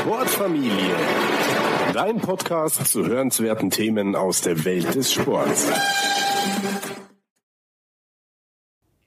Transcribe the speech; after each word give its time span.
Sportfamilie. 0.00 0.96
Dein 1.92 2.22
Podcast 2.22 2.86
zu 2.86 3.04
hörenswerten 3.04 3.68
Themen 3.68 4.16
aus 4.16 4.40
der 4.40 4.64
Welt 4.64 4.94
des 4.94 5.12
Sports. 5.12 5.70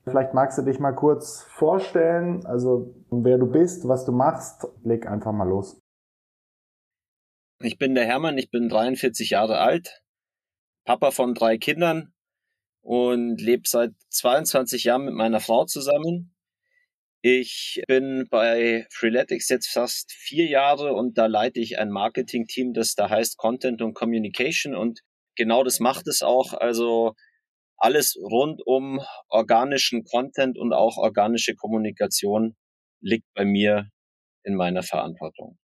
Vielleicht 0.04 0.36
magst 0.36 0.60
du 0.60 0.62
dich 0.62 0.78
mal 0.78 0.92
kurz 0.92 1.42
vorstellen, 1.50 2.46
also 2.46 2.94
wer 3.10 3.40
du 3.40 3.48
bist, 3.48 3.88
was 3.88 4.06
du 4.06 4.12
machst. 4.12 4.68
Leg 4.84 5.08
einfach 5.08 5.32
mal 5.32 5.50
los. 5.50 5.82
Ich 7.60 7.80
bin 7.80 7.96
der 7.96 8.06
Hermann, 8.06 8.38
ich 8.38 8.52
bin 8.52 8.70
43 8.70 9.32
Jahre 9.32 9.58
alt, 9.58 10.04
Papa 10.86 11.10
von 11.10 11.34
drei 11.34 11.58
Kindern 11.58 12.14
und 12.82 13.42
lebe 13.42 13.64
seit 13.66 13.94
22 14.10 14.84
Jahren 14.84 15.06
mit 15.06 15.16
meiner 15.16 15.40
Frau 15.40 15.66
zusammen. 15.66 16.33
Ich 17.26 17.82
bin 17.88 18.28
bei 18.30 18.86
Freeletics 18.92 19.48
jetzt 19.48 19.72
fast 19.72 20.12
vier 20.12 20.46
Jahre 20.46 20.92
und 20.92 21.18
da 21.18 21.28
leite 21.28 21.62
ich 21.62 21.80
ein 21.80 21.90
Marketing-Team, 21.90 22.74
das 22.74 22.96
da 22.96 23.10
heißt 23.10 23.38
Content 23.38 23.82
und 23.82 23.94
Communication 23.94 24.76
und 24.76 25.00
genau 25.38 25.64
das 25.64 25.80
macht 25.80 26.06
es 26.08 26.22
auch. 26.22 26.52
Also 26.54 27.14
alles 27.78 28.18
rund 28.22 28.62
um 28.66 29.00
organischen 29.30 30.04
Content 30.04 30.58
und 30.58 30.74
auch 30.74 30.98
organische 30.98 31.56
Kommunikation 31.56 32.58
liegt 33.00 33.34
bei 33.34 33.46
mir 33.46 33.88
in 34.44 34.56
meiner 34.56 34.84
Verantwortung. 34.84 35.58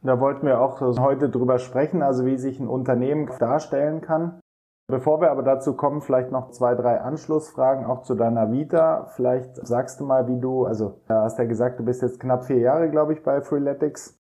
Da 0.00 0.20
wollten 0.20 0.46
wir 0.46 0.58
auch 0.58 0.80
heute 0.80 1.28
drüber 1.28 1.58
sprechen, 1.58 2.02
also 2.02 2.24
wie 2.24 2.38
sich 2.38 2.58
ein 2.58 2.68
Unternehmen 2.68 3.30
darstellen 3.38 4.00
kann. 4.00 4.40
Bevor 4.86 5.22
wir 5.22 5.30
aber 5.30 5.42
dazu 5.42 5.74
kommen, 5.74 6.02
vielleicht 6.02 6.30
noch 6.30 6.50
zwei, 6.50 6.74
drei 6.74 7.00
Anschlussfragen 7.00 7.86
auch 7.86 8.02
zu 8.02 8.14
deiner 8.14 8.52
Vita. 8.52 9.06
Vielleicht 9.16 9.66
sagst 9.66 9.98
du 9.98 10.04
mal, 10.04 10.28
wie 10.28 10.38
du, 10.38 10.66
also 10.66 11.00
du 11.08 11.14
hast 11.14 11.38
ja 11.38 11.46
gesagt, 11.46 11.80
du 11.80 11.84
bist 11.84 12.02
jetzt 12.02 12.20
knapp 12.20 12.44
vier 12.44 12.58
Jahre, 12.58 12.90
glaube 12.90 13.14
ich, 13.14 13.22
bei 13.22 13.40
Freeletics. 13.40 14.20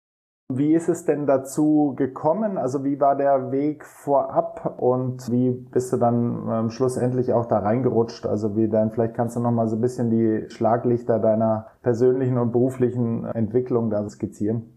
Wie 0.47 0.73
ist 0.73 0.87
es 0.87 1.05
denn 1.05 1.25
dazu 1.25 1.93
gekommen? 1.97 2.57
Also 2.57 2.85
wie 2.85 3.01
war 3.01 3.17
der 3.17 3.51
Weg 3.51 3.83
vorab 3.83 4.75
und 4.77 5.29
wie 5.31 5.51
bist 5.51 5.91
du 5.91 5.97
dann 5.97 6.47
ähm, 6.49 6.69
schlussendlich 6.69 7.33
auch 7.33 7.47
da 7.47 7.59
reingerutscht? 7.59 8.25
Also 8.25 8.55
wie 8.55 8.69
dann, 8.69 8.91
vielleicht 8.91 9.15
kannst 9.15 9.35
du 9.35 9.39
noch 9.41 9.51
mal 9.51 9.67
so 9.67 9.75
ein 9.75 9.81
bisschen 9.81 10.11
die 10.11 10.45
Schlaglichter 10.49 11.19
deiner 11.19 11.67
persönlichen 11.81 12.37
und 12.37 12.51
beruflichen 12.51 13.25
Entwicklung 13.25 13.89
da 13.89 14.07
skizzieren. 14.07 14.74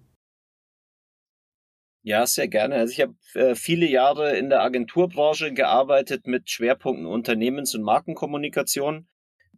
Ja, 2.09 2.27
sehr 2.27 2.49
gerne. 2.49 2.77
Also 2.77 2.93
ich 2.93 3.03
habe 3.03 3.15
äh, 3.35 3.55
viele 3.55 3.85
Jahre 3.85 4.35
in 4.35 4.49
der 4.49 4.63
Agenturbranche 4.63 5.53
gearbeitet 5.53 6.27
mit 6.27 6.49
Schwerpunkten 6.49 7.05
Unternehmens- 7.05 7.75
und 7.75 7.83
Markenkommunikation. 7.83 9.07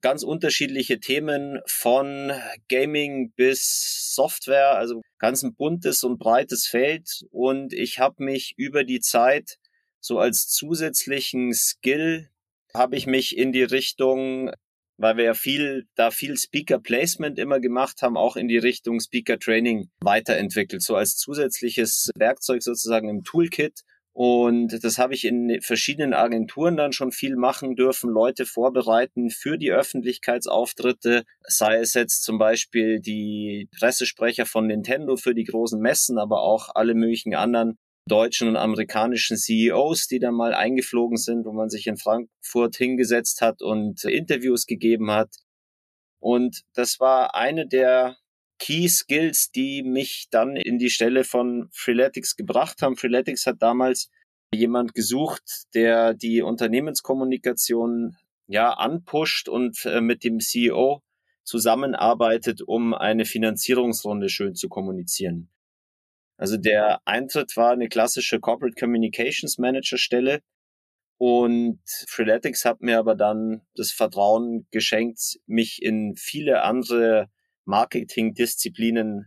Ganz 0.01 0.25
unterschiedliche 0.25 0.99
Themen 0.99 1.61
von 1.67 2.33
Gaming 2.69 3.31
bis 3.37 4.13
Software, 4.17 4.77
also 4.77 5.01
ganz 5.21 5.45
ein 5.45 5.55
buntes 5.55 6.03
und 6.03 6.19
breites 6.19 6.67
Feld. 6.67 7.25
Und 7.31 7.73
ich 7.73 8.01
habe 8.01 8.25
mich 8.25 8.55
über 8.57 8.83
die 8.83 8.99
Zeit 8.99 9.59
so 10.01 10.19
als 10.19 10.49
zusätzlichen 10.49 11.55
Skill 11.55 12.31
habe 12.75 12.97
ich 12.97 13.07
mich 13.07 13.39
in 13.39 13.53
die 13.53 13.63
Richtung 13.63 14.51
weil 15.01 15.17
wir 15.17 15.25
ja 15.25 15.35
viel, 15.35 15.87
da 15.97 16.11
viel 16.11 16.37
Speaker 16.37 16.79
Placement 16.79 17.39
immer 17.39 17.59
gemacht 17.59 18.03
haben, 18.03 18.17
auch 18.17 18.37
in 18.37 18.49
die 18.49 18.59
Richtung 18.59 19.01
Speaker 19.01 19.39
Training 19.39 19.89
weiterentwickelt, 20.01 20.83
so 20.83 20.95
als 20.95 21.17
zusätzliches 21.17 22.11
Werkzeug 22.15 22.63
sozusagen 22.63 23.09
im 23.09 23.25
Toolkit. 23.25 23.81
Und 24.13 24.85
das 24.85 24.99
habe 24.99 25.15
ich 25.15 25.25
in 25.25 25.61
verschiedenen 25.63 26.13
Agenturen 26.13 26.77
dann 26.77 26.93
schon 26.93 27.13
viel 27.13 27.37
machen 27.37 27.77
dürfen, 27.77 28.11
Leute 28.11 28.45
vorbereiten 28.45 29.31
für 29.31 29.57
die 29.57 29.71
Öffentlichkeitsauftritte, 29.71 31.25
sei 31.47 31.77
es 31.77 31.95
jetzt 31.95 32.25
zum 32.25 32.37
Beispiel 32.37 33.01
die 33.01 33.69
Pressesprecher 33.79 34.45
von 34.45 34.67
Nintendo 34.67 35.17
für 35.17 35.35
die 35.35 35.45
großen 35.45 35.81
Messen, 35.81 36.19
aber 36.19 36.43
auch 36.43 36.69
alle 36.75 36.95
möglichen 36.95 37.35
anderen 37.35 37.79
deutschen 38.11 38.49
und 38.49 38.57
amerikanischen 38.57 39.37
CEOs, 39.37 40.07
die 40.07 40.19
da 40.19 40.31
mal 40.31 40.55
eingeflogen 40.55 41.17
sind, 41.17 41.45
wo 41.45 41.53
man 41.53 41.69
sich 41.69 41.87
in 41.87 41.97
Frankfurt 41.97 42.77
hingesetzt 42.77 43.41
hat 43.41 43.63
und 43.63 44.05
Interviews 44.05 44.67
gegeben 44.67 45.11
hat. 45.11 45.35
Und 46.19 46.63
das 46.75 47.01
war 47.01 47.35
eine 47.35 47.67
der 47.67 48.17
Key 48.59 48.89
Skills, 48.89 49.51
die 49.53 49.83
mich 49.83 50.29
dann 50.31 50.57
in 50.57 50.79
die 50.79 50.91
Stelle 50.91 51.25
von 51.25 51.69
Freeletics 51.73 52.37
gebracht 52.37 52.83
haben. 52.83 52.97
Freeletics 52.97 53.47
hat 53.47 53.63
damals 53.63 54.11
jemand 54.53 54.95
gesucht, 54.95 55.65
der 55.75 56.13
die 56.13 56.43
Unternehmenskommunikation 56.43 58.17
ja 58.47 58.73
anpusht 58.73 59.49
und 59.49 59.85
äh, 59.87 60.01
mit 60.01 60.25
dem 60.25 60.41
CEO 60.41 61.03
zusammenarbeitet, 61.45 62.61
um 62.63 62.93
eine 62.93 63.25
Finanzierungsrunde 63.25 64.29
schön 64.29 64.55
zu 64.55 64.69
kommunizieren. 64.69 65.49
Also 66.41 66.57
der 66.57 67.03
Eintritt 67.05 67.55
war 67.59 67.73
eine 67.73 67.91
klassische 67.91 68.41
Corporate 68.41 68.75
Communications 68.75 69.59
Manager 69.59 69.99
Stelle. 69.99 70.41
Und 71.19 71.83
Freeletics 72.09 72.65
hat 72.65 72.81
mir 72.81 72.99
aber 72.99 73.15
dann 73.15 73.61
das 73.75 73.93
Vertrauen 73.93 74.67
geschenkt, 74.71 75.39
mich 75.45 75.83
in 75.83 76.15
viele 76.17 76.63
andere 76.63 77.29
Marketing-Disziplinen 77.67 79.27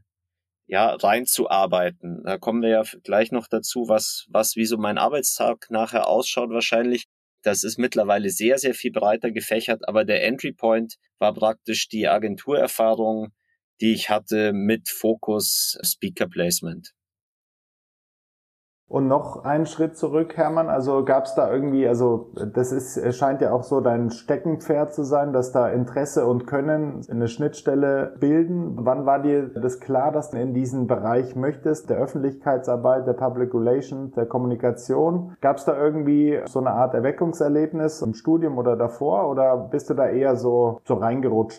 ja, 0.65 0.95
reinzuarbeiten. 0.95 2.23
Da 2.25 2.39
kommen 2.39 2.63
wir 2.63 2.69
ja 2.69 2.83
gleich 3.03 3.31
noch 3.31 3.47
dazu, 3.47 3.87
was, 3.87 4.25
was, 4.29 4.55
wie 4.55 4.65
so 4.65 4.77
mein 4.77 4.97
Arbeitstag 4.97 5.67
nachher 5.69 6.07
ausschaut 6.07 6.49
wahrscheinlich. 6.49 7.05
Das 7.43 7.63
ist 7.63 7.77
mittlerweile 7.77 8.31
sehr, 8.31 8.57
sehr 8.57 8.73
viel 8.73 8.91
breiter 8.91 9.29
gefächert, 9.29 9.87
aber 9.87 10.03
der 10.03 10.23
Entry 10.23 10.51
Point 10.51 10.95
war 11.19 11.35
praktisch 11.35 11.89
die 11.89 12.07
Agenturerfahrung, 12.07 13.33
die 13.81 13.93
ich 13.93 14.09
hatte 14.09 14.51
mit 14.51 14.89
Fokus 14.89 15.77
Speaker 15.83 16.27
Placement. 16.27 16.95
Und 18.93 19.07
noch 19.07 19.43
einen 19.43 19.65
Schritt 19.65 19.97
zurück, 19.97 20.37
Hermann. 20.37 20.69
Also 20.69 21.03
gab 21.03 21.25
es 21.25 21.33
da 21.33 21.51
irgendwie, 21.51 21.87
also 21.87 22.29
das 22.53 22.71
ist 22.71 23.17
scheint 23.17 23.41
ja 23.41 23.51
auch 23.51 23.63
so 23.63 23.81
dein 23.81 24.11
Steckenpferd 24.11 24.93
zu 24.93 25.01
sein, 25.03 25.33
dass 25.33 25.51
da 25.51 25.67
Interesse 25.67 26.27
und 26.27 26.45
Können 26.45 27.01
eine 27.09 27.27
Schnittstelle 27.27 28.15
bilden. 28.19 28.75
Wann 28.85 29.07
war 29.07 29.19
dir 29.19 29.47
das 29.47 29.79
klar, 29.79 30.11
dass 30.11 30.29
du 30.29 30.37
in 30.37 30.53
diesen 30.53 30.85
Bereich 30.85 31.35
möchtest, 31.35 31.89
der 31.89 31.97
Öffentlichkeitsarbeit, 31.97 33.07
der 33.07 33.13
Public 33.13 33.51
Relation, 33.55 34.11
der 34.11 34.27
Kommunikation? 34.27 35.35
Gab 35.41 35.57
es 35.57 35.65
da 35.65 35.75
irgendwie 35.75 36.41
so 36.45 36.59
eine 36.59 36.69
Art 36.69 36.93
Erweckungserlebnis 36.93 38.03
im 38.03 38.13
Studium 38.13 38.59
oder 38.59 38.75
davor 38.75 39.27
oder 39.27 39.57
bist 39.57 39.89
du 39.89 39.95
da 39.95 40.07
eher 40.07 40.35
so, 40.35 40.81
so 40.85 40.93
reingerutscht? 40.93 41.57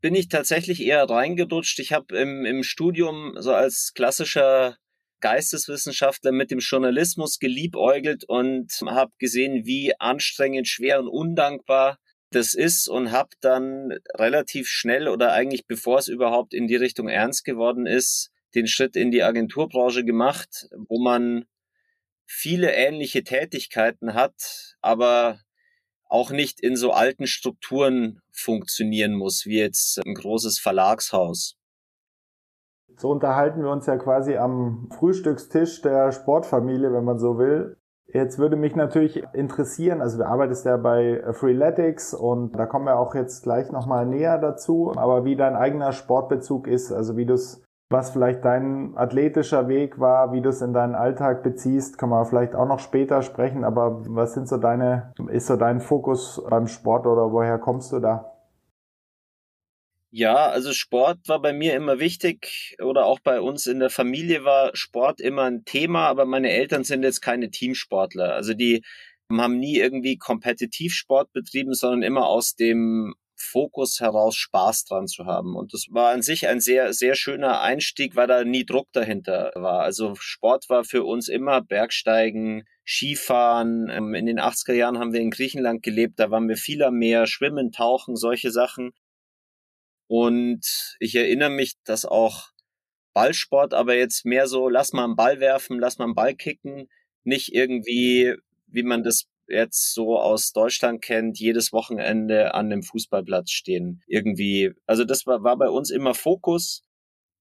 Bin 0.00 0.14
ich 0.14 0.30
tatsächlich 0.30 0.82
eher 0.82 1.10
reingerutscht. 1.10 1.78
Ich 1.78 1.92
habe 1.92 2.16
im, 2.16 2.46
im 2.46 2.62
Studium 2.62 3.34
so 3.36 3.52
als 3.52 3.92
klassischer 3.94 4.78
Geisteswissenschaftler 5.20 6.32
mit 6.32 6.50
dem 6.50 6.58
Journalismus 6.60 7.38
geliebäugelt 7.38 8.24
und 8.24 8.72
habe 8.86 9.12
gesehen, 9.18 9.66
wie 9.66 9.92
anstrengend, 9.98 10.68
schwer 10.68 11.00
und 11.00 11.08
undankbar 11.08 11.98
das 12.30 12.54
ist 12.54 12.88
und 12.88 13.10
habe 13.10 13.30
dann 13.40 13.92
relativ 14.14 14.68
schnell 14.68 15.08
oder 15.08 15.32
eigentlich 15.32 15.66
bevor 15.66 15.98
es 15.98 16.08
überhaupt 16.08 16.52
in 16.52 16.66
die 16.66 16.76
Richtung 16.76 17.08
ernst 17.08 17.44
geworden 17.44 17.86
ist, 17.86 18.30
den 18.54 18.66
Schritt 18.66 18.96
in 18.96 19.10
die 19.10 19.22
Agenturbranche 19.22 20.04
gemacht, 20.04 20.68
wo 20.88 20.98
man 21.00 21.46
viele 22.26 22.72
ähnliche 22.72 23.24
Tätigkeiten 23.24 24.14
hat, 24.14 24.76
aber 24.80 25.40
auch 26.04 26.30
nicht 26.30 26.60
in 26.60 26.76
so 26.76 26.92
alten 26.92 27.26
Strukturen 27.26 28.20
funktionieren 28.32 29.14
muss, 29.14 29.44
wie 29.44 29.58
jetzt 29.58 29.98
ein 30.04 30.14
großes 30.14 30.58
Verlagshaus. 30.58 31.57
So 32.98 33.10
unterhalten 33.10 33.62
wir 33.62 33.70
uns 33.70 33.86
ja 33.86 33.96
quasi 33.96 34.36
am 34.36 34.88
Frühstückstisch 34.90 35.82
der 35.82 36.10
Sportfamilie, 36.10 36.92
wenn 36.92 37.04
man 37.04 37.18
so 37.18 37.38
will. 37.38 37.76
Jetzt 38.12 38.40
würde 38.40 38.56
mich 38.56 38.74
natürlich 38.74 39.22
interessieren, 39.34 40.00
also 40.00 40.18
du 40.18 40.26
arbeitest 40.26 40.64
ja 40.66 40.76
bei 40.78 41.22
Freeletics 41.32 42.12
und 42.12 42.58
da 42.58 42.66
kommen 42.66 42.86
wir 42.86 42.98
auch 42.98 43.14
jetzt 43.14 43.44
gleich 43.44 43.70
nochmal 43.70 44.04
näher 44.04 44.38
dazu, 44.38 44.92
aber 44.96 45.24
wie 45.24 45.36
dein 45.36 45.54
eigener 45.54 45.92
Sportbezug 45.92 46.66
ist, 46.66 46.90
also 46.90 47.16
wie 47.16 47.26
du 47.26 47.34
es, 47.34 47.62
was 47.88 48.10
vielleicht 48.10 48.44
dein 48.44 48.96
athletischer 48.96 49.68
Weg 49.68 50.00
war, 50.00 50.32
wie 50.32 50.40
du 50.40 50.48
es 50.48 50.60
in 50.60 50.72
deinen 50.72 50.96
Alltag 50.96 51.44
beziehst, 51.44 51.98
kann 51.98 52.08
man 52.08 52.24
vielleicht 52.24 52.56
auch 52.56 52.66
noch 52.66 52.80
später 52.80 53.22
sprechen, 53.22 53.62
aber 53.62 54.00
was 54.08 54.34
sind 54.34 54.48
so 54.48 54.56
deine, 54.56 55.12
ist 55.28 55.46
so 55.46 55.56
dein 55.56 55.80
Fokus 55.80 56.42
beim 56.50 56.66
Sport 56.66 57.06
oder 57.06 57.30
woher 57.30 57.58
kommst 57.58 57.92
du 57.92 58.00
da? 58.00 58.37
Ja, 60.10 60.48
also 60.48 60.72
Sport 60.72 61.28
war 61.28 61.40
bei 61.42 61.52
mir 61.52 61.74
immer 61.74 61.98
wichtig 61.98 62.76
oder 62.82 63.04
auch 63.04 63.20
bei 63.20 63.40
uns 63.40 63.66
in 63.66 63.78
der 63.78 63.90
Familie 63.90 64.42
war 64.44 64.74
Sport 64.74 65.20
immer 65.20 65.44
ein 65.44 65.64
Thema, 65.64 66.06
aber 66.08 66.24
meine 66.24 66.50
Eltern 66.50 66.82
sind 66.84 67.02
jetzt 67.02 67.20
keine 67.20 67.50
Teamsportler. 67.50 68.32
Also 68.32 68.54
die 68.54 68.82
haben 69.30 69.58
nie 69.58 69.76
irgendwie 69.76 70.16
Kompetitivsport 70.16 71.32
betrieben, 71.32 71.74
sondern 71.74 72.02
immer 72.02 72.26
aus 72.26 72.54
dem 72.54 73.14
Fokus 73.36 74.00
heraus 74.00 74.34
Spaß 74.36 74.84
dran 74.84 75.06
zu 75.06 75.26
haben. 75.26 75.54
Und 75.54 75.74
das 75.74 75.86
war 75.90 76.10
an 76.10 76.22
sich 76.22 76.48
ein 76.48 76.60
sehr, 76.60 76.92
sehr 76.92 77.14
schöner 77.14 77.60
Einstieg, 77.60 78.16
weil 78.16 78.26
da 78.26 78.44
nie 78.44 78.64
Druck 78.64 78.88
dahinter 78.92 79.52
war. 79.54 79.80
Also 79.82 80.14
Sport 80.16 80.68
war 80.70 80.84
für 80.84 81.04
uns 81.04 81.28
immer 81.28 81.60
Bergsteigen, 81.60 82.64
Skifahren. 82.86 83.90
Ähm, 83.90 84.14
in 84.14 84.26
den 84.26 84.40
80er 84.40 84.72
Jahren 84.72 84.98
haben 84.98 85.12
wir 85.12 85.20
in 85.20 85.30
Griechenland 85.30 85.82
gelebt, 85.82 86.18
da 86.18 86.30
waren 86.30 86.48
wir 86.48 86.56
viel 86.56 86.82
am 86.82 86.94
Meer, 86.94 87.26
Schwimmen, 87.26 87.72
Tauchen, 87.72 88.16
solche 88.16 88.50
Sachen. 88.50 88.92
Und 90.08 90.96
ich 91.00 91.14
erinnere 91.14 91.50
mich, 91.50 91.74
dass 91.84 92.04
auch 92.04 92.48
Ballsport, 93.14 93.74
aber 93.74 93.94
jetzt 93.94 94.24
mehr 94.24 94.46
so, 94.46 94.68
lass 94.68 94.92
mal 94.92 95.04
einen 95.04 95.16
Ball 95.16 95.40
werfen, 95.40 95.78
lass 95.78 95.98
mal 95.98 96.06
einen 96.06 96.14
Ball 96.14 96.34
kicken, 96.34 96.88
nicht 97.24 97.54
irgendwie, 97.54 98.34
wie 98.66 98.82
man 98.82 99.02
das 99.02 99.26
jetzt 99.48 99.94
so 99.94 100.18
aus 100.18 100.52
Deutschland 100.52 101.02
kennt, 101.02 101.38
jedes 101.38 101.72
Wochenende 101.72 102.54
an 102.54 102.66
einem 102.66 102.82
Fußballplatz 102.82 103.50
stehen. 103.50 104.02
Irgendwie, 104.06 104.72
also 104.86 105.04
das 105.04 105.26
war, 105.26 105.42
war 105.42 105.56
bei 105.56 105.68
uns 105.68 105.90
immer 105.90 106.14
Fokus. 106.14 106.82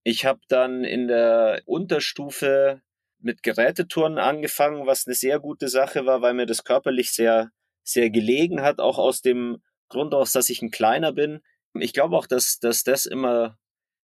Ich 0.03 0.25
habe 0.25 0.39
dann 0.47 0.83
in 0.83 1.07
der 1.07 1.61
Unterstufe 1.65 2.81
mit 3.19 3.43
Gerätetouren 3.43 4.17
angefangen, 4.17 4.87
was 4.87 5.05
eine 5.05 5.15
sehr 5.15 5.39
gute 5.39 5.67
Sache 5.67 6.05
war, 6.05 6.21
weil 6.21 6.33
mir 6.33 6.45
das 6.45 6.63
körperlich 6.63 7.11
sehr, 7.11 7.51
sehr 7.83 8.09
gelegen 8.09 8.61
hat, 8.61 8.79
auch 8.79 8.97
aus 8.97 9.21
dem 9.21 9.61
Grund 9.89 10.13
aus, 10.13 10.31
dass 10.31 10.49
ich 10.49 10.61
ein 10.61 10.71
kleiner 10.71 11.11
bin. 11.11 11.41
Ich 11.73 11.93
glaube 11.93 12.15
auch, 12.17 12.27
dass, 12.27 12.59
dass 12.59 12.83
das 12.83 13.05
immer, 13.05 13.57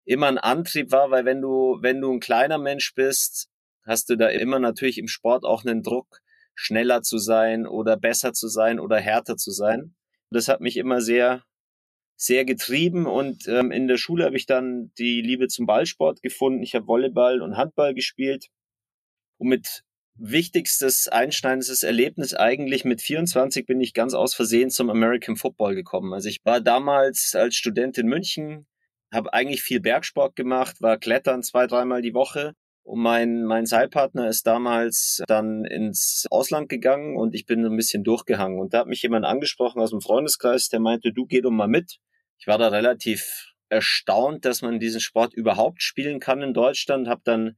immer 0.05 0.27
ein 0.27 0.37
Antrieb 0.37 0.91
war, 0.91 1.11
weil 1.11 1.25
wenn 1.25 1.41
du, 1.41 1.77
wenn 1.81 2.01
du 2.01 2.11
ein 2.11 2.19
kleiner 2.19 2.57
Mensch 2.57 2.93
bist, 2.95 3.49
hast 3.83 4.09
du 4.09 4.15
da 4.15 4.27
immer 4.27 4.59
natürlich 4.59 4.97
im 4.97 5.07
Sport 5.07 5.45
auch 5.45 5.65
einen 5.65 5.83
Druck, 5.83 6.21
schneller 6.55 7.01
zu 7.01 7.17
sein 7.17 7.65
oder 7.65 7.95
besser 7.95 8.33
zu 8.33 8.47
sein 8.47 8.79
oder 8.79 8.99
härter 8.99 9.37
zu 9.37 9.51
sein. 9.51 9.95
Das 10.29 10.47
hat 10.47 10.61
mich 10.61 10.77
immer 10.77 11.01
sehr, 11.01 11.43
sehr 12.17 12.43
getrieben 12.43 13.05
und 13.05 13.47
ähm, 13.47 13.71
in 13.71 13.87
der 13.87 13.97
Schule 13.97 14.25
habe 14.25 14.35
ich 14.35 14.45
dann 14.45 14.91
die 14.97 15.21
Liebe 15.21 15.47
zum 15.47 15.65
Ballsport 15.65 16.21
gefunden. 16.21 16.61
Ich 16.61 16.75
habe 16.75 16.85
Volleyball 16.85 17.41
und 17.41 17.55
Handball 17.55 17.93
gespielt 17.93 18.49
und 19.37 19.47
mit 19.47 19.83
wichtigstes 20.19 21.07
einschneidendes 21.07 21.83
Erlebnis 21.83 22.33
eigentlich 22.33 22.83
mit 22.85 23.01
24 23.01 23.65
bin 23.65 23.79
ich 23.79 23.93
ganz 23.93 24.13
aus 24.13 24.35
Versehen 24.35 24.69
zum 24.69 24.89
American 24.89 25.35
Football 25.35 25.75
gekommen. 25.75 26.13
Also 26.13 26.29
ich 26.29 26.39
war 26.43 26.61
damals 26.61 27.35
als 27.35 27.55
Student 27.55 27.97
in 27.97 28.07
München, 28.07 28.67
habe 29.11 29.33
eigentlich 29.33 29.61
viel 29.61 29.79
Bergsport 29.79 30.35
gemacht, 30.35 30.81
war 30.81 30.97
klettern 30.97 31.41
zwei, 31.41 31.67
dreimal 31.67 32.01
die 32.01 32.13
Woche 32.13 32.53
und 32.89 33.01
mein, 33.01 33.43
mein 33.43 33.67
Seilpartner 33.67 34.27
ist 34.27 34.47
damals 34.47 35.21
dann 35.27 35.63
ins 35.63 36.25
Ausland 36.31 36.69
gegangen 36.69 37.17
und 37.17 37.35
ich 37.35 37.45
bin 37.45 37.63
ein 37.63 37.75
bisschen 37.75 38.03
durchgehangen. 38.03 38.59
Und 38.59 38.73
da 38.73 38.79
hat 38.79 38.87
mich 38.87 39.03
jemand 39.03 39.25
angesprochen 39.25 39.79
aus 39.79 39.91
dem 39.91 40.01
Freundeskreis, 40.01 40.69
der 40.69 40.79
meinte, 40.79 41.13
du 41.13 41.27
geh 41.27 41.41
doch 41.41 41.51
mal 41.51 41.67
mit. 41.67 41.97
Ich 42.39 42.47
war 42.47 42.57
da 42.57 42.69
relativ 42.69 43.53
erstaunt, 43.69 44.43
dass 44.43 44.63
man 44.63 44.79
diesen 44.79 45.01
Sport 45.01 45.35
überhaupt 45.35 45.83
spielen 45.83 46.19
kann 46.19 46.41
in 46.41 46.55
Deutschland. 46.55 47.07
Habe 47.07 47.21
dann 47.23 47.57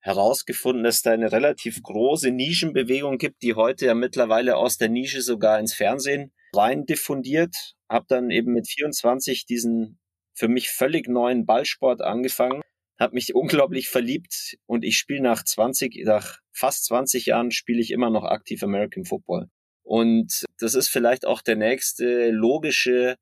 herausgefunden, 0.00 0.82
dass 0.82 1.02
da 1.02 1.12
eine 1.12 1.32
relativ 1.32 1.82
große 1.82 2.30
Nischenbewegung 2.30 3.18
gibt, 3.18 3.42
die 3.42 3.54
heute 3.54 3.86
ja 3.86 3.94
mittlerweile 3.94 4.56
aus 4.56 4.76
der 4.76 4.88
Nische 4.88 5.22
sogar 5.22 5.58
ins 5.58 5.74
Fernsehen 5.74 6.32
rein 6.54 6.86
diffundiert. 6.86 7.74
Habe 7.88 8.06
dann 8.08 8.30
eben 8.30 8.52
mit 8.52 8.68
24 8.68 9.46
diesen 9.46 9.98
für 10.34 10.48
mich 10.48 10.70
völlig 10.70 11.08
neuen 11.08 11.44
Ballsport 11.44 12.00
angefangen 12.00 12.62
habe 13.00 13.14
mich 13.14 13.34
unglaublich 13.34 13.88
verliebt 13.88 14.58
und 14.66 14.84
ich 14.84 14.98
spiele 14.98 15.22
nach 15.22 15.42
20, 15.42 16.04
nach 16.04 16.38
fast 16.52 16.84
20 16.84 17.26
Jahren 17.26 17.50
spiele 17.50 17.80
ich 17.80 17.90
immer 17.90 18.10
noch 18.10 18.24
aktiv 18.24 18.62
American 18.62 19.04
Football. 19.04 19.48
Und 19.82 20.44
das 20.58 20.74
ist 20.74 20.88
vielleicht 20.88 21.26
auch 21.26 21.40
der 21.40 21.56
nächste 21.56 22.30
logische 22.30 23.16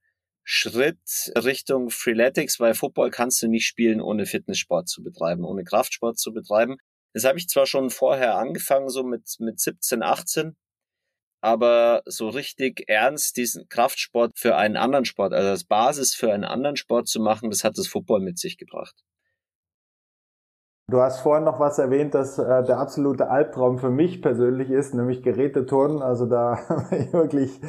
Schritt 0.51 1.31
Richtung 1.37 1.91
Freeletics, 1.91 2.59
weil 2.59 2.73
Football 2.73 3.11
kannst 3.11 3.43
du 3.43 3.49
nicht 3.49 3.67
spielen, 3.67 4.01
ohne 4.01 4.25
Fitnesssport 4.25 4.89
zu 4.89 5.03
betreiben, 5.03 5.45
ohne 5.45 5.63
Kraftsport 5.63 6.19
zu 6.19 6.33
betreiben. 6.33 6.79
Das 7.13 7.25
habe 7.25 7.37
ich 7.37 7.51
zwar 7.51 7.67
schon 7.67 7.91
vorher 7.91 8.39
angefangen, 8.39 8.89
so 8.89 9.03
mit, 9.03 9.29
mit 9.41 9.61
17, 9.61 10.03
18, 10.03 10.57
aber 11.43 12.01
so 12.07 12.31
richtig 12.31 12.89
ernst 12.89 13.37
diesen 13.37 13.69
Kraftsport 13.69 14.39
für 14.39 14.57
einen 14.57 14.79
anderen 14.79 15.05
Sport, 15.05 15.35
also 15.35 15.51
als 15.51 15.65
Basis 15.65 16.15
für 16.15 16.33
einen 16.33 16.45
anderen 16.45 16.77
Sport 16.77 17.09
zu 17.09 17.21
machen, 17.21 17.51
das 17.51 17.63
hat 17.63 17.77
das 17.77 17.87
Football 17.87 18.21
mit 18.21 18.39
sich 18.39 18.57
gebracht. 18.57 18.97
Du 20.91 21.03
hast 21.03 21.21
vorhin 21.21 21.45
noch 21.45 21.61
was 21.61 21.79
erwähnt, 21.79 22.15
dass 22.15 22.39
äh, 22.39 22.65
der 22.65 22.79
absolute 22.79 23.29
Albtraum 23.29 23.79
für 23.79 23.91
mich 23.91 24.23
persönlich 24.23 24.71
ist, 24.71 24.95
nämlich 24.95 25.23
Geräteturnen. 25.23 26.01
Also 26.01 26.25
da 26.25 26.87
ich 26.91 27.13
wirklich 27.13 27.61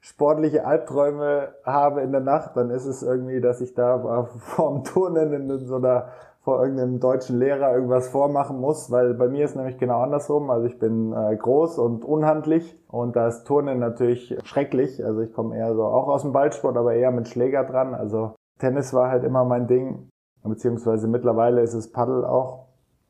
sportliche 0.00 0.64
Albträume 0.66 1.54
habe 1.64 2.02
in 2.02 2.12
der 2.12 2.20
Nacht, 2.20 2.56
dann 2.56 2.70
ist 2.70 2.86
es 2.86 3.02
irgendwie, 3.02 3.40
dass 3.40 3.60
ich 3.60 3.74
da 3.74 4.24
vorm 4.38 4.84
Turnen 4.84 5.32
in 5.32 5.66
so 5.66 5.76
einer 5.76 6.08
vor 6.42 6.62
irgendeinem 6.62 7.00
deutschen 7.00 7.40
Lehrer 7.40 7.74
irgendwas 7.74 8.08
vormachen 8.08 8.60
muss, 8.60 8.92
weil 8.92 9.14
bei 9.14 9.26
mir 9.26 9.44
ist 9.44 9.56
nämlich 9.56 9.78
genau 9.78 10.00
andersrum. 10.00 10.48
Also 10.48 10.66
ich 10.68 10.78
bin 10.78 11.12
äh, 11.12 11.34
groß 11.34 11.76
und 11.78 12.04
unhandlich 12.04 12.80
und 12.86 13.16
da 13.16 13.26
ist 13.26 13.44
Turnen 13.48 13.80
natürlich 13.80 14.38
schrecklich. 14.44 15.04
Also 15.04 15.22
ich 15.22 15.32
komme 15.32 15.56
eher 15.56 15.74
so 15.74 15.82
auch 15.82 16.06
aus 16.06 16.22
dem 16.22 16.30
Ballsport, 16.30 16.76
aber 16.76 16.94
eher 16.94 17.10
mit 17.10 17.26
Schläger 17.26 17.64
dran. 17.64 17.94
Also 17.94 18.36
Tennis 18.60 18.94
war 18.94 19.10
halt 19.10 19.24
immer 19.24 19.44
mein 19.44 19.66
Ding 19.66 20.08
beziehungsweise 20.48 21.08
mittlerweile 21.08 21.62
ist 21.62 21.74
es 21.74 21.90
Paddel 21.90 22.24
auch. 22.24 22.65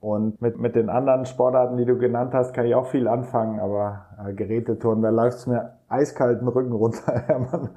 Und 0.07 0.41
mit, 0.41 0.57
mit 0.61 0.77
den 0.77 0.89
anderen 0.89 1.25
Sportarten, 1.25 1.77
die 1.77 1.85
du 1.85 1.99
genannt 1.99 2.33
hast, 2.33 2.55
kann 2.55 2.65
ich 2.65 2.77
auch 2.77 2.87
viel 2.87 3.09
anfangen, 3.09 3.59
aber 3.59 4.07
äh, 4.25 4.35
Gerätetouren, 4.35 5.03
da 5.03 5.11
läuft 5.11 5.39
es 5.39 5.47
mir 5.49 5.73
eiskalten 5.89 6.47
Rücken 6.47 6.71
runter, 6.71 7.13
Hermann. 7.27 7.71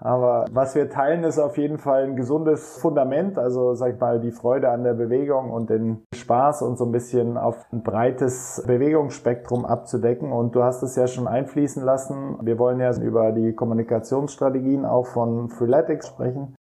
Aber 0.00 0.46
was 0.50 0.74
wir 0.74 0.90
teilen, 0.90 1.22
ist 1.22 1.38
auf 1.38 1.56
jeden 1.56 1.78
Fall 1.78 2.02
ein 2.02 2.16
gesundes 2.16 2.78
Fundament, 2.78 3.38
also 3.38 3.74
sag 3.74 3.94
ich 3.94 4.00
mal, 4.00 4.18
die 4.18 4.32
Freude 4.32 4.70
an 4.70 4.82
der 4.82 4.94
Bewegung 4.94 5.52
und 5.52 5.70
den 5.70 6.02
Spaß 6.16 6.62
und 6.62 6.78
so 6.78 6.84
ein 6.84 6.90
bisschen 6.90 7.36
auf 7.36 7.64
ein 7.72 7.84
breites 7.84 8.64
Bewegungsspektrum 8.66 9.64
abzudecken. 9.64 10.32
Und 10.32 10.56
du 10.56 10.64
hast 10.64 10.82
es 10.82 10.96
ja 10.96 11.06
schon 11.06 11.28
einfließen 11.28 11.84
lassen. 11.84 12.38
Wir 12.42 12.58
wollen 12.58 12.80
ja 12.80 12.90
über 13.00 13.30
die 13.30 13.54
Kommunikationsstrategien 13.54 14.84
auch 14.84 15.06
von 15.06 15.48
Freeletics 15.48 16.08
sprechen. 16.08 16.56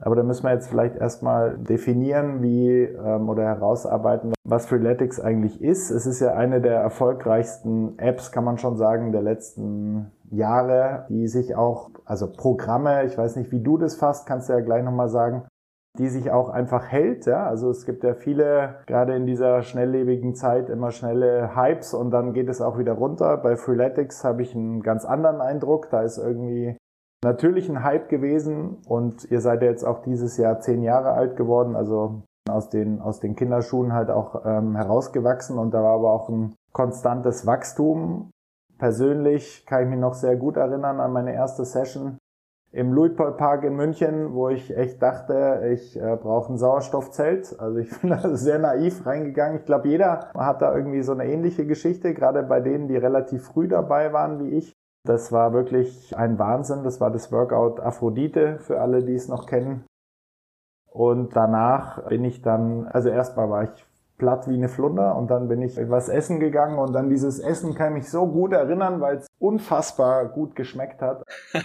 Aber 0.00 0.16
da 0.16 0.22
müssen 0.22 0.44
wir 0.44 0.52
jetzt 0.52 0.68
vielleicht 0.68 0.96
erstmal 0.96 1.56
definieren, 1.56 2.42
wie 2.42 2.82
ähm, 2.82 3.28
oder 3.28 3.44
herausarbeiten, 3.44 4.34
was 4.44 4.66
Freeletics 4.66 5.20
eigentlich 5.20 5.62
ist. 5.62 5.90
Es 5.90 6.06
ist 6.06 6.20
ja 6.20 6.34
eine 6.34 6.60
der 6.60 6.80
erfolgreichsten 6.80 7.98
Apps, 7.98 8.32
kann 8.32 8.44
man 8.44 8.58
schon 8.58 8.76
sagen, 8.76 9.12
der 9.12 9.22
letzten 9.22 10.10
Jahre, 10.30 11.06
die 11.08 11.28
sich 11.28 11.54
auch, 11.54 11.90
also 12.04 12.30
Programme, 12.32 13.04
ich 13.04 13.16
weiß 13.16 13.36
nicht, 13.36 13.52
wie 13.52 13.62
du 13.62 13.78
das 13.78 13.94
fasst, 13.94 14.26
kannst 14.26 14.48
du 14.48 14.54
ja 14.54 14.60
gleich 14.60 14.82
nochmal 14.82 15.08
sagen, 15.08 15.46
die 15.96 16.08
sich 16.08 16.32
auch 16.32 16.48
einfach 16.48 16.88
hält. 16.88 17.26
Ja? 17.26 17.46
Also 17.46 17.70
es 17.70 17.86
gibt 17.86 18.02
ja 18.02 18.14
viele, 18.14 18.76
gerade 18.86 19.14
in 19.14 19.26
dieser 19.26 19.62
schnelllebigen 19.62 20.34
Zeit, 20.34 20.68
immer 20.68 20.90
schnelle 20.90 21.54
Hypes 21.54 21.94
und 21.94 22.10
dann 22.10 22.32
geht 22.32 22.48
es 22.48 22.60
auch 22.60 22.78
wieder 22.78 22.94
runter. 22.94 23.36
Bei 23.36 23.56
Freeletics 23.56 24.24
habe 24.24 24.42
ich 24.42 24.56
einen 24.56 24.82
ganz 24.82 25.04
anderen 25.04 25.40
Eindruck. 25.40 25.90
Da 25.90 26.02
ist 26.02 26.18
irgendwie 26.18 26.76
natürlich 27.24 27.68
ein 27.68 27.82
Hype 27.82 28.08
gewesen 28.08 28.78
und 28.86 29.28
ihr 29.30 29.40
seid 29.40 29.62
ja 29.62 29.68
jetzt 29.68 29.84
auch 29.84 30.02
dieses 30.02 30.36
Jahr 30.36 30.60
zehn 30.60 30.82
Jahre 30.82 31.12
alt 31.12 31.36
geworden, 31.36 31.74
also 31.74 32.22
aus 32.48 32.68
den, 32.68 33.00
aus 33.00 33.18
den 33.18 33.34
Kinderschuhen 33.34 33.92
halt 33.92 34.10
auch 34.10 34.44
ähm, 34.44 34.76
herausgewachsen 34.76 35.58
und 35.58 35.74
da 35.74 35.82
war 35.82 35.94
aber 35.94 36.12
auch 36.12 36.28
ein 36.28 36.54
konstantes 36.72 37.46
Wachstum. 37.46 38.30
Persönlich 38.78 39.66
kann 39.66 39.82
ich 39.82 39.88
mich 39.88 39.98
noch 39.98 40.14
sehr 40.14 40.36
gut 40.36 40.56
erinnern 40.56 41.00
an 41.00 41.12
meine 41.12 41.32
erste 41.32 41.64
Session 41.64 42.18
im 42.74 42.92
Luitpold 42.92 43.36
Park 43.36 43.62
in 43.62 43.76
München, 43.76 44.34
wo 44.34 44.48
ich 44.48 44.76
echt 44.76 45.00
dachte, 45.00 45.70
ich 45.72 45.96
äh, 45.96 46.16
brauche 46.20 46.52
ein 46.52 46.58
Sauerstoffzelt. 46.58 47.54
Also 47.58 47.78
ich 47.78 47.88
bin 48.00 48.10
da 48.10 48.36
sehr 48.36 48.58
naiv 48.58 49.06
reingegangen. 49.06 49.58
Ich 49.60 49.64
glaube, 49.64 49.88
jeder 49.88 50.30
hat 50.36 50.60
da 50.60 50.74
irgendwie 50.74 51.02
so 51.02 51.12
eine 51.12 51.26
ähnliche 51.26 51.66
Geschichte, 51.66 52.14
gerade 52.14 52.42
bei 52.42 52.60
denen, 52.60 52.88
die 52.88 52.96
relativ 52.96 53.44
früh 53.44 53.68
dabei 53.68 54.12
waren 54.12 54.40
wie 54.40 54.56
ich. 54.56 54.72
Das 55.06 55.32
war 55.32 55.52
wirklich 55.52 56.16
ein 56.16 56.38
Wahnsinn. 56.38 56.82
Das 56.82 57.00
war 57.00 57.10
das 57.10 57.30
Workout 57.30 57.80
Aphrodite 57.80 58.58
für 58.58 58.80
alle, 58.80 59.04
die 59.04 59.14
es 59.14 59.28
noch 59.28 59.46
kennen. 59.46 59.84
Und 60.90 61.36
danach 61.36 62.08
bin 62.08 62.24
ich 62.24 62.40
dann, 62.40 62.86
also 62.86 63.10
erstmal 63.10 63.50
war 63.50 63.64
ich 63.64 63.86
platt 64.16 64.48
wie 64.48 64.54
eine 64.54 64.68
Flunder 64.68 65.16
und 65.16 65.30
dann 65.30 65.48
bin 65.48 65.60
ich 65.60 65.76
was 65.90 66.08
essen 66.08 66.38
gegangen 66.38 66.78
und 66.78 66.92
dann 66.92 67.10
dieses 67.10 67.40
Essen 67.40 67.74
kann 67.74 67.88
ich 67.88 67.94
mich 67.94 68.10
so 68.10 68.28
gut 68.28 68.52
erinnern, 68.52 69.00
weil 69.00 69.16
es 69.16 69.26
unfassbar 69.40 70.26
gut 70.26 70.54
geschmeckt 70.54 71.02
hat. 71.02 71.24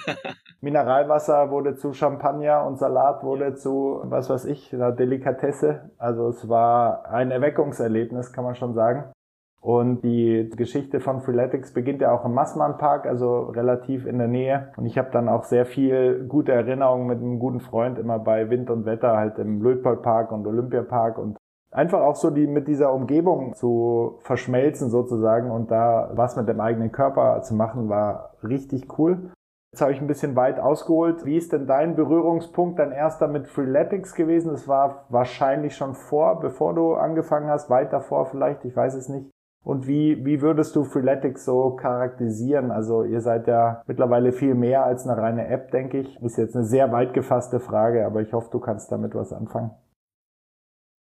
Mineralwasser 0.61 1.51
wurde 1.51 1.75
zu 1.75 1.93
Champagner 1.93 2.65
und 2.65 2.79
Salat 2.79 3.23
wurde 3.23 3.53
zu, 3.55 4.01
was 4.03 4.29
weiß 4.29 4.45
ich, 4.45 4.73
einer 4.73 4.91
Delikatesse. 4.91 5.91
Also 5.97 6.29
es 6.29 6.49
war 6.49 7.05
ein 7.09 7.31
Erweckungserlebnis, 7.31 8.33
kann 8.33 8.43
man 8.43 8.55
schon 8.55 8.73
sagen. 8.73 9.11
Und 9.61 10.03
die 10.03 10.49
Geschichte 10.55 11.01
von 11.01 11.21
Freeletics 11.21 11.73
beginnt 11.73 12.01
ja 12.01 12.11
auch 12.13 12.23
im 12.23 12.33
Massmann 12.33 12.77
Park, 12.77 13.05
also 13.05 13.43
relativ 13.43 14.05
in 14.05 14.17
der 14.17 14.27
Nähe. 14.27 14.71
Und 14.77 14.85
ich 14.85 14.97
habe 14.97 15.09
dann 15.11 15.27
auch 15.27 15.43
sehr 15.43 15.65
viel 15.65 16.25
gute 16.27 16.53
Erinnerungen 16.53 17.07
mit 17.07 17.19
einem 17.19 17.39
guten 17.39 17.59
Freund 17.59 17.99
immer 17.99 18.19
bei 18.19 18.49
Wind 18.49 18.69
und 18.69 18.85
Wetter 18.85 19.17
halt 19.17 19.37
im 19.37 19.61
Lötpold 19.61 20.01
Park 20.01 20.31
und 20.31 20.47
Olympiapark 20.47 21.17
und 21.17 21.37
einfach 21.71 22.01
auch 22.01 22.15
so 22.15 22.29
die 22.29 22.47
mit 22.47 22.67
dieser 22.67 22.93
Umgebung 22.93 23.53
zu 23.53 24.19
verschmelzen 24.21 24.89
sozusagen 24.89 25.51
und 25.51 25.71
da 25.71 26.09
was 26.13 26.35
mit 26.37 26.47
dem 26.47 26.61
eigenen 26.61 26.91
Körper 26.91 27.41
zu 27.41 27.53
machen, 27.53 27.89
war 27.89 28.35
richtig 28.41 28.97
cool. 28.97 29.31
Jetzt 29.71 29.81
habe 29.81 29.91
ich 29.91 30.01
ein 30.01 30.07
bisschen 30.07 30.35
weit 30.35 30.59
ausgeholt. 30.59 31.25
Wie 31.25 31.37
ist 31.37 31.53
denn 31.53 31.67
dein 31.67 31.95
Berührungspunkt, 31.95 32.79
dein 32.79 32.91
erster 32.91 33.27
mit 33.27 33.47
Freeletics 33.47 34.15
gewesen? 34.15 34.51
Das 34.51 34.67
war 34.67 35.05
wahrscheinlich 35.09 35.75
schon 35.75 35.93
vor, 35.93 36.39
bevor 36.39 36.73
du 36.73 36.95
angefangen 36.95 37.49
hast, 37.49 37.69
weit 37.69 37.93
davor 37.93 38.25
vielleicht, 38.25 38.65
ich 38.65 38.75
weiß 38.75 38.95
es 38.95 39.09
nicht. 39.09 39.29
Und 39.63 39.87
wie, 39.87 40.25
wie 40.25 40.41
würdest 40.41 40.75
du 40.75 40.83
Freeletics 40.83 41.45
so 41.45 41.75
charakterisieren? 41.75 42.71
Also 42.71 43.03
ihr 43.03 43.21
seid 43.21 43.47
ja 43.47 43.83
mittlerweile 43.87 44.31
viel 44.31 44.55
mehr 44.55 44.85
als 44.85 45.05
eine 45.05 45.21
reine 45.21 45.47
App, 45.47 45.71
denke 45.71 45.99
ich. 45.99 46.15
Ist 46.21 46.37
jetzt 46.37 46.55
eine 46.55 46.65
sehr 46.65 46.91
weit 46.91 47.13
gefasste 47.13 47.59
Frage, 47.59 48.05
aber 48.05 48.21
ich 48.21 48.31
hoffe, 48.31 48.49
du 48.51 48.59
kannst 48.59 48.91
damit 48.91 49.13
was 49.15 49.33
anfangen. 49.33 49.71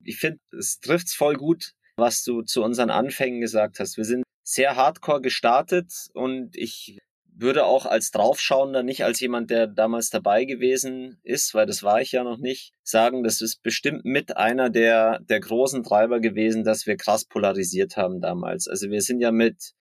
Ich 0.04 0.18
finde, 0.18 0.40
es 0.56 0.80
trifft's 0.80 1.14
voll 1.14 1.35
gut, 1.35 1.73
was 1.97 2.25
du 2.25 2.42
zu 2.42 2.62
unseren 2.62 2.90
Anfängen 2.90 3.40
gesagt 3.40 3.80
hast. 3.80 3.97
Wir 3.97 4.04
sind 4.04 4.25
sehr 4.42 4.76
hardcore 4.76 5.23
gestartet 5.23 6.11
und 6.12 6.56
ich 6.56 6.99
würde 7.35 7.65
auch 7.65 7.87
als 7.87 8.11
Draufschauender, 8.11 8.83
nicht 8.83 9.05
als 9.05 9.21
jemand, 9.21 9.51
der 9.51 9.67
damals 9.67 10.11
dabei 10.11 10.45
gewesen 10.45 11.19
ist, 11.23 11.55
weil 11.55 11.67
das 11.67 11.83
war 11.83 12.01
ich 12.01 12.12
ja 12.12 12.25
noch 12.25 12.39
nicht, 12.39 12.73
sagen, 12.83 13.23
das 13.23 13.41
ist 13.41 13.62
bestimmt 13.62 14.05
mit 14.05 14.37
einer 14.37 14.71
der, 14.71 15.21
der 15.21 15.41
großen 15.41 15.83
Treiber 15.83 16.21
gewesen, 16.21 16.65
dass 16.65 16.87
wir 16.87 16.97
krass 16.97 17.25
polarisiert 17.25 17.97
haben 17.97 18.21
damals. 18.21 18.69
Also 18.69 18.91
wir 18.91 19.01
sind 19.01 19.21
ja 19.21 19.33
mit 19.33 19.73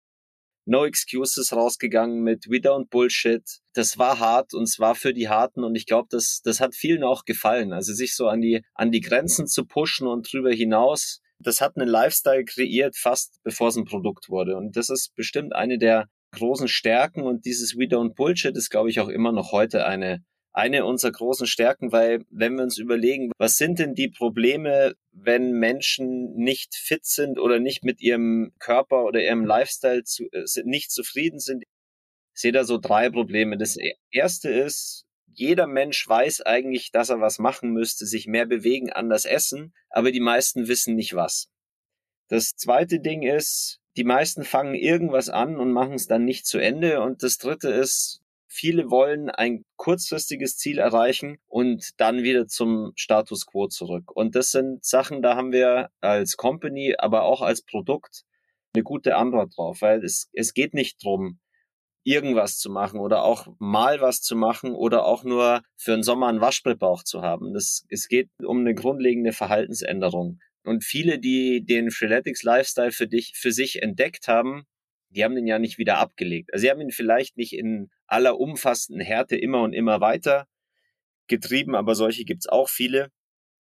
No 0.67 0.85
Excuses 0.85 1.53
rausgegangen, 1.53 2.23
mit 2.23 2.47
We 2.49 2.57
Don't 2.57 2.89
Bullshit. 2.91 3.43
Das 3.75 3.99
war 3.99 4.21
hart 4.21 4.55
und 4.55 4.65
es 4.65 4.79
war 4.79 4.95
für 4.95 5.13
die 5.13 5.29
Harten 5.29 5.65
und 5.65 5.75
ich 5.75 5.87
glaube, 5.87 6.09
das, 6.11 6.43
das 6.45 6.61
hat 6.61 6.75
vielen 6.75 7.03
auch 7.03 7.25
gefallen. 7.25 7.73
Also 7.73 7.93
sich 7.93 8.15
so 8.15 8.29
an 8.29 8.41
die, 8.41 8.63
an 8.75 8.93
die 8.93 9.01
Grenzen 9.01 9.47
zu 9.47 9.67
pushen 9.67 10.07
und 10.07 10.33
drüber 10.33 10.53
hinaus 10.53 11.21
das 11.41 11.61
hat 11.61 11.77
einen 11.77 11.89
Lifestyle 11.89 12.45
kreiert, 12.45 12.97
fast 12.97 13.41
bevor 13.43 13.69
es 13.69 13.77
ein 13.77 13.85
Produkt 13.85 14.29
wurde. 14.29 14.57
Und 14.57 14.77
das 14.77 14.91
ist 14.91 15.15
bestimmt 15.15 15.55
eine 15.55 15.79
der 15.79 16.07
großen 16.33 16.69
Stärken 16.69 17.23
und 17.23 17.45
dieses 17.45 17.77
We 17.77 17.85
Don't 17.85 18.15
Bullshit 18.15 18.57
ist, 18.57 18.71
glaube 18.71 18.91
ich, 18.91 19.01
auch 19.01 19.09
immer 19.09 19.33
noch 19.33 19.53
heute 19.53 19.87
eine, 19.87 20.25
eine 20.53 20.85
unserer 20.85 21.13
großen 21.13 21.47
Stärken, 21.47 21.93
weil 21.93 22.25
wenn 22.31 22.57
wir 22.57 22.63
uns 22.63 22.79
überlegen, 22.79 23.31
was 23.39 23.57
sind 23.57 23.79
denn 23.79 23.95
die 23.95 24.09
Probleme, 24.09 24.95
wenn 25.13 25.53
Menschen 25.53 26.35
nicht 26.35 26.75
fit 26.75 27.05
sind 27.05 27.39
oder 27.39 27.61
nicht 27.61 27.85
mit 27.85 28.01
ihrem 28.01 28.53
Körper 28.59 29.05
oder 29.05 29.23
ihrem 29.23 29.45
Lifestyle 29.45 30.05
zu, 30.05 30.25
äh, 30.33 30.45
nicht 30.65 30.91
zufrieden 30.91 31.39
sind, 31.39 31.65
ich 32.35 32.41
sehe 32.41 32.53
da 32.53 32.65
so 32.65 32.79
drei 32.79 33.11
Probleme. 33.11 33.59
Das 33.59 33.77
erste 34.11 34.51
ist, 34.51 35.05
jeder 35.33 35.67
Mensch 35.67 36.07
weiß 36.09 36.43
eigentlich, 36.43 36.91
dass 36.91 37.11
er 37.11 37.21
was 37.21 37.39
machen 37.39 37.73
müsste, 37.73 38.07
sich 38.07 38.27
mehr 38.27 38.47
bewegen, 38.47 38.91
anders 38.91 39.25
essen, 39.25 39.75
aber 39.89 40.13
die 40.13 40.21
meisten 40.21 40.69
wissen 40.69 40.95
nicht 40.95 41.15
was. 41.15 41.49
Das 42.29 42.55
zweite 42.57 43.01
Ding 43.01 43.23
ist, 43.23 43.80
die 43.97 44.05
meisten 44.05 44.45
fangen 44.45 44.75
irgendwas 44.75 45.29
an 45.29 45.57
und 45.57 45.73
machen 45.73 45.95
es 45.95 46.07
dann 46.07 46.25
nicht 46.25 46.47
zu 46.47 46.59
Ende. 46.59 47.03
Und 47.03 47.23
das 47.23 47.39
dritte 47.39 47.69
ist, 47.71 48.21
viele 48.47 48.91
wollen 48.91 49.31
ein 49.31 49.65
kurzfristiges 49.77 50.57
Ziel 50.57 50.79
erreichen 50.79 51.39
und 51.47 52.01
dann 52.01 52.23
wieder 52.23 52.47
zum 52.47 52.93
Status 52.97 53.47
quo 53.47 53.69
zurück. 53.69 54.11
Und 54.13 54.35
das 54.35 54.51
sind 54.51 54.85
Sachen, 54.85 55.23
da 55.23 55.37
haben 55.37 55.53
wir 55.53 55.91
als 56.01 56.37
Company, 56.37 56.95
aber 56.99 57.23
auch 57.23 57.43
als 57.43 57.63
Produkt 57.63 58.25
eine 58.75 58.83
gute 58.83 59.17
Antwort 59.17 59.57
drauf, 59.57 59.83
weil 59.83 60.05
es, 60.05 60.29
es 60.33 60.55
geht 60.55 60.75
nicht 60.75 61.03
drum, 61.03 61.39
irgendwas 62.03 62.59
zu 62.59 62.71
machen 62.71 62.99
oder 62.99 63.25
auch 63.25 63.47
mal 63.59 64.01
was 64.01 64.23
zu 64.23 64.35
machen 64.35 64.75
oder 64.75 65.05
auch 65.05 65.23
nur 65.25 65.63
für 65.77 65.93
den 65.93 66.03
Sommer 66.03 66.29
einen 66.29 66.41
Waschbrettbauch 66.41 67.03
zu 67.03 67.23
haben. 67.23 67.53
Das, 67.53 67.85
es 67.89 68.09
geht 68.09 68.31
um 68.43 68.61
eine 68.61 68.75
grundlegende 68.75 69.33
Verhaltensänderung. 69.33 70.41
Und 70.65 70.85
viele, 70.85 71.19
die 71.19 71.65
den 71.65 71.91
Freeletics 71.91 72.43
Lifestyle 72.43 72.93
für 72.93 73.09
dich, 73.09 73.33
für 73.37 73.53
sich 73.53 73.83
entdeckt 73.83 74.29
haben, 74.29 74.65
die 75.11 75.25
haben 75.25 75.35
den 75.35 75.47
ja 75.47 75.59
nicht 75.59 75.79
wieder 75.79 75.99
abgelegt. 75.99 76.53
Also 76.53 76.63
sie 76.63 76.71
haben 76.71 76.81
ihn 76.81 76.91
vielleicht 76.91 77.37
nicht 77.37 77.53
in 77.53 77.91
aller 78.07 78.39
umfassenden 78.39 79.05
Härte 79.05 79.37
immer 79.37 79.63
und 79.63 79.73
immer 79.73 80.01
weiter 80.01 80.47
getrieben, 81.27 81.75
aber 81.75 81.95
solche 81.95 82.25
gibt's 82.25 82.49
auch 82.49 82.69
viele. 82.69 83.11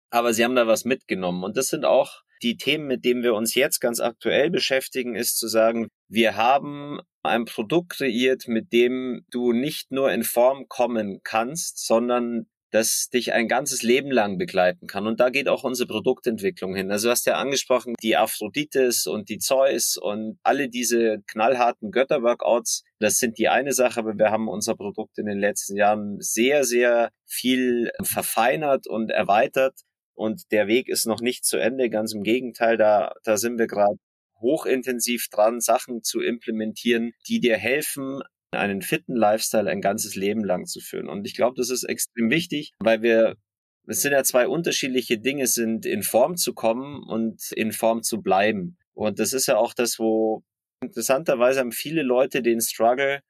Aber 0.10 0.34
sie 0.34 0.44
haben 0.44 0.56
da 0.56 0.68
was 0.68 0.86
mitgenommen. 0.86 1.44
Und 1.44 1.58
das 1.58 1.68
sind 1.68 1.86
auch 1.86 2.24
die 2.42 2.58
Themen, 2.58 2.88
mit 2.88 3.06
denen 3.06 3.24
wir 3.24 3.34
uns 3.34 3.56
jetzt 3.56 3.80
ganz 3.80 4.00
aktuell 4.00 4.50
beschäftigen, 4.50 5.16
ist 5.16 5.38
zu 5.38 5.48
sagen, 5.48 5.88
wir 6.08 6.36
haben 6.36 7.00
ein 7.24 7.46
Produkt 7.46 7.94
kreiert, 7.94 8.48
mit 8.48 8.72
dem 8.72 9.26
du 9.32 9.52
nicht 9.52 9.92
nur 9.92 10.12
in 10.12 10.24
Form 10.24 10.68
kommen 10.68 11.22
kannst, 11.24 11.86
sondern 11.86 12.48
das 12.72 13.10
dich 13.10 13.34
ein 13.34 13.48
ganzes 13.48 13.84
Leben 13.84 14.12
lang 14.12 14.38
begleiten 14.38 14.88
kann. 14.88 15.08
Und 15.08 15.20
da 15.20 15.30
geht 15.30 15.48
auch 15.48 15.64
unsere 15.64 15.88
Produktentwicklung 15.88 16.76
hin. 16.76 16.92
Also 16.92 17.08
du 17.08 17.12
hast 17.12 17.26
ja 17.26 17.36
angesprochen, 17.36 17.96
die 18.02 18.18
Aphrodites 18.18 19.08
und 19.08 19.30
die 19.30 19.38
Zeus 19.38 19.98
und 19.98 20.40
alle 20.44 20.70
diese 20.70 21.20
knallharten 21.28 21.92
Götterworkouts, 21.92 22.84
das 23.00 23.18
sind 23.18 23.38
die 23.38 23.50
eine 23.50 23.74
Sache, 23.74 24.00
aber 24.00 24.18
wir 24.18 24.32
haben 24.32 24.48
unser 24.48 24.76
Produkt 24.76 25.18
in 25.18 25.26
den 25.26 25.40
letzten 25.40 25.76
Jahren 25.76 26.18
sehr, 26.20 26.64
sehr 26.64 27.12
viel 27.26 27.92
verfeinert 28.04 28.88
und 28.88 29.10
erweitert. 29.12 29.80
Und 30.14 30.52
der 30.52 30.68
Weg 30.68 30.88
ist 30.88 31.06
noch 31.06 31.22
nicht 31.22 31.46
zu 31.46 31.58
Ende. 31.58 31.90
Ganz 31.90 32.14
im 32.14 32.24
Gegenteil, 32.24 32.78
da, 32.78 33.14
da 33.24 33.38
sind 33.38 33.58
wir 33.60 33.68
gerade 33.68 33.98
hochintensiv 34.40 35.28
dran, 35.30 35.60
Sachen 35.60 36.04
zu 36.04 36.22
implementieren, 36.22 37.12
die 37.28 37.40
dir 37.40 37.58
helfen, 37.58 38.22
einen 38.56 38.82
fitten 38.82 39.16
Lifestyle 39.16 39.70
ein 39.70 39.82
ganzes 39.82 40.16
Leben 40.16 40.44
lang 40.44 40.66
zu 40.66 40.80
führen. 40.80 41.10
Und 41.10 41.26
ich 41.26 41.36
glaube, 41.36 41.56
das 41.58 41.70
ist 41.70 41.84
extrem 41.84 42.30
wichtig, 42.30 42.72
weil 42.80 43.02
wir 43.02 43.36
es 43.88 44.02
sind 44.02 44.14
ja 44.14 44.24
zwei 44.24 44.48
unterschiedliche 44.48 45.20
Dinge, 45.20 45.48
sind 45.48 45.86
in 45.86 46.04
Form 46.04 46.38
zu 46.38 46.54
kommen 46.54 47.04
und 47.04 47.52
in 47.52 47.72
Form 47.72 48.02
zu 48.02 48.22
bleiben. 48.22 48.78
Und 48.94 49.20
das 49.20 49.34
ist 49.34 49.48
ja 49.48 49.58
auch 49.58 49.74
das, 49.74 50.00
wo 50.00 50.44
interessanterweise 50.82 51.60
haben 51.60 51.72
viele 51.72 52.02
Leute 52.02 52.42
den 52.42 52.62
Struggle, 52.62 53.22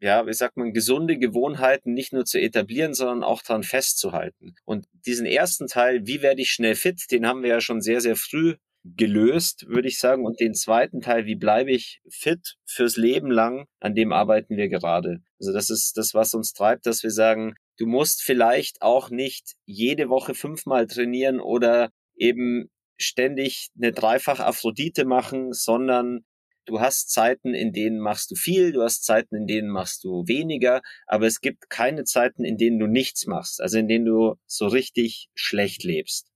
ja, 0.00 0.26
wie 0.26 0.32
sagt 0.32 0.56
man, 0.56 0.72
gesunde 0.72 1.18
Gewohnheiten 1.18 1.92
nicht 1.92 2.12
nur 2.12 2.24
zu 2.24 2.38
etablieren, 2.38 2.94
sondern 2.94 3.24
auch 3.24 3.42
daran 3.42 3.62
festzuhalten. 3.62 4.54
Und 4.64 4.86
diesen 5.06 5.26
ersten 5.26 5.66
Teil, 5.66 6.06
wie 6.06 6.20
werde 6.20 6.42
ich 6.42 6.50
schnell 6.50 6.74
fit, 6.74 7.10
den 7.10 7.26
haben 7.26 7.42
wir 7.42 7.50
ja 7.50 7.60
schon 7.60 7.80
sehr, 7.80 8.00
sehr 8.00 8.16
früh 8.16 8.56
gelöst, 8.84 9.66
würde 9.66 9.88
ich 9.88 9.98
sagen. 9.98 10.24
Und 10.24 10.40
den 10.40 10.54
zweiten 10.54 11.00
Teil, 11.00 11.24
wie 11.26 11.36
bleibe 11.36 11.72
ich 11.72 12.00
fit 12.08 12.56
fürs 12.66 12.96
Leben 12.96 13.30
lang, 13.30 13.66
an 13.80 13.94
dem 13.94 14.12
arbeiten 14.12 14.56
wir 14.56 14.68
gerade. 14.68 15.20
Also 15.40 15.52
das 15.52 15.70
ist 15.70 15.96
das, 15.96 16.14
was 16.14 16.34
uns 16.34 16.52
treibt, 16.52 16.86
dass 16.86 17.02
wir 17.02 17.10
sagen, 17.10 17.54
du 17.78 17.86
musst 17.86 18.22
vielleicht 18.22 18.82
auch 18.82 19.10
nicht 19.10 19.54
jede 19.64 20.08
Woche 20.08 20.34
fünfmal 20.34 20.86
trainieren 20.86 21.40
oder 21.40 21.90
eben 22.16 22.70
ständig 22.96 23.70
eine 23.76 23.92
Dreifach 23.92 24.40
Aphrodite 24.40 25.04
machen, 25.04 25.52
sondern 25.52 26.24
du 26.66 26.80
hast 26.80 27.10
Zeiten, 27.10 27.54
in 27.54 27.72
denen 27.72 27.98
machst 27.98 28.30
du 28.30 28.36
viel, 28.36 28.72
du 28.72 28.82
hast 28.82 29.04
Zeiten, 29.04 29.34
in 29.34 29.46
denen 29.46 29.68
machst 29.68 30.04
du 30.04 30.24
weniger, 30.26 30.80
aber 31.06 31.26
es 31.26 31.40
gibt 31.40 31.68
keine 31.70 32.04
Zeiten, 32.04 32.44
in 32.44 32.56
denen 32.56 32.78
du 32.78 32.86
nichts 32.86 33.26
machst, 33.26 33.60
also 33.60 33.78
in 33.78 33.88
denen 33.88 34.04
du 34.04 34.34
so 34.46 34.66
richtig 34.66 35.28
schlecht 35.34 35.84
lebst. 35.84 36.30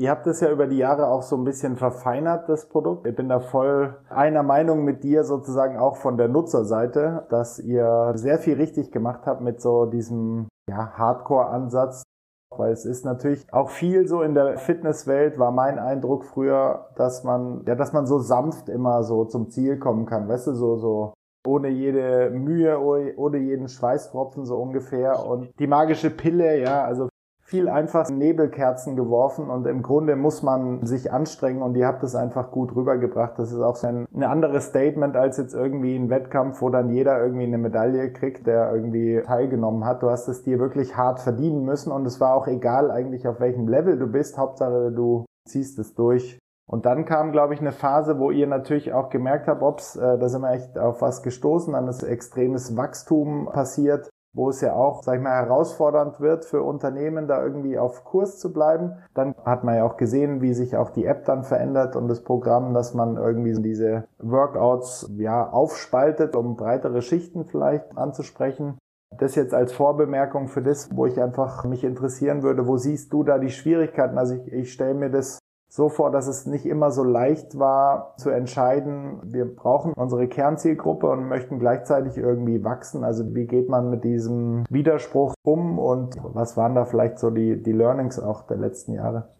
Ihr 0.00 0.10
habt 0.10 0.26
es 0.26 0.40
ja 0.40 0.50
über 0.50 0.66
die 0.66 0.78
Jahre 0.78 1.06
auch 1.06 1.22
so 1.22 1.36
ein 1.36 1.44
bisschen 1.44 1.76
verfeinert, 1.76 2.48
das 2.48 2.68
Produkt. 2.68 3.06
Ich 3.06 3.14
bin 3.14 3.28
da 3.28 3.38
voll 3.38 3.96
einer 4.10 4.42
Meinung 4.42 4.82
mit 4.82 5.04
dir 5.04 5.22
sozusagen 5.22 5.78
auch 5.78 5.96
von 5.96 6.16
der 6.16 6.26
Nutzerseite, 6.26 7.26
dass 7.30 7.60
ihr 7.60 8.12
sehr 8.16 8.38
viel 8.38 8.54
richtig 8.54 8.90
gemacht 8.90 9.20
habt 9.26 9.40
mit 9.40 9.60
so 9.60 9.86
diesem 9.86 10.48
ja, 10.68 10.94
Hardcore-Ansatz. 10.96 12.02
Weil 12.56 12.72
es 12.72 12.84
ist 12.84 13.04
natürlich 13.04 13.46
auch 13.52 13.70
viel 13.70 14.08
so 14.08 14.22
in 14.22 14.34
der 14.34 14.58
Fitnesswelt 14.58 15.38
war 15.38 15.50
mein 15.52 15.78
Eindruck 15.78 16.24
früher, 16.24 16.88
dass 16.96 17.22
man, 17.24 17.64
ja, 17.66 17.74
dass 17.74 17.92
man 17.92 18.06
so 18.06 18.18
sanft 18.18 18.68
immer 18.68 19.02
so 19.04 19.24
zum 19.24 19.50
Ziel 19.50 19.78
kommen 19.78 20.06
kann. 20.06 20.28
Weißt 20.28 20.48
du, 20.48 20.54
so, 20.54 20.76
so 20.76 21.14
ohne 21.46 21.68
jede 21.68 22.30
Mühe, 22.30 22.80
ohne 22.80 23.38
jeden 23.38 23.68
Schweißtropfen 23.68 24.44
so 24.44 24.56
ungefähr. 24.56 25.24
Und 25.24 25.50
die 25.58 25.66
magische 25.66 26.10
Pille, 26.10 26.60
ja, 26.60 26.84
also 26.84 27.08
viel 27.46 27.68
einfach 27.68 28.08
Nebelkerzen 28.08 28.96
geworfen 28.96 29.50
und 29.50 29.66
im 29.66 29.82
Grunde 29.82 30.16
muss 30.16 30.42
man 30.42 30.84
sich 30.86 31.12
anstrengen 31.12 31.60
und 31.60 31.76
ihr 31.76 31.86
habt 31.86 32.02
es 32.02 32.14
einfach 32.14 32.50
gut 32.50 32.74
rübergebracht. 32.74 33.38
Das 33.38 33.52
ist 33.52 33.60
auch 33.60 33.76
so 33.76 33.86
ein, 33.86 34.06
ein 34.14 34.22
anderes 34.22 34.68
Statement 34.68 35.14
als 35.14 35.36
jetzt 35.36 35.54
irgendwie 35.54 35.94
ein 35.94 36.08
Wettkampf, 36.08 36.62
wo 36.62 36.70
dann 36.70 36.88
jeder 36.88 37.22
irgendwie 37.22 37.44
eine 37.44 37.58
Medaille 37.58 38.12
kriegt, 38.12 38.46
der 38.46 38.72
irgendwie 38.74 39.20
teilgenommen 39.26 39.84
hat. 39.84 40.02
Du 40.02 40.08
hast 40.08 40.26
es 40.28 40.42
dir 40.42 40.58
wirklich 40.58 40.96
hart 40.96 41.20
verdienen 41.20 41.64
müssen 41.64 41.92
und 41.92 42.06
es 42.06 42.18
war 42.18 42.34
auch 42.34 42.46
egal 42.46 42.90
eigentlich 42.90 43.28
auf 43.28 43.40
welchem 43.40 43.68
Level 43.68 43.98
du 43.98 44.06
bist. 44.06 44.38
Hauptsache 44.38 44.90
du 44.90 45.26
ziehst 45.46 45.78
es 45.78 45.94
durch. 45.94 46.38
Und 46.66 46.86
dann 46.86 47.04
kam, 47.04 47.30
glaube 47.30 47.52
ich, 47.52 47.60
eine 47.60 47.72
Phase, 47.72 48.18
wo 48.18 48.30
ihr 48.30 48.46
natürlich 48.46 48.94
auch 48.94 49.10
gemerkt 49.10 49.48
habt, 49.48 49.62
ups, 49.62 49.96
äh, 49.96 50.18
da 50.18 50.30
sind 50.30 50.40
wir 50.40 50.52
echt 50.52 50.78
auf 50.78 51.02
was 51.02 51.22
gestoßen, 51.22 51.74
dann 51.74 51.88
ist 51.88 52.02
extremes 52.02 52.74
Wachstum 52.74 53.50
passiert 53.52 54.08
wo 54.34 54.50
es 54.50 54.60
ja 54.60 54.74
auch, 54.74 55.02
sag 55.02 55.16
ich 55.16 55.22
mal, 55.22 55.30
herausfordernd 55.30 56.20
wird 56.20 56.44
für 56.44 56.62
Unternehmen, 56.62 57.28
da 57.28 57.42
irgendwie 57.42 57.78
auf 57.78 58.04
Kurs 58.04 58.38
zu 58.38 58.52
bleiben. 58.52 58.98
Dann 59.14 59.34
hat 59.44 59.64
man 59.64 59.76
ja 59.76 59.84
auch 59.84 59.96
gesehen, 59.96 60.42
wie 60.42 60.52
sich 60.52 60.76
auch 60.76 60.90
die 60.90 61.06
App 61.06 61.24
dann 61.24 61.44
verändert 61.44 61.96
und 61.96 62.08
das 62.08 62.22
Programm, 62.22 62.74
dass 62.74 62.94
man 62.94 63.16
irgendwie 63.16 63.54
diese 63.62 64.04
Workouts 64.18 65.10
ja 65.16 65.48
aufspaltet, 65.48 66.34
um 66.34 66.56
breitere 66.56 67.00
Schichten 67.00 67.44
vielleicht 67.44 67.96
anzusprechen. 67.96 68.76
Das 69.18 69.36
jetzt 69.36 69.54
als 69.54 69.72
Vorbemerkung 69.72 70.48
für 70.48 70.62
das, 70.62 70.88
wo 70.92 71.06
ich 71.06 71.22
einfach 71.22 71.64
mich 71.64 71.84
interessieren 71.84 72.42
würde, 72.42 72.66
wo 72.66 72.76
siehst 72.76 73.12
du 73.12 73.22
da 73.22 73.38
die 73.38 73.50
Schwierigkeiten? 73.50 74.18
Also 74.18 74.34
ich, 74.34 74.52
ich 74.52 74.72
stelle 74.72 74.94
mir 74.94 75.10
das 75.10 75.38
so 75.74 75.88
vor, 75.88 76.12
dass 76.12 76.28
es 76.28 76.46
nicht 76.46 76.66
immer 76.66 76.92
so 76.92 77.02
leicht 77.02 77.58
war 77.58 78.14
zu 78.16 78.30
entscheiden, 78.30 79.20
wir 79.24 79.44
brauchen 79.44 79.92
unsere 79.92 80.28
Kernzielgruppe 80.28 81.08
und 81.08 81.26
möchten 81.26 81.58
gleichzeitig 81.58 82.16
irgendwie 82.16 82.62
wachsen. 82.62 83.02
Also 83.02 83.34
wie 83.34 83.46
geht 83.46 83.68
man 83.68 83.90
mit 83.90 84.04
diesem 84.04 84.64
Widerspruch 84.70 85.34
um 85.42 85.80
und 85.80 86.14
was 86.22 86.56
waren 86.56 86.76
da 86.76 86.84
vielleicht 86.84 87.18
so 87.18 87.30
die, 87.30 87.60
die 87.60 87.72
Learnings 87.72 88.20
auch 88.20 88.46
der 88.46 88.58
letzten 88.58 88.94
Jahre? 88.94 89.34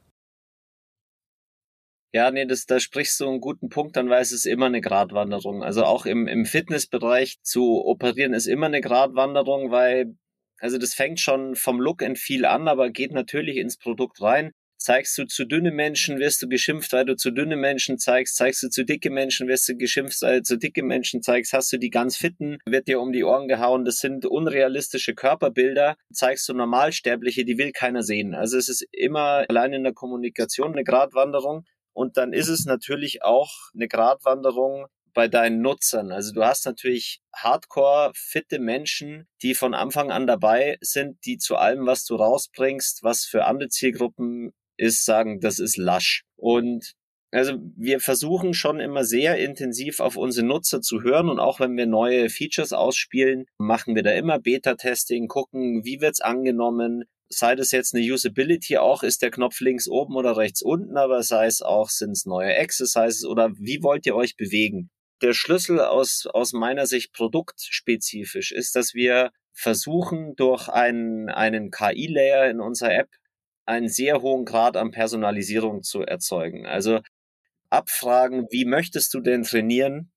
Ja, 2.13 2.33
nee, 2.33 2.47
das, 2.47 2.67
da 2.67 2.81
sprichst 2.81 3.21
du 3.21 3.29
einen 3.29 3.41
guten 3.41 3.69
Punkt 3.69 3.97
an, 3.97 4.11
weil 4.11 4.23
es 4.23 4.45
immer 4.45 4.67
eine 4.67 4.81
Gratwanderung. 4.81 5.63
Also 5.63 5.85
auch 5.85 6.05
im, 6.05 6.27
im 6.27 6.47
Fitnessbereich 6.47 7.39
zu 7.43 7.85
operieren 7.85 8.35
ist 8.35 8.49
immer 8.49 8.67
eine 8.67 8.81
Gratwanderung, 8.81 9.71
weil, 9.71 10.17
also 10.59 10.79
das 10.79 10.95
fängt 10.95 11.21
schon 11.21 11.55
vom 11.55 11.81
Look 11.81 12.03
and 12.03 12.19
Feel 12.19 12.45
an, 12.45 12.67
aber 12.67 12.91
geht 12.91 13.13
natürlich 13.13 13.57
ins 13.57 13.79
Produkt 13.79 14.21
rein 14.21 14.51
Zeigst 14.85 15.17
du 15.17 15.25
zu 15.25 15.47
dünne 15.47 15.71
Menschen, 15.71 16.19
wirst 16.19 16.43
du 16.43 16.47
geschimpft, 16.47 16.93
weil 16.93 17.07
du 17.07 17.17
zu 17.17 17.31
dünne 17.31 17.57
Menschen 17.57 17.97
zeigst. 17.97 18.37
Zeigst 18.37 18.63
du 18.63 18.69
zu 18.69 18.85
dicke 18.85 19.09
Menschen, 19.09 19.49
wirst 19.49 19.67
du 19.67 19.79
geschimpft, 19.79 20.21
weil 20.21 20.41
du 20.41 20.43
zu 20.43 20.59
dicke 20.59 20.83
Menschen 20.83 21.23
zeigst. 21.23 21.55
Hast 21.55 21.73
du 21.73 21.79
die 21.79 21.89
ganz 21.89 22.19
fitten, 22.19 22.59
wird 22.67 22.87
dir 22.87 23.01
um 23.01 23.11
die 23.11 23.25
Ohren 23.25 23.49
gehauen. 23.49 23.87
Das 23.87 23.97
sind 23.97 24.27
unrealistische 24.27 25.15
Körperbilder. 25.15 25.97
Zeigst 26.13 26.47
du 26.51 26.53
Normalsterbliche, 26.53 27.47
die 27.47 27.57
will 27.57 27.73
keiner 27.73 28.03
sehen. 28.03 28.35
Also 28.35 28.59
es 28.59 28.69
ist 28.69 28.87
immer 28.93 29.47
allein 29.49 29.73
in 29.73 29.85
der 29.85 29.95
Kommunikation 29.95 30.73
eine 30.73 30.85
Gratwanderung. 30.85 31.65
Und 31.95 32.19
dann 32.19 32.35
ist 32.35 32.49
es 32.49 32.67
natürlich 32.67 33.23
auch 33.23 33.53
eine 33.73 33.89
Gratwanderung 33.89 34.89
bei 35.15 35.29
deinen 35.29 35.63
Nutzern. 35.63 36.13
Also 36.13 36.35
du 36.35 36.45
hast 36.45 36.67
natürlich 36.67 37.23
hardcore 37.35 38.13
fitte 38.15 38.59
Menschen, 38.59 39.29
die 39.41 39.55
von 39.55 39.73
Anfang 39.73 40.11
an 40.11 40.27
dabei 40.27 40.77
sind, 40.83 41.25
die 41.25 41.39
zu 41.39 41.57
allem, 41.57 41.87
was 41.87 42.05
du 42.05 42.17
rausbringst, 42.17 43.03
was 43.03 43.25
für 43.25 43.47
andere 43.47 43.71
Zielgruppen 43.71 44.53
ist, 44.77 45.05
sagen, 45.05 45.41
das 45.41 45.59
ist 45.59 45.77
lasch. 45.77 46.25
Und 46.37 46.95
also 47.35 47.55
wir 47.77 47.99
versuchen 47.99 48.55
schon 48.55 48.79
immer 48.79 49.05
sehr 49.05 49.39
intensiv 49.39 49.99
auf 49.99 50.17
unsere 50.17 50.47
Nutzer 50.47 50.81
zu 50.81 51.03
hören 51.03 51.29
und 51.29 51.41
auch 51.41 51.59
wenn 51.59 51.77
wir 51.77 51.87
neue 51.87 52.31
Features 52.31 52.73
ausspielen, 52.73 53.47
machen 53.59 53.97
wir 53.97 54.05
da 54.05 54.13
immer 54.13 54.39
Beta-Testing, 54.39 55.27
gucken, 55.27 55.85
wie 55.85 56.01
wird's 56.01 56.21
angenommen, 56.21 57.05
sei 57.29 57.57
das 57.57 57.73
jetzt 57.73 57.93
eine 57.93 58.05
Usability 58.05 58.79
auch, 58.79 59.03
ist 59.03 59.23
der 59.23 59.33
Knopf 59.33 59.59
links 59.59 59.89
oben 59.89 60.15
oder 60.15 60.37
rechts 60.37 60.63
unten, 60.63 60.97
aber 60.97 61.25
sei 61.25 61.47
es 61.47 61.61
auch, 61.61 61.91
sind 61.91 62.13
es 62.13 62.25
neue 62.25 62.55
Exercises 62.55 63.25
oder 63.25 63.51
wie 63.59 63.83
wollt 63.83 64.07
ihr 64.07 64.15
euch 64.15 64.37
bewegen? 64.37 64.91
Der 65.21 65.33
Schlüssel 65.33 65.81
aus, 65.81 66.27
aus 66.33 66.53
meiner 66.53 66.87
Sicht 66.87 67.13
produktspezifisch 67.13 68.53
ist, 68.53 68.77
dass 68.77 68.95
wir 68.95 69.33
versuchen, 69.53 70.37
durch 70.37 70.69
einen, 70.69 71.29
einen 71.29 71.71
KI-Layer 71.71 72.49
in 72.51 72.61
unserer 72.61 72.95
App 72.95 73.09
einen 73.67 73.89
sehr 73.89 74.23
hohen 74.23 74.45
Grad 74.45 74.77
an 74.77 74.91
Personalisierung 74.91 75.83
zu 75.83 76.03
erzeugen. 76.03 76.67
Also 76.67 77.01
abfragen, 77.71 78.47
wie 78.51 78.65
möchtest 78.65 79.15
du 79.15 79.21
denn 79.21 79.43
trainieren? 79.43 80.13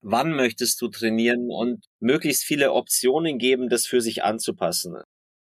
Wann 0.00 0.32
möchtest 0.34 0.80
du 0.80 0.88
trainieren? 0.88 1.48
Und 1.50 1.86
möglichst 2.00 2.44
viele 2.44 2.72
Optionen 2.72 3.38
geben, 3.38 3.68
das 3.68 3.86
für 3.86 4.00
sich 4.00 4.24
anzupassen. 4.24 4.96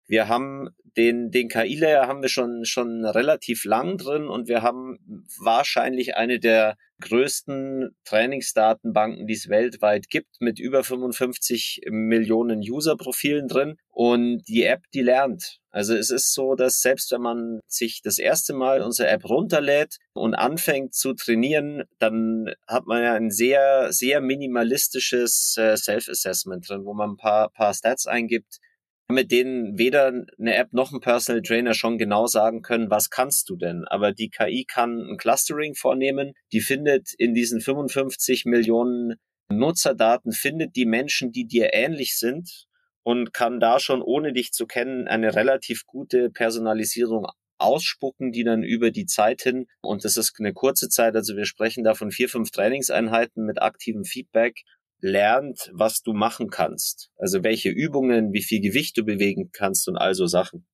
Wir 0.06 0.28
haben 0.28 0.70
den, 0.96 1.30
den 1.30 1.48
KI-Layer 1.48 2.06
haben 2.06 2.22
wir 2.22 2.28
schon, 2.28 2.64
schon 2.64 3.04
relativ 3.04 3.64
lang 3.64 3.98
drin 3.98 4.28
und 4.28 4.48
wir 4.48 4.62
haben 4.62 4.98
wahrscheinlich 5.38 6.16
eine 6.16 6.40
der 6.40 6.76
größten 7.00 7.94
Trainingsdatenbanken, 8.04 9.26
die 9.26 9.34
es 9.34 9.48
weltweit 9.48 10.08
gibt, 10.08 10.40
mit 10.40 10.58
über 10.58 10.82
55 10.82 11.82
Millionen 11.90 12.60
User-Profilen 12.60 13.48
drin. 13.48 13.76
Und 13.90 14.42
die 14.48 14.64
App, 14.64 14.82
die 14.94 15.02
lernt. 15.02 15.58
Also 15.70 15.94
es 15.94 16.10
ist 16.10 16.32
so, 16.32 16.54
dass 16.54 16.80
selbst 16.80 17.12
wenn 17.12 17.20
man 17.20 17.60
sich 17.66 18.00
das 18.02 18.18
erste 18.18 18.54
Mal 18.54 18.80
unsere 18.80 19.08
App 19.08 19.28
runterlädt 19.28 19.96
und 20.14 20.34
anfängt 20.34 20.94
zu 20.94 21.12
trainieren, 21.12 21.84
dann 21.98 22.50
hat 22.66 22.86
man 22.86 23.02
ja 23.02 23.12
ein 23.12 23.30
sehr, 23.30 23.92
sehr 23.92 24.22
minimalistisches 24.22 25.56
äh, 25.58 25.76
Self-Assessment 25.76 26.66
drin, 26.66 26.84
wo 26.84 26.94
man 26.94 27.10
ein 27.10 27.16
paar, 27.16 27.50
paar 27.50 27.74
Stats 27.74 28.06
eingibt, 28.06 28.58
mit 29.08 29.30
denen 29.30 29.78
weder 29.78 30.12
eine 30.38 30.54
App 30.56 30.72
noch 30.72 30.92
ein 30.92 31.00
Personal 31.00 31.42
Trainer 31.42 31.74
schon 31.74 31.98
genau 31.98 32.26
sagen 32.26 32.62
können, 32.62 32.90
was 32.90 33.10
kannst 33.10 33.48
du 33.48 33.56
denn. 33.56 33.84
Aber 33.86 34.12
die 34.12 34.30
KI 34.30 34.64
kann 34.64 34.98
ein 35.10 35.16
Clustering 35.16 35.74
vornehmen, 35.74 36.32
die 36.52 36.60
findet 36.60 37.12
in 37.16 37.34
diesen 37.34 37.60
55 37.60 38.44
Millionen 38.46 39.14
Nutzerdaten, 39.48 40.32
findet 40.32 40.74
die 40.74 40.86
Menschen, 40.86 41.30
die 41.30 41.46
dir 41.46 41.72
ähnlich 41.72 42.18
sind 42.18 42.66
und 43.04 43.32
kann 43.32 43.60
da 43.60 43.78
schon, 43.78 44.02
ohne 44.02 44.32
dich 44.32 44.50
zu 44.52 44.66
kennen, 44.66 45.06
eine 45.06 45.36
relativ 45.36 45.86
gute 45.86 46.30
Personalisierung 46.30 47.26
ausspucken, 47.58 48.32
die 48.32 48.44
dann 48.44 48.62
über 48.62 48.90
die 48.90 49.06
Zeit 49.06 49.42
hin, 49.42 49.66
und 49.80 50.04
das 50.04 50.16
ist 50.16 50.34
eine 50.38 50.52
kurze 50.52 50.88
Zeit, 50.88 51.14
also 51.14 51.36
wir 51.36 51.46
sprechen 51.46 51.84
da 51.84 51.94
von 51.94 52.10
vier, 52.10 52.28
fünf 52.28 52.50
Trainingseinheiten 52.50 53.44
mit 53.44 53.62
aktivem 53.62 54.04
Feedback, 54.04 54.62
lernt, 55.00 55.70
was 55.72 56.02
du 56.02 56.12
machen 56.12 56.48
kannst. 56.48 57.10
Also 57.16 57.42
welche 57.42 57.70
Übungen, 57.70 58.32
wie 58.32 58.42
viel 58.42 58.60
Gewicht 58.60 58.96
du 58.96 59.04
bewegen 59.04 59.50
kannst 59.52 59.88
und 59.88 59.96
all 59.96 60.14
so 60.14 60.26
Sachen. 60.26 60.66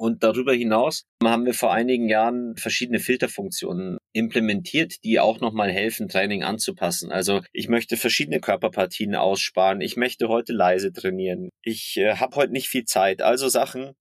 Und 0.00 0.22
darüber 0.22 0.54
hinaus 0.54 1.04
haben 1.22 1.44
wir 1.44 1.52
vor 1.52 1.74
einigen 1.74 2.08
Jahren 2.08 2.56
verschiedene 2.56 3.00
Filterfunktionen 3.00 3.98
implementiert, 4.14 4.94
die 5.04 5.20
auch 5.20 5.40
nochmal 5.40 5.70
helfen, 5.70 6.08
Training 6.08 6.42
anzupassen. 6.42 7.12
Also 7.12 7.42
ich 7.52 7.68
möchte 7.68 7.98
verschiedene 7.98 8.40
Körperpartien 8.40 9.14
aussparen. 9.14 9.82
Ich 9.82 9.96
möchte 9.96 10.28
heute 10.28 10.54
leise 10.54 10.90
trainieren. 10.90 11.50
Ich 11.62 11.98
äh, 11.98 12.16
habe 12.16 12.36
heute 12.36 12.52
nicht 12.52 12.68
viel 12.68 12.84
Zeit. 12.84 13.20
Also 13.20 13.50
Sachen, 13.50 13.92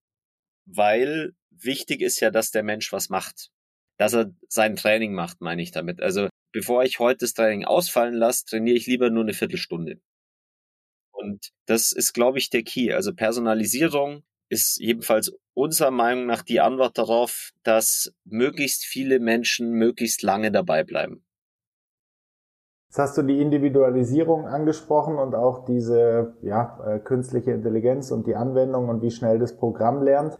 weil 0.65 1.34
wichtig 1.52 2.02
ist 2.02 2.22
ja, 2.22 2.32
dass 2.32 2.52
der 2.52 2.63
Mensch 2.63 2.93
was 2.93 3.10
macht. 3.10 3.50
Dass 3.98 4.13
er 4.13 4.32
sein 4.48 4.78
Training 4.78 5.13
macht, 5.13 5.41
meine 5.41 5.62
ich 5.62 5.72
damit. 5.72 6.02
Also 6.02 6.30
bevor 6.51 6.83
ich 6.83 6.99
heute 6.99 7.19
das 7.19 7.33
Training 7.33 7.65
ausfallen 7.65 8.13
lasse, 8.13 8.45
trainiere 8.45 8.77
ich 8.77 8.88
lieber 8.88 9.09
nur 9.09 9.23
eine 9.23 9.33
Viertelstunde. 9.33 9.99
Und 11.12 11.49
das 11.65 11.91
ist, 11.91 12.13
glaube 12.13 12.38
ich, 12.38 12.49
der 12.49 12.63
Key. 12.63 12.93
Also 12.93 13.13
Personalisierung 13.13 14.23
ist 14.49 14.79
jedenfalls 14.79 15.31
unserer 15.53 15.91
Meinung 15.91 16.25
nach 16.25 16.41
die 16.41 16.59
Antwort 16.59 16.97
darauf, 16.97 17.51
dass 17.63 18.13
möglichst 18.23 18.85
viele 18.85 19.19
Menschen 19.19 19.71
möglichst 19.71 20.23
lange 20.23 20.51
dabei 20.51 20.83
bleiben. 20.83 21.23
Jetzt 22.89 22.97
hast 22.97 23.17
du 23.19 23.21
die 23.21 23.39
Individualisierung 23.39 24.47
angesprochen 24.47 25.17
und 25.17 25.35
auch 25.35 25.65
diese 25.65 26.35
ja, 26.41 26.79
äh, 26.83 26.99
künstliche 26.99 27.51
Intelligenz 27.51 28.09
und 28.09 28.25
die 28.25 28.35
Anwendung 28.35 28.89
und 28.89 29.03
wie 29.03 29.12
schnell 29.12 29.38
das 29.38 29.55
Programm 29.55 30.01
lernt. 30.01 30.39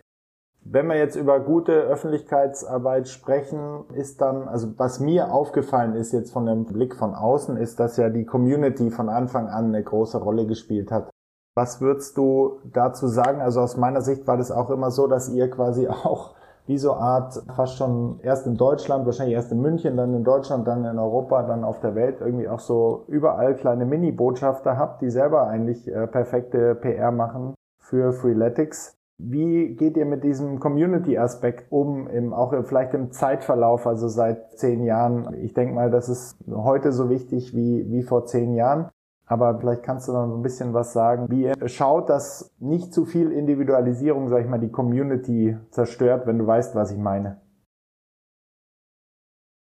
Wenn 0.62 0.88
wir 0.88 0.98
jetzt 0.98 1.16
über 1.16 1.40
gute 1.40 1.74
Öffentlichkeitsarbeit 1.74 3.08
sprechen, 3.08 3.86
ist 3.94 4.22
dann, 4.22 4.48
also 4.48 4.68
was 4.78 5.00
mir 5.00 5.32
aufgefallen 5.32 5.96
ist 5.96 6.12
jetzt 6.12 6.32
von 6.32 6.46
dem 6.46 6.66
Blick 6.66 6.96
von 6.96 7.16
außen, 7.16 7.58
ist, 7.58 7.80
dass 7.80 7.98
ja 7.98 8.10
die 8.10 8.26
Community 8.26 8.92
von 8.92 9.10
Anfang 9.10 9.48
an 9.48 9.68
eine 9.68 9.84
große 9.84 10.18
Rolle 10.18 10.46
gespielt 10.46 10.92
hat. 10.92 11.10
Was 11.56 11.82
würdest 11.82 12.18
du 12.18 12.60
dazu 12.72 13.08
sagen? 13.08 13.42
Also 13.42 13.62
aus 13.62 13.78
meiner 13.78 14.02
Sicht 14.02 14.28
war 14.28 14.38
das 14.38 14.52
auch 14.52 14.70
immer 14.70 14.92
so, 14.92 15.08
dass 15.08 15.30
ihr 15.30 15.50
quasi 15.50 15.88
auch 16.04 16.36
wie 16.68 16.78
so 16.78 16.94
Art 16.94 17.42
fast 17.56 17.78
schon 17.78 18.20
erst 18.22 18.46
in 18.46 18.56
Deutschland, 18.56 19.06
wahrscheinlich 19.08 19.36
erst 19.36 19.52
in 19.52 19.60
München, 19.60 19.98
dann 19.98 20.14
in 20.14 20.24
Deutschland, 20.24 20.68
dann 20.68 20.86
in 20.86 21.00
Europa, 21.00 21.42
dann 21.42 21.64
auf 21.64 21.80
der 21.80 21.96
Welt 21.96 22.18
irgendwie 22.22 22.48
auch 22.48 22.60
so 22.60 23.06
überall 23.08 23.56
kleine 23.56 23.86
Mini-Botschafter 23.86 24.78
habt, 24.78 25.02
die 25.02 25.10
selber 25.10 25.48
eigentlich 25.48 25.88
äh, 25.88 26.06
perfekte 26.06 26.76
PR 26.76 27.12
machen 27.12 27.56
für 27.80 28.14
Freeletics. 28.14 28.99
Wie 29.22 29.76
geht 29.76 29.98
ihr 29.98 30.06
mit 30.06 30.24
diesem 30.24 30.62
Community-Aspekt 30.62 31.70
um, 31.72 32.08
im, 32.08 32.34
auch 32.34 32.54
vielleicht 32.66 32.94
im 32.94 33.12
Zeitverlauf, 33.12 33.86
also 33.86 34.08
seit 34.08 34.58
zehn 34.58 34.86
Jahren? 34.86 35.34
Ich 35.44 35.54
denke 35.54 35.74
mal, 35.76 35.92
das 35.92 36.08
ist 36.08 36.38
heute 36.50 36.94
so 36.94 37.10
wichtig 37.10 37.54
wie, 37.54 37.86
wie 37.92 38.02
vor 38.02 38.26
zehn 38.26 38.54
Jahren. 38.54 38.90
Aber 39.26 39.60
vielleicht 39.60 39.84
kannst 39.84 40.08
du 40.08 40.14
noch 40.14 40.24
ein 40.24 40.42
bisschen 40.42 40.74
was 40.74 40.94
sagen, 40.94 41.28
wie 41.30 41.44
ihr 41.44 41.68
schaut, 41.68 42.10
dass 42.10 42.56
nicht 42.60 42.94
zu 42.94 43.06
viel 43.06 43.32
Individualisierung, 43.32 44.30
sag 44.30 44.42
ich 44.42 44.50
mal, 44.50 44.58
die 44.58 44.72
Community 44.72 45.58
zerstört, 45.70 46.26
wenn 46.26 46.40
du 46.40 46.48
weißt, 46.48 46.74
was 46.74 46.92
ich 46.92 46.98
meine. 46.98 47.42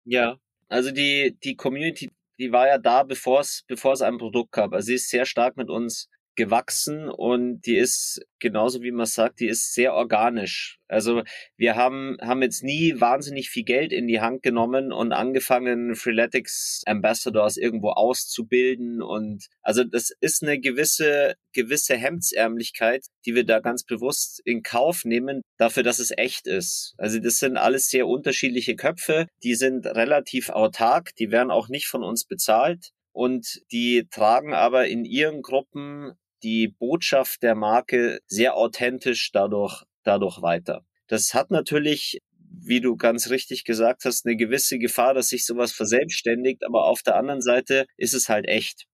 Ja, 0.04 0.36
also 0.68 0.92
die, 0.92 1.38
die 1.44 1.56
Community, 1.56 2.12
die 2.38 2.52
war 2.52 2.68
ja 2.68 2.78
da, 2.78 3.04
bevor 3.04 3.40
es, 3.40 3.64
bevor 3.68 3.94
es 3.94 4.02
ein 4.02 4.18
Produkt 4.18 4.52
gab. 4.52 4.74
Also 4.74 4.88
sie 4.88 4.96
ist 4.96 5.10
sehr 5.10 5.26
stark 5.26 5.56
mit 5.56 5.70
uns 5.70 6.10
gewachsen 6.36 7.10
und 7.10 7.62
die 7.62 7.78
ist 7.78 8.22
genauso 8.40 8.82
wie 8.82 8.92
man 8.92 9.06
sagt, 9.06 9.40
die 9.40 9.48
ist 9.48 9.74
sehr 9.74 9.94
organisch. 9.94 10.80
Also 10.88 11.24
wir 11.58 11.76
haben 11.76 12.18
haben 12.22 12.42
jetzt 12.44 12.64
nie 12.64 13.00
wahnsinnig 13.00 13.50
viel 13.50 13.64
Geld 13.64 13.92
in 13.92 14.08
die 14.08 14.22
Hand 14.22 14.44
genommen 14.44 14.92
und 14.92 15.14
angefangen 15.14 15.96
Freeletics 15.96 16.84
Ambassadors 16.86 17.58
irgendwo 17.58 17.90
auszubilden 17.90 19.02
und 19.02 19.48
also 19.62 19.84
das 19.84 20.12
ist 20.20 20.44
eine 20.44 20.60
gewisse 20.60 21.36
gewisse 21.54 21.96
Hemdsärmlichkeit, 21.96 23.06
die 23.26 23.34
wir 23.34 23.46
da 23.46 23.60
ganz 23.60 23.84
bewusst 23.84 24.42
in 24.46 24.62
Kauf 24.62 25.06
nehmen, 25.06 25.42
dafür, 25.58 25.84
dass 25.84 26.00
es 26.00 26.12
echt 26.16 26.48
ist. 26.48 26.94
Also 26.98 27.20
das 27.20 27.38
sind 27.38 27.58
alles 27.58 27.90
sehr 27.90 28.08
unterschiedliche 28.08 28.76
Köpfe, 28.76 29.28
die 29.44 29.56
sind 29.56 29.88
relativ 29.88 30.50
autark, 30.50 31.16
die 31.16 31.32
werden 31.32 31.52
auch 31.52 31.70
nicht 31.70 31.88
von 31.88 32.04
uns 32.04 32.26
bezahlt 32.26 32.92
und 33.16 33.62
die 33.72 34.08
tragen 34.12 34.54
aber 34.54 34.88
in 34.88 35.06
ihren 35.06 35.42
Gruppen 35.42 36.14
die 36.44 36.68
Botschaft 36.68 37.44
der 37.44 37.56
Marke 37.56 38.20
sehr 38.28 38.56
authentisch 38.56 39.32
dadurch, 39.32 39.84
dadurch 40.04 40.42
weiter. 40.42 40.86
Das 41.08 41.34
hat 41.34 41.52
natürlich, 41.52 42.22
wie 42.50 42.82
du 42.82 42.98
ganz 42.98 43.30
richtig 43.30 43.64
gesagt 43.64 44.06
hast, 44.06 44.26
eine 44.26 44.36
gewisse 44.36 44.78
Gefahr, 44.80 45.14
dass 45.14 45.30
sich 45.30 45.46
sowas 45.46 45.72
verselbstständigt, 45.72 46.66
aber 46.66 46.86
auf 46.86 47.02
der 47.02 47.16
anderen 47.16 47.42
Seite 47.42 47.86
ist 47.98 48.14
es 48.14 48.30
halt 48.30 48.48
echt. 48.48 48.86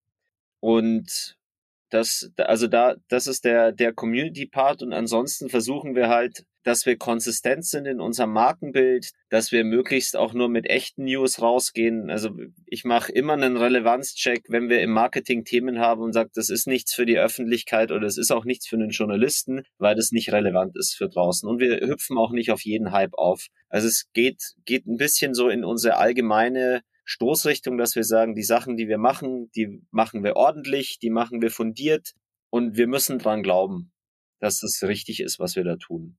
Und 0.59 1.35
Das, 1.89 2.31
also 2.37 2.67
da, 2.67 2.95
das 3.09 3.27
ist 3.27 3.43
der, 3.43 3.73
der 3.73 3.93
Community-Part 3.93 4.81
und 4.81 4.93
ansonsten 4.93 5.49
versuchen 5.49 5.93
wir 5.93 6.07
halt, 6.07 6.45
dass 6.63 6.85
wir 6.85 6.97
konsistent 6.97 7.65
sind 7.65 7.85
in 7.85 7.99
unserem 7.99 8.33
Markenbild, 8.33 9.11
dass 9.29 9.51
wir 9.51 9.63
möglichst 9.63 10.15
auch 10.15 10.33
nur 10.33 10.49
mit 10.49 10.69
echten 10.69 11.05
News 11.05 11.41
rausgehen. 11.41 12.09
Also 12.09 12.31
ich 12.65 12.83
mache 12.83 13.11
immer 13.11 13.33
einen 13.33 13.57
Relevanzcheck, 13.57 14.45
wenn 14.49 14.69
wir 14.69 14.81
im 14.81 14.91
Marketing 14.91 15.43
Themen 15.43 15.79
haben 15.79 16.01
und 16.01 16.13
sage, 16.13 16.29
das 16.33 16.49
ist 16.49 16.67
nichts 16.67 16.93
für 16.93 17.05
die 17.05 17.17
Öffentlichkeit 17.17 17.91
oder 17.91 18.05
es 18.05 18.17
ist 18.17 18.31
auch 18.31 18.45
nichts 18.45 18.67
für 18.67 18.75
einen 18.75 18.91
Journalisten, 18.91 19.63
weil 19.77 19.95
das 19.95 20.11
nicht 20.11 20.31
relevant 20.31 20.75
ist 20.77 20.95
für 20.95 21.09
draußen. 21.09 21.49
Und 21.49 21.59
wir 21.59 21.79
hüpfen 21.81 22.17
auch 22.17 22.31
nicht 22.31 22.51
auf 22.51 22.61
jeden 22.61 22.91
Hype 22.91 23.15
auf. 23.15 23.47
Also 23.69 23.87
es 23.87 24.09
geht, 24.13 24.53
geht 24.65 24.85
ein 24.85 24.97
bisschen 24.97 25.33
so 25.33 25.49
in 25.49 25.63
unsere 25.63 25.97
allgemeine 25.97 26.81
Stoßrichtung, 27.05 27.77
dass 27.77 27.95
wir 27.95 28.03
sagen, 28.03 28.35
die 28.35 28.43
Sachen, 28.43 28.77
die 28.77 28.87
wir 28.87 28.97
machen, 28.97 29.49
die 29.55 29.81
machen 29.91 30.23
wir 30.23 30.35
ordentlich, 30.35 30.99
die 30.99 31.09
machen 31.09 31.41
wir 31.41 31.51
fundiert 31.51 32.13
und 32.49 32.77
wir 32.77 32.87
müssen 32.87 33.19
dran 33.19 33.43
glauben, 33.43 33.91
dass 34.39 34.59
das 34.59 34.83
richtig 34.83 35.19
ist, 35.19 35.39
was 35.39 35.55
wir 35.55 35.63
da 35.63 35.75
tun. 35.77 36.17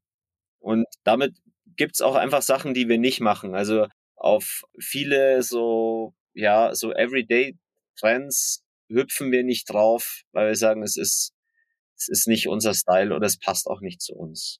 Und 0.62 0.86
damit 1.04 1.36
gibt's 1.76 2.00
auch 2.00 2.14
einfach 2.14 2.42
Sachen, 2.42 2.72
die 2.74 2.88
wir 2.88 2.98
nicht 2.98 3.20
machen. 3.20 3.54
Also 3.54 3.86
auf 4.16 4.62
viele 4.78 5.42
so, 5.42 6.14
ja, 6.32 6.74
so 6.74 6.92
Everyday 6.92 7.58
Trends 7.98 8.64
hüpfen 8.88 9.32
wir 9.32 9.42
nicht 9.42 9.72
drauf, 9.72 10.22
weil 10.32 10.48
wir 10.48 10.56
sagen, 10.56 10.82
es 10.82 10.96
ist, 10.96 11.32
es 11.96 12.08
ist 12.08 12.28
nicht 12.28 12.48
unser 12.48 12.74
Style 12.74 13.14
oder 13.14 13.26
es 13.26 13.38
passt 13.38 13.66
auch 13.66 13.80
nicht 13.80 14.00
zu 14.00 14.14
uns. 14.14 14.58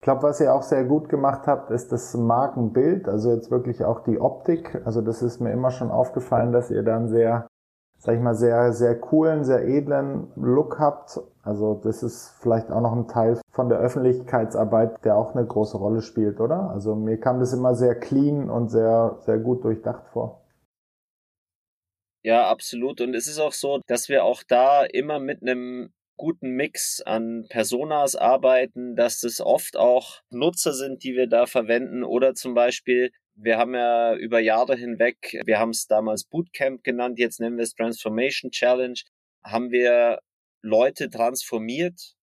Ich 0.00 0.04
glaube, 0.04 0.22
was 0.24 0.40
ihr 0.40 0.52
auch 0.52 0.62
sehr 0.62 0.84
gut 0.84 1.08
gemacht 1.08 1.46
habt, 1.46 1.70
ist 1.70 1.90
das 1.90 2.12
Markenbild, 2.14 3.08
also 3.08 3.32
jetzt 3.32 3.50
wirklich 3.50 3.84
auch 3.84 4.04
die 4.04 4.20
Optik. 4.20 4.82
Also 4.84 5.00
das 5.00 5.22
ist 5.22 5.40
mir 5.40 5.50
immer 5.50 5.70
schon 5.70 5.90
aufgefallen, 5.90 6.52
dass 6.52 6.70
ihr 6.70 6.82
dann 6.82 7.08
sehr, 7.08 7.48
sag 7.98 8.16
ich 8.16 8.20
mal, 8.20 8.34
sehr, 8.34 8.72
sehr 8.72 8.98
coolen, 8.98 9.44
sehr 9.44 9.66
edlen 9.66 10.30
Look 10.36 10.78
habt. 10.78 11.20
Also 11.42 11.80
das 11.82 12.02
ist 12.02 12.34
vielleicht 12.40 12.70
auch 12.70 12.80
noch 12.80 12.92
ein 12.92 13.08
Teil 13.08 13.40
von 13.50 13.68
der 13.68 13.78
Öffentlichkeitsarbeit, 13.78 15.04
der 15.04 15.16
auch 15.16 15.34
eine 15.34 15.46
große 15.46 15.76
Rolle 15.76 16.02
spielt, 16.02 16.40
oder? 16.40 16.70
Also 16.70 16.94
mir 16.94 17.18
kam 17.18 17.40
das 17.40 17.52
immer 17.52 17.74
sehr 17.74 17.94
clean 17.94 18.50
und 18.50 18.68
sehr, 18.68 19.18
sehr 19.20 19.38
gut 19.38 19.64
durchdacht 19.64 20.06
vor. 20.12 20.42
Ja, 22.22 22.48
absolut. 22.48 23.00
Und 23.02 23.14
es 23.14 23.26
ist 23.26 23.38
auch 23.38 23.52
so, 23.52 23.80
dass 23.86 24.08
wir 24.08 24.24
auch 24.24 24.42
da 24.42 24.84
immer 24.84 25.18
mit 25.18 25.42
einem 25.42 25.92
guten 26.16 26.50
Mix 26.50 27.02
an 27.04 27.44
Personas 27.48 28.16
arbeiten, 28.16 28.96
dass 28.96 29.22
es 29.24 29.40
oft 29.40 29.76
auch 29.76 30.20
Nutzer 30.30 30.72
sind, 30.72 31.04
die 31.04 31.14
wir 31.14 31.26
da 31.26 31.46
verwenden 31.46 32.04
oder 32.04 32.34
zum 32.34 32.54
Beispiel 32.54 33.10
wir 33.34 33.58
haben 33.58 33.74
ja 33.74 34.14
über 34.16 34.40
Jahre 34.40 34.76
hinweg, 34.76 35.40
wir 35.44 35.58
haben 35.58 35.70
es 35.70 35.86
damals 35.86 36.24
Bootcamp 36.24 36.84
genannt, 36.84 37.18
jetzt 37.18 37.40
nennen 37.40 37.56
wir 37.56 37.64
es 37.64 37.74
Transformation 37.74 38.50
Challenge, 38.50 38.98
haben 39.44 39.70
wir 39.70 40.20
Leute 40.62 41.10
transformiert 41.10 42.14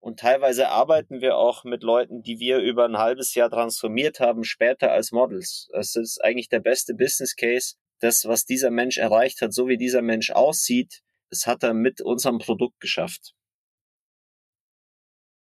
und 0.00 0.20
teilweise 0.20 0.68
arbeiten 0.68 1.20
wir 1.20 1.36
auch 1.36 1.64
mit 1.64 1.82
Leuten, 1.82 2.22
die 2.22 2.38
wir 2.38 2.58
über 2.58 2.84
ein 2.84 2.98
halbes 2.98 3.34
Jahr 3.34 3.50
transformiert 3.50 4.20
haben, 4.20 4.44
später 4.44 4.92
als 4.92 5.12
Models. 5.12 5.68
Das 5.72 5.96
ist 5.96 6.22
eigentlich 6.22 6.48
der 6.48 6.60
beste 6.60 6.94
Business 6.94 7.34
Case. 7.34 7.74
Das, 8.00 8.24
was 8.26 8.44
dieser 8.44 8.70
Mensch 8.70 8.98
erreicht 8.98 9.40
hat, 9.40 9.54
so 9.54 9.68
wie 9.68 9.78
dieser 9.78 10.02
Mensch 10.02 10.30
aussieht, 10.30 11.00
das 11.30 11.46
hat 11.46 11.62
er 11.62 11.74
mit 11.74 12.00
unserem 12.00 12.38
Produkt 12.38 12.78
geschafft. 12.80 13.35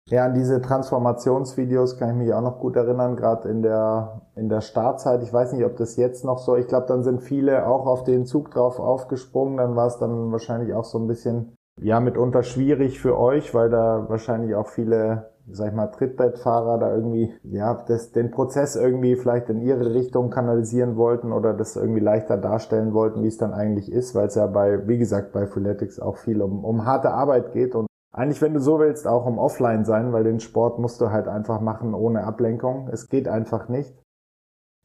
Ja, 0.09 0.25
an 0.25 0.33
diese 0.33 0.61
Transformationsvideos 0.61 1.97
kann 1.97 2.09
ich 2.09 2.15
mich 2.15 2.33
auch 2.33 2.41
noch 2.41 2.59
gut 2.59 2.75
erinnern, 2.75 3.15
gerade 3.15 3.47
in 3.47 3.61
der, 3.61 4.21
in 4.35 4.49
der 4.49 4.59
Startzeit. 4.59 5.23
Ich 5.23 5.31
weiß 5.31 5.53
nicht, 5.53 5.65
ob 5.65 5.77
das 5.77 5.95
jetzt 5.95 6.25
noch 6.25 6.39
so, 6.39 6.57
ich 6.57 6.67
glaube, 6.67 6.87
dann 6.87 7.03
sind 7.03 7.21
viele 7.21 7.67
auch 7.67 7.85
auf 7.85 8.03
den 8.03 8.25
Zug 8.25 8.51
drauf 8.51 8.79
aufgesprungen. 8.79 9.57
Dann 9.57 9.77
war 9.77 9.87
es 9.87 9.99
dann 9.99 10.31
wahrscheinlich 10.31 10.73
auch 10.73 10.83
so 10.83 10.99
ein 10.99 11.07
bisschen, 11.07 11.55
ja, 11.81 12.01
mitunter 12.01 12.43
schwierig 12.43 12.99
für 12.99 13.17
euch, 13.17 13.53
weil 13.55 13.69
da 13.69 14.05
wahrscheinlich 14.09 14.55
auch 14.55 14.67
viele, 14.67 15.31
sag 15.49 15.69
ich 15.69 15.73
mal, 15.73 15.87
Trittbettfahrer 15.87 16.79
da 16.79 16.93
irgendwie, 16.93 17.33
ja, 17.43 17.73
das, 17.87 18.11
den 18.11 18.29
Prozess 18.29 18.75
irgendwie 18.75 19.15
vielleicht 19.15 19.49
in 19.49 19.61
ihre 19.61 19.93
Richtung 19.93 20.29
kanalisieren 20.29 20.97
wollten 20.97 21.31
oder 21.31 21.53
das 21.53 21.77
irgendwie 21.77 22.01
leichter 22.01 22.37
darstellen 22.37 22.93
wollten, 22.93 23.23
wie 23.23 23.27
es 23.27 23.37
dann 23.37 23.53
eigentlich 23.53 23.89
ist, 23.89 24.15
weil 24.15 24.27
es 24.27 24.35
ja 24.35 24.47
bei, 24.47 24.85
wie 24.85 24.97
gesagt, 24.97 25.31
bei 25.31 25.47
Freeletics 25.47 25.97
auch 26.01 26.17
viel 26.17 26.41
um, 26.41 26.65
um 26.65 26.85
harte 26.85 27.11
Arbeit 27.11 27.53
geht 27.53 27.73
und 27.73 27.87
eigentlich, 28.13 28.41
wenn 28.41 28.53
du 28.53 28.59
so 28.59 28.79
willst, 28.79 29.07
auch 29.07 29.25
um 29.25 29.39
offline 29.39 29.85
sein, 29.85 30.13
weil 30.13 30.23
den 30.23 30.39
Sport 30.39 30.77
musst 30.77 31.01
du 31.01 31.09
halt 31.09 31.27
einfach 31.27 31.59
machen 31.59 31.95
ohne 31.95 32.23
Ablenkung. 32.23 32.87
Es 32.91 33.09
geht 33.09 33.27
einfach 33.27 33.69
nicht. 33.69 33.93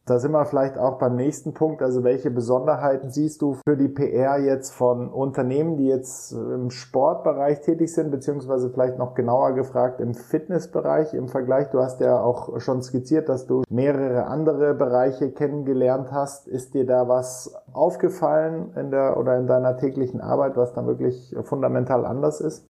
Da 0.07 0.19
sind 0.19 0.33
wir 0.33 0.47
vielleicht 0.47 0.79
auch 0.79 0.99
beim 0.99 1.17
nächsten 1.17 1.53
Punkt. 1.53 1.83
Also 1.83 2.03
welche 2.03 2.31
Besonderheiten 2.31 3.11
siehst 3.11 3.43
du 3.43 3.57
für 3.69 3.77
die 3.77 3.89
PR 3.89 4.39
jetzt 4.39 4.71
von 4.71 5.11
Unternehmen, 5.11 5.77
die 5.77 5.87
jetzt 5.87 6.33
im 6.33 6.71
Sportbereich 6.71 7.61
tätig 7.61 7.93
sind, 7.93 8.11
beziehungsweise 8.11 8.71
vielleicht 8.71 8.97
noch 8.97 9.15
genauer 9.15 9.53
gefragt 9.53 10.01
im 10.01 10.15
Fitnessbereich 10.15 11.13
im 11.13 11.29
Vergleich? 11.29 11.69
Du 11.69 11.81
hast 11.81 12.01
ja 12.01 12.23
auch 12.23 12.59
schon 12.59 12.81
skizziert, 12.81 13.29
dass 13.29 13.47
du 13.47 13.63
mehrere 13.69 14.25
andere 14.29 14.73
Bereiche 14.73 15.31
kennengelernt 15.33 16.11
hast. 16.11 16.49
Ist 16.49 16.73
dir 16.73 16.87
da 16.87 17.07
was 17.07 17.55
aufgefallen 17.75 18.73
in 18.77 18.91
der 18.91 19.19
oder 19.19 19.37
in 19.37 19.47
deiner 19.47 19.77
täglichen 19.77 20.23
Arbeit, 20.23 20.57
was 20.57 20.73
da 20.73 20.87
wirklich 20.87 21.37
fundamental 21.43 22.07
anders 22.07 22.41
ist? 22.41 22.67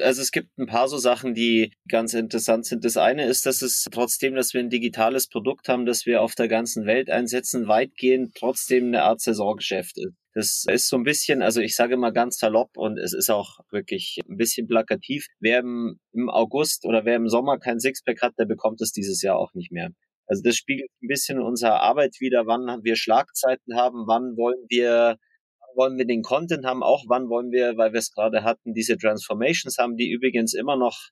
Also 0.00 0.22
es 0.22 0.30
gibt 0.30 0.56
ein 0.58 0.66
paar 0.66 0.88
so 0.88 0.98
Sachen, 0.98 1.34
die 1.34 1.72
ganz 1.88 2.14
interessant 2.14 2.66
sind. 2.66 2.84
Das 2.84 2.96
eine 2.96 3.26
ist, 3.26 3.46
dass 3.46 3.62
es 3.62 3.86
trotzdem, 3.90 4.34
dass 4.34 4.54
wir 4.54 4.60
ein 4.60 4.70
digitales 4.70 5.28
Produkt 5.28 5.68
haben, 5.68 5.86
das 5.86 6.06
wir 6.06 6.22
auf 6.22 6.34
der 6.34 6.48
ganzen 6.48 6.86
Welt 6.86 7.10
einsetzen, 7.10 7.68
weitgehend 7.68 8.34
trotzdem 8.34 8.86
eine 8.86 9.02
Art 9.02 9.20
Saisongeschäft 9.20 9.98
ist. 9.98 10.14
Das 10.34 10.64
ist 10.68 10.88
so 10.88 10.96
ein 10.96 11.02
bisschen, 11.02 11.40
also 11.40 11.62
ich 11.62 11.74
sage 11.74 11.96
mal 11.96 12.12
ganz 12.12 12.38
salopp 12.38 12.76
und 12.76 12.98
es 12.98 13.14
ist 13.14 13.30
auch 13.30 13.58
wirklich 13.70 14.18
ein 14.28 14.36
bisschen 14.36 14.66
plakativ. 14.66 15.26
Wer 15.40 15.60
im, 15.60 15.98
August 16.28 16.84
oder 16.84 17.06
wer 17.06 17.16
im 17.16 17.28
Sommer 17.28 17.58
kein 17.58 17.80
Sixpack 17.80 18.20
hat, 18.20 18.34
der 18.38 18.44
bekommt 18.44 18.82
es 18.82 18.92
dieses 18.92 19.22
Jahr 19.22 19.38
auch 19.38 19.54
nicht 19.54 19.72
mehr. 19.72 19.90
Also 20.26 20.42
das 20.42 20.56
spiegelt 20.56 20.90
ein 21.02 21.08
bisschen 21.08 21.40
unsere 21.40 21.80
Arbeit 21.80 22.16
wieder, 22.20 22.46
wann 22.46 22.84
wir 22.84 22.96
Schlagzeiten 22.96 23.76
haben, 23.76 24.06
wann 24.06 24.36
wollen 24.36 24.66
wir 24.68 25.16
wollen 25.76 25.98
wir 25.98 26.06
den 26.06 26.22
Content 26.22 26.64
haben, 26.64 26.82
auch 26.82 27.04
wann 27.08 27.28
wollen 27.28 27.50
wir, 27.50 27.76
weil 27.76 27.92
wir 27.92 27.98
es 27.98 28.12
gerade 28.12 28.42
hatten, 28.42 28.74
diese 28.74 28.96
Transformations 28.96 29.78
haben, 29.78 29.96
die 29.96 30.10
übrigens 30.10 30.54
immer 30.54 30.76
noch 30.76 31.10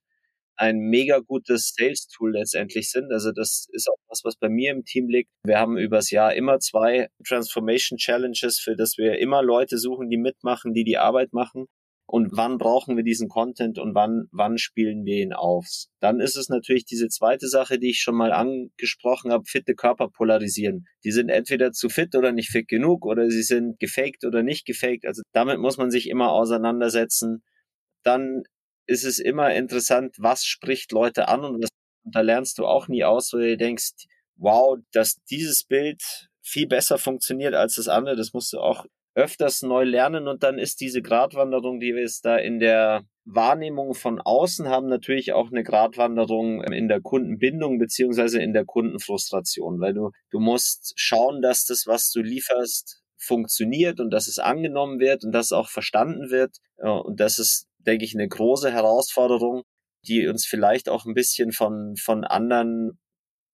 ein 0.56 0.78
mega 0.78 1.18
gutes 1.18 1.74
Sales-Tool 1.76 2.32
letztendlich 2.32 2.90
sind. 2.90 3.12
Also 3.12 3.32
das 3.32 3.66
ist 3.72 3.88
auch 3.88 3.98
was, 4.08 4.22
was 4.24 4.36
bei 4.36 4.48
mir 4.48 4.70
im 4.70 4.84
Team 4.84 5.08
liegt. 5.08 5.30
Wir 5.44 5.58
haben 5.58 5.76
übers 5.76 6.10
Jahr 6.10 6.34
immer 6.34 6.60
zwei 6.60 7.08
Transformation 7.26 7.98
Challenges, 7.98 8.60
für 8.60 8.76
das 8.76 8.96
wir 8.96 9.18
immer 9.18 9.42
Leute 9.42 9.78
suchen, 9.78 10.10
die 10.10 10.16
mitmachen, 10.16 10.72
die 10.72 10.84
die 10.84 10.98
Arbeit 10.98 11.32
machen 11.32 11.66
und 12.06 12.36
wann 12.36 12.58
brauchen 12.58 12.96
wir 12.96 13.04
diesen 13.04 13.28
Content 13.28 13.78
und 13.78 13.94
wann, 13.94 14.28
wann 14.30 14.58
spielen 14.58 15.04
wir 15.04 15.22
ihn 15.22 15.32
auf. 15.32 15.66
Dann 16.00 16.20
ist 16.20 16.36
es 16.36 16.48
natürlich 16.48 16.84
diese 16.84 17.08
zweite 17.08 17.48
Sache, 17.48 17.78
die 17.78 17.90
ich 17.90 18.00
schon 18.00 18.14
mal 18.14 18.32
angesprochen 18.32 19.32
habe, 19.32 19.44
fitte 19.46 19.74
Körper 19.74 20.10
polarisieren. 20.10 20.86
Die 21.02 21.12
sind 21.12 21.30
entweder 21.30 21.72
zu 21.72 21.88
fit 21.88 22.14
oder 22.14 22.32
nicht 22.32 22.50
fit 22.50 22.68
genug 22.68 23.06
oder 23.06 23.30
sie 23.30 23.42
sind 23.42 23.78
gefaked 23.80 24.24
oder 24.24 24.42
nicht 24.42 24.66
gefaked. 24.66 25.06
Also 25.06 25.22
damit 25.32 25.58
muss 25.58 25.78
man 25.78 25.90
sich 25.90 26.08
immer 26.08 26.30
auseinandersetzen. 26.30 27.42
Dann 28.02 28.42
ist 28.86 29.04
es 29.04 29.18
immer 29.18 29.54
interessant, 29.54 30.16
was 30.18 30.44
spricht 30.44 30.92
Leute 30.92 31.28
an 31.28 31.42
und, 31.42 31.62
das, 31.62 31.70
und 32.04 32.14
da 32.14 32.20
lernst 32.20 32.58
du 32.58 32.66
auch 32.66 32.86
nie 32.86 33.04
aus, 33.04 33.32
wo 33.32 33.38
du 33.38 33.56
denkst, 33.56 33.92
wow, 34.36 34.78
dass 34.92 35.16
dieses 35.30 35.64
Bild 35.64 36.02
viel 36.42 36.66
besser 36.66 36.98
funktioniert 36.98 37.54
als 37.54 37.76
das 37.76 37.88
andere, 37.88 38.16
das 38.16 38.34
musst 38.34 38.52
du 38.52 38.58
auch 38.58 38.84
öfters 39.14 39.62
neu 39.62 39.84
lernen 39.84 40.28
und 40.28 40.42
dann 40.42 40.58
ist 40.58 40.80
diese 40.80 41.02
Gratwanderung, 41.02 41.80
die 41.80 41.94
wir 41.94 42.02
jetzt 42.02 42.24
da 42.24 42.36
in 42.36 42.58
der 42.58 43.04
Wahrnehmung 43.24 43.94
von 43.94 44.20
außen 44.20 44.68
haben, 44.68 44.88
natürlich 44.88 45.32
auch 45.32 45.50
eine 45.50 45.62
Gratwanderung 45.62 46.62
in 46.64 46.88
der 46.88 47.00
Kundenbindung 47.00 47.78
beziehungsweise 47.78 48.42
in 48.42 48.52
der 48.52 48.64
Kundenfrustration, 48.64 49.80
weil 49.80 49.94
du, 49.94 50.10
du 50.30 50.40
musst 50.40 50.92
schauen, 50.96 51.40
dass 51.40 51.64
das, 51.64 51.86
was 51.86 52.10
du 52.10 52.20
lieferst, 52.20 53.04
funktioniert 53.16 54.00
und 54.00 54.10
dass 54.10 54.26
es 54.26 54.38
angenommen 54.38 55.00
wird 55.00 55.24
und 55.24 55.32
dass 55.32 55.46
es 55.46 55.52
auch 55.52 55.68
verstanden 55.68 56.30
wird. 56.30 56.58
Und 56.76 57.20
das 57.20 57.38
ist, 57.38 57.66
denke 57.78 58.04
ich, 58.04 58.14
eine 58.14 58.28
große 58.28 58.70
Herausforderung, 58.70 59.62
die 60.06 60.26
uns 60.28 60.46
vielleicht 60.46 60.88
auch 60.88 61.06
ein 61.06 61.14
bisschen 61.14 61.52
von, 61.52 61.96
von 61.96 62.24
anderen 62.24 62.98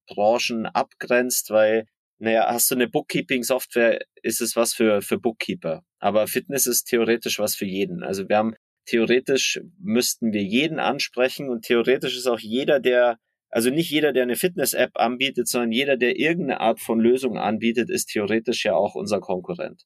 Branchen 0.08 0.66
abgrenzt, 0.66 1.50
weil 1.50 1.86
naja, 2.20 2.46
hast 2.48 2.70
du 2.70 2.74
eine 2.74 2.86
Bookkeeping-Software, 2.86 4.00
ist 4.22 4.42
es 4.42 4.54
was 4.54 4.74
für, 4.74 5.00
für 5.00 5.18
Bookkeeper. 5.18 5.82
Aber 5.98 6.26
Fitness 6.26 6.66
ist 6.66 6.84
theoretisch 6.84 7.38
was 7.38 7.54
für 7.54 7.64
jeden. 7.64 8.02
Also 8.02 8.28
wir 8.28 8.36
haben 8.36 8.54
theoretisch 8.84 9.60
müssten 9.78 10.32
wir 10.32 10.42
jeden 10.42 10.78
ansprechen 10.78 11.48
und 11.48 11.64
theoretisch 11.64 12.16
ist 12.16 12.26
auch 12.26 12.38
jeder, 12.38 12.78
der, 12.78 13.18
also 13.48 13.70
nicht 13.70 13.90
jeder, 13.90 14.12
der 14.12 14.24
eine 14.24 14.36
Fitness-App 14.36 14.90
anbietet, 14.96 15.48
sondern 15.48 15.72
jeder, 15.72 15.96
der 15.96 16.18
irgendeine 16.18 16.60
Art 16.60 16.80
von 16.80 17.00
Lösung 17.00 17.38
anbietet, 17.38 17.88
ist 17.88 18.06
theoretisch 18.06 18.66
ja 18.66 18.74
auch 18.74 18.94
unser 18.94 19.20
Konkurrent. 19.20 19.84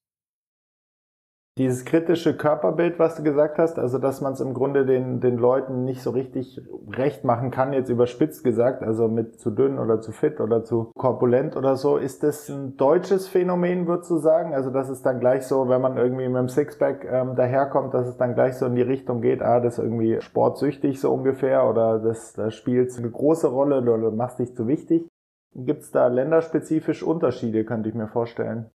Dieses 1.56 1.84
kritische 1.84 2.36
Körperbild, 2.36 2.98
was 2.98 3.14
du 3.14 3.22
gesagt 3.22 3.58
hast, 3.58 3.78
also 3.78 3.98
dass 3.98 4.20
man 4.20 4.32
es 4.32 4.40
im 4.40 4.54
Grunde 4.54 4.84
den, 4.84 5.20
den 5.20 5.38
Leuten 5.38 5.84
nicht 5.84 6.02
so 6.02 6.10
richtig 6.10 6.60
recht 6.90 7.22
machen 7.22 7.52
kann, 7.52 7.72
jetzt 7.72 7.90
überspitzt 7.90 8.42
gesagt, 8.42 8.82
also 8.82 9.06
mit 9.06 9.38
zu 9.38 9.52
dünn 9.52 9.78
oder 9.78 10.00
zu 10.00 10.10
fit 10.10 10.40
oder 10.40 10.64
zu 10.64 10.90
korpulent 10.98 11.54
oder 11.56 11.76
so, 11.76 11.96
ist 11.96 12.24
das 12.24 12.48
ein 12.48 12.76
deutsches 12.76 13.28
Phänomen, 13.28 13.86
würdest 13.86 14.10
du 14.10 14.16
sagen? 14.16 14.52
Also 14.52 14.70
dass 14.70 14.88
es 14.88 15.02
dann 15.02 15.20
gleich 15.20 15.46
so, 15.46 15.68
wenn 15.68 15.80
man 15.80 15.96
irgendwie 15.96 16.26
mit 16.26 16.38
dem 16.38 16.48
Sixpack 16.48 17.04
ähm, 17.08 17.36
daherkommt, 17.36 17.94
dass 17.94 18.08
es 18.08 18.16
dann 18.16 18.34
gleich 18.34 18.56
so 18.56 18.66
in 18.66 18.74
die 18.74 18.82
Richtung 18.82 19.20
geht, 19.20 19.40
ah, 19.40 19.60
das 19.60 19.78
ist 19.78 19.84
irgendwie 19.84 20.20
sportsüchtig 20.22 21.00
so 21.00 21.12
ungefähr 21.12 21.70
oder 21.70 22.00
das, 22.00 22.32
das 22.32 22.52
spielt 22.56 22.90
eine 22.98 23.10
große 23.10 23.46
Rolle 23.46 23.78
oder 23.78 24.10
machst 24.10 24.40
dich 24.40 24.56
zu 24.56 24.66
wichtig. 24.66 25.06
Gibt 25.54 25.82
es 25.82 25.92
da 25.92 26.08
länderspezifisch 26.08 27.04
Unterschiede, 27.04 27.64
könnte 27.64 27.88
ich 27.88 27.94
mir 27.94 28.08
vorstellen? 28.08 28.72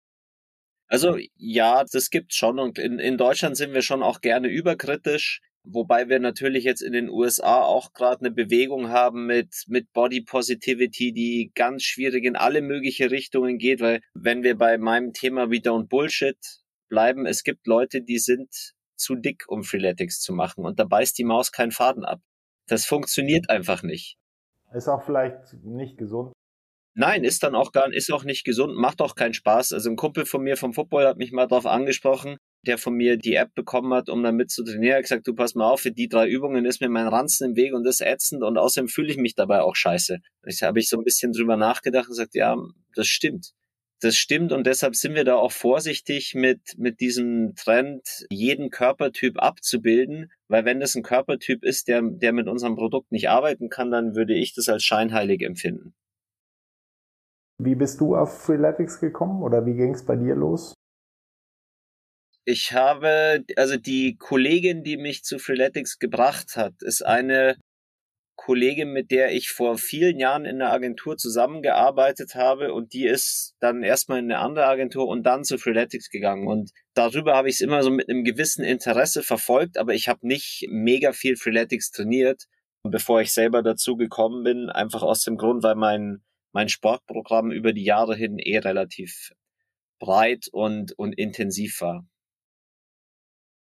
Also 0.90 1.18
ja, 1.36 1.86
das 1.90 2.10
gibt's 2.10 2.36
schon 2.36 2.60
und 2.60 2.80
in, 2.80 2.98
in 2.98 3.18
Deutschland 3.18 3.56
sind 3.56 3.74
wir 3.74 3.84
schon 3.84 4.02
auch 4.02 4.22
gerne 4.22 4.48
überkritisch, 4.48 5.40
wobei 5.64 6.10
wir 6.10 6.20
natürlich 6.20 6.64
jetzt 6.64 6.82
in 6.82 6.94
den 6.94 7.10
USA 7.10 7.62
auch 7.62 7.94
gerade 7.94 8.22
eine 8.22 8.32
Bewegung 8.32 8.90
haben 8.90 9.28
mit 9.28 9.66
mit 9.68 9.94
Body 9.94 10.22
Positivity, 10.22 11.14
die 11.14 11.52
ganz 11.54 11.84
schwierig 11.84 12.26
in 12.26 12.36
alle 12.36 12.64
mögliche 12.64 13.12
Richtungen 13.12 13.60
geht, 13.60 13.82
weil 13.82 14.02
wenn 14.16 14.42
wir 14.42 14.58
bei 14.58 14.80
meinem 14.80 15.14
Thema 15.14 15.52
wie 15.52 15.60
Don't 15.60 15.88
Bullshit 15.88 16.38
bleiben, 16.90 17.28
es 17.28 17.44
gibt 17.44 17.68
Leute, 17.68 18.02
die 18.02 18.18
sind 18.18 18.74
zu 18.96 19.16
dick, 19.16 19.44
um 19.48 19.64
Freeletics 19.64 20.20
zu 20.20 20.34
machen 20.34 20.66
und 20.66 20.80
da 20.80 20.86
beißt 20.86 21.16
die 21.20 21.24
Maus 21.24 21.52
keinen 21.52 21.72
Faden 21.72 22.04
ab. 22.04 22.20
Das 22.68 22.86
funktioniert 22.86 23.50
einfach 23.52 23.84
nicht. 23.84 24.18
Ist 24.74 24.88
auch 24.88 25.04
vielleicht 25.04 25.54
nicht 25.64 25.98
gesund. 25.98 26.34
Nein, 26.96 27.24
ist 27.24 27.44
dann 27.44 27.56
auch 27.56 27.72
gar, 27.72 27.94
ist 27.94 28.12
auch 28.12 28.24
nicht 28.24 28.44
gesund, 28.44 28.76
macht 28.76 29.02
auch 29.02 29.16
keinen 29.16 29.34
Spaß. 29.34 29.74
Also 29.74 29.90
ein 29.90 29.96
Kumpel 29.96 30.26
von 30.26 30.44
mir 30.44 30.58
vom 30.58 30.74
Football 30.74 31.06
hat 31.08 31.18
mich 31.18 31.32
mal 31.32 31.48
darauf 31.48 31.66
angesprochen, 31.66 32.38
der 32.66 32.78
von 32.78 32.94
mir 32.94 33.18
die 33.18 33.36
App 33.36 33.54
bekommen 33.56 33.94
hat, 33.94 34.10
um 34.10 34.24
damit 34.24 34.52
zu 34.52 34.64
trainieren. 34.64 34.92
Er 34.92 34.96
hat 34.98 35.04
gesagt, 35.04 35.28
du 35.28 35.34
pass 35.34 35.56
mal 35.56 35.70
auf, 35.70 35.82
für 35.82 35.92
die 35.92 36.10
drei 36.10 36.28
Übungen 36.28 36.66
ist 36.66 36.82
mir 36.82 36.90
mein 36.90 37.08
Ranzen 37.08 37.52
im 37.52 37.56
Weg 37.56 37.74
und 37.74 37.84
das 37.84 38.02
ätzend 38.02 38.44
und 38.44 38.58
außerdem 38.58 38.90
fühle 38.90 39.12
ich 39.12 39.18
mich 39.18 39.36
dabei 39.36 39.62
auch 39.62 39.76
scheiße. 39.76 40.20
Ich 40.46 40.64
habe 40.64 40.80
ich 40.80 40.90
so 40.90 40.98
ein 40.98 41.04
bisschen 41.04 41.32
drüber 41.32 41.58
nachgedacht 41.58 42.06
und 42.08 42.12
gesagt, 42.12 42.36
ja, 42.36 42.58
das 42.96 43.08
stimmt. 43.08 43.54
Das 44.02 44.16
stimmt 44.16 44.54
und 44.54 44.66
deshalb 44.66 44.96
sind 44.96 45.14
wir 45.14 45.26
da 45.26 45.36
auch 45.36 45.52
vorsichtig 45.52 46.34
mit, 46.34 46.60
mit 46.78 47.02
diesem 47.02 47.54
Trend, 47.56 48.26
jeden 48.30 48.70
Körpertyp 48.70 49.42
abzubilden, 49.42 50.32
weil 50.48 50.64
wenn 50.64 50.80
das 50.80 50.96
ein 50.96 51.04
Körpertyp 51.04 51.66
ist, 51.66 51.90
der, 51.90 52.02
der 52.02 52.32
mit 52.32 52.48
unserem 52.48 52.76
Produkt 52.76 53.12
nicht 53.12 53.30
arbeiten 53.30 53.70
kann, 53.70 53.92
dann 53.92 54.16
würde 54.16 54.36
ich 54.36 54.54
das 54.54 54.70
als 54.70 54.84
scheinheilig 54.84 55.42
empfinden. 55.42 55.94
Wie 57.62 57.76
bist 57.76 58.00
du 58.00 58.16
auf 58.16 58.42
Freeletics 58.42 59.00
gekommen 59.02 59.44
oder 59.44 59.66
wie 59.66 59.76
ging 59.76 59.94
es 59.94 60.06
bei 60.06 60.16
dir 60.16 60.34
los? 60.34 60.74
Ich 62.46 62.74
habe, 62.74 63.44
also 63.58 63.76
die 63.78 64.16
Kollegin, 64.18 64.84
die 64.84 64.98
mich 64.98 65.24
zu 65.24 65.40
Freeletics 65.40 66.00
gebracht 66.00 66.56
hat, 66.56 66.74
ist 66.82 67.06
eine 67.06 67.58
Kollegin, 68.38 68.94
mit 68.94 69.12
der 69.12 69.34
ich 69.34 69.50
vor 69.50 69.78
vielen 69.78 70.18
Jahren 70.18 70.46
in 70.46 70.60
der 70.60 70.72
Agentur 70.72 71.18
zusammengearbeitet 71.18 72.36
habe 72.36 72.74
und 72.74 72.94
die 72.94 73.06
ist 73.06 73.56
dann 73.60 73.84
erstmal 73.84 74.20
in 74.20 74.32
eine 74.32 74.40
andere 74.40 74.66
Agentur 74.66 75.08
und 75.10 75.24
dann 75.24 75.44
zu 75.44 75.58
Freeletics 75.58 76.10
gegangen 76.10 76.48
und 76.48 76.72
darüber 76.94 77.36
habe 77.36 77.50
ich 77.50 77.56
es 77.56 77.62
immer 77.62 77.84
so 77.84 77.92
mit 77.92 78.10
einem 78.10 78.24
gewissen 78.24 78.64
Interesse 78.64 79.22
verfolgt, 79.22 79.78
aber 79.78 79.94
ich 79.94 80.08
habe 80.08 80.26
nicht 80.26 80.66
mega 80.70 81.12
viel 81.12 81.36
Freeletics 81.36 81.92
trainiert, 81.92 82.46
bevor 82.84 83.20
ich 83.20 83.34
selber 83.34 83.62
dazu 83.62 83.98
gekommen 83.98 84.44
bin, 84.46 84.70
einfach 84.70 85.04
aus 85.04 85.24
dem 85.24 85.36
Grund, 85.36 85.62
weil 85.62 85.76
mein 85.76 86.24
mein 86.52 86.70
Sportprogramm 86.70 87.52
über 87.52 87.74
die 87.74 87.84
Jahre 87.84 88.16
hin 88.16 88.38
eh 88.40 88.60
relativ 88.60 89.32
breit 90.00 90.48
und, 90.52 90.98
und 90.98 91.18
intensiv 91.18 91.82
war. 91.82 92.06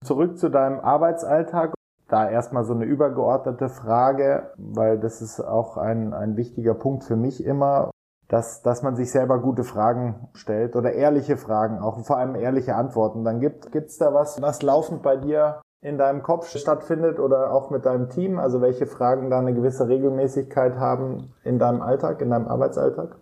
Zurück 0.05 0.38
zu 0.38 0.51
deinem 0.51 0.81
Arbeitsalltag. 0.81 1.75
Da 2.09 2.31
erstmal 2.31 2.64
so 2.64 2.72
eine 2.72 2.85
übergeordnete 2.85 3.68
Frage, 3.68 4.53
weil 4.57 5.01
das 5.01 5.22
ist 5.22 5.40
auch 5.40 5.77
ein, 5.77 6.12
ein 6.12 6.37
wichtiger 6.37 6.75
Punkt 6.75 7.03
für 7.03 7.16
mich 7.16 7.42
immer, 7.42 7.90
dass, 8.29 8.62
dass 8.62 8.83
man 8.83 8.94
sich 8.94 9.11
selber 9.11 9.40
gute 9.40 9.64
Fragen 9.64 10.29
stellt 10.35 10.77
oder 10.77 10.92
ehrliche 10.92 11.37
Fragen, 11.37 11.81
auch 11.81 12.05
vor 12.07 12.18
allem 12.18 12.37
ehrliche 12.37 12.77
Antworten. 12.77 13.25
Dann 13.25 13.40
gibt 13.40 13.75
es 13.75 13.99
da 13.99 14.14
was, 14.14 14.40
was 14.40 14.62
laufend 14.62 15.03
bei 15.03 15.16
dir 15.16 15.61
in 15.81 15.99
deinem 15.99 16.23
Kopf 16.23 16.49
stattfindet 16.57 17.19
oder 17.19 17.53
auch 17.53 17.71
mit 17.71 17.85
deinem 17.87 18.09
Team? 18.09 18.39
Also 18.39 18.61
welche 18.61 18.87
Fragen 18.87 19.31
da 19.31 19.39
eine 19.39 19.55
gewisse 19.55 19.89
Regelmäßigkeit 19.89 20.75
haben 20.75 21.35
in 21.45 21.59
deinem 21.59 21.83
Alltag, 21.83 22.21
in 22.21 22.31
deinem 22.31 22.49
Arbeitsalltag? 22.49 23.17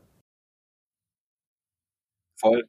Voll. 2.36 2.64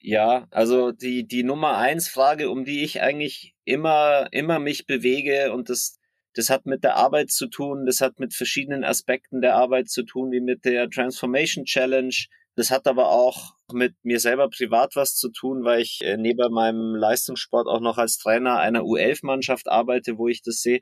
Ja, 0.00 0.46
also 0.50 0.92
die, 0.92 1.26
die 1.26 1.44
Nummer 1.44 1.76
eins 1.78 2.08
Frage, 2.08 2.50
um 2.50 2.64
die 2.64 2.84
ich 2.84 3.02
eigentlich 3.02 3.54
immer, 3.64 4.28
immer 4.32 4.58
mich 4.58 4.86
bewege 4.86 5.52
und 5.52 5.70
das, 5.70 5.98
das 6.34 6.50
hat 6.50 6.66
mit 6.66 6.84
der 6.84 6.96
Arbeit 6.96 7.30
zu 7.30 7.48
tun, 7.48 7.86
das 7.86 8.00
hat 8.00 8.18
mit 8.18 8.34
verschiedenen 8.34 8.84
Aspekten 8.84 9.40
der 9.40 9.54
Arbeit 9.56 9.88
zu 9.90 10.02
tun, 10.04 10.32
wie 10.32 10.40
mit 10.40 10.64
der 10.64 10.90
Transformation 10.90 11.64
Challenge, 11.66 12.14
das 12.54 12.70
hat 12.70 12.86
aber 12.86 13.10
auch 13.10 13.54
mit 13.72 13.94
mir 14.02 14.20
selber 14.20 14.50
privat 14.50 14.96
was 14.96 15.14
zu 15.14 15.30
tun, 15.30 15.64
weil 15.64 15.80
ich 15.80 16.00
äh, 16.02 16.16
neben 16.16 16.52
meinem 16.52 16.94
Leistungssport 16.94 17.66
auch 17.66 17.80
noch 17.80 17.98
als 17.98 18.18
Trainer 18.18 18.58
einer 18.58 18.82
U11-Mannschaft 18.82 19.68
arbeite, 19.68 20.18
wo 20.18 20.28
ich 20.28 20.42
das 20.42 20.60
sehe. 20.60 20.80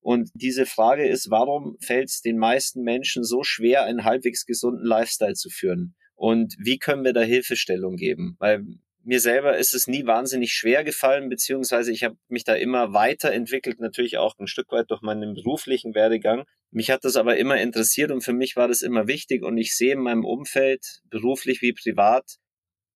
Und 0.00 0.30
diese 0.34 0.66
Frage 0.66 1.06
ist, 1.06 1.30
warum 1.30 1.76
fällt 1.80 2.08
es 2.08 2.22
den 2.22 2.36
meisten 2.36 2.82
Menschen 2.82 3.22
so 3.22 3.44
schwer, 3.44 3.84
einen 3.84 4.04
halbwegs 4.04 4.46
gesunden 4.46 4.84
Lifestyle 4.84 5.34
zu 5.34 5.48
führen? 5.48 5.94
Und 6.16 6.56
wie 6.58 6.78
können 6.78 7.04
wir 7.04 7.12
da 7.12 7.20
Hilfestellung 7.20 7.96
geben? 7.96 8.36
Weil 8.40 8.64
mir 9.04 9.20
selber 9.20 9.56
ist 9.56 9.74
es 9.74 9.86
nie 9.86 10.06
wahnsinnig 10.06 10.52
schwer 10.52 10.84
gefallen, 10.84 11.28
beziehungsweise 11.28 11.92
ich 11.92 12.04
habe 12.04 12.16
mich 12.28 12.44
da 12.44 12.54
immer 12.54 12.92
weiterentwickelt, 12.92 13.80
natürlich 13.80 14.18
auch 14.18 14.38
ein 14.38 14.46
Stück 14.46 14.70
weit 14.72 14.90
durch 14.90 15.02
meinen 15.02 15.34
beruflichen 15.34 15.94
Werdegang. 15.94 16.44
Mich 16.70 16.90
hat 16.90 17.04
das 17.04 17.16
aber 17.16 17.36
immer 17.36 17.60
interessiert 17.60 18.10
und 18.10 18.22
für 18.22 18.32
mich 18.32 18.56
war 18.56 18.68
das 18.68 18.82
immer 18.82 19.06
wichtig 19.06 19.42
und 19.42 19.58
ich 19.58 19.76
sehe 19.76 19.92
in 19.92 20.00
meinem 20.00 20.24
Umfeld, 20.24 21.02
beruflich 21.10 21.62
wie 21.62 21.72
privat, 21.72 22.38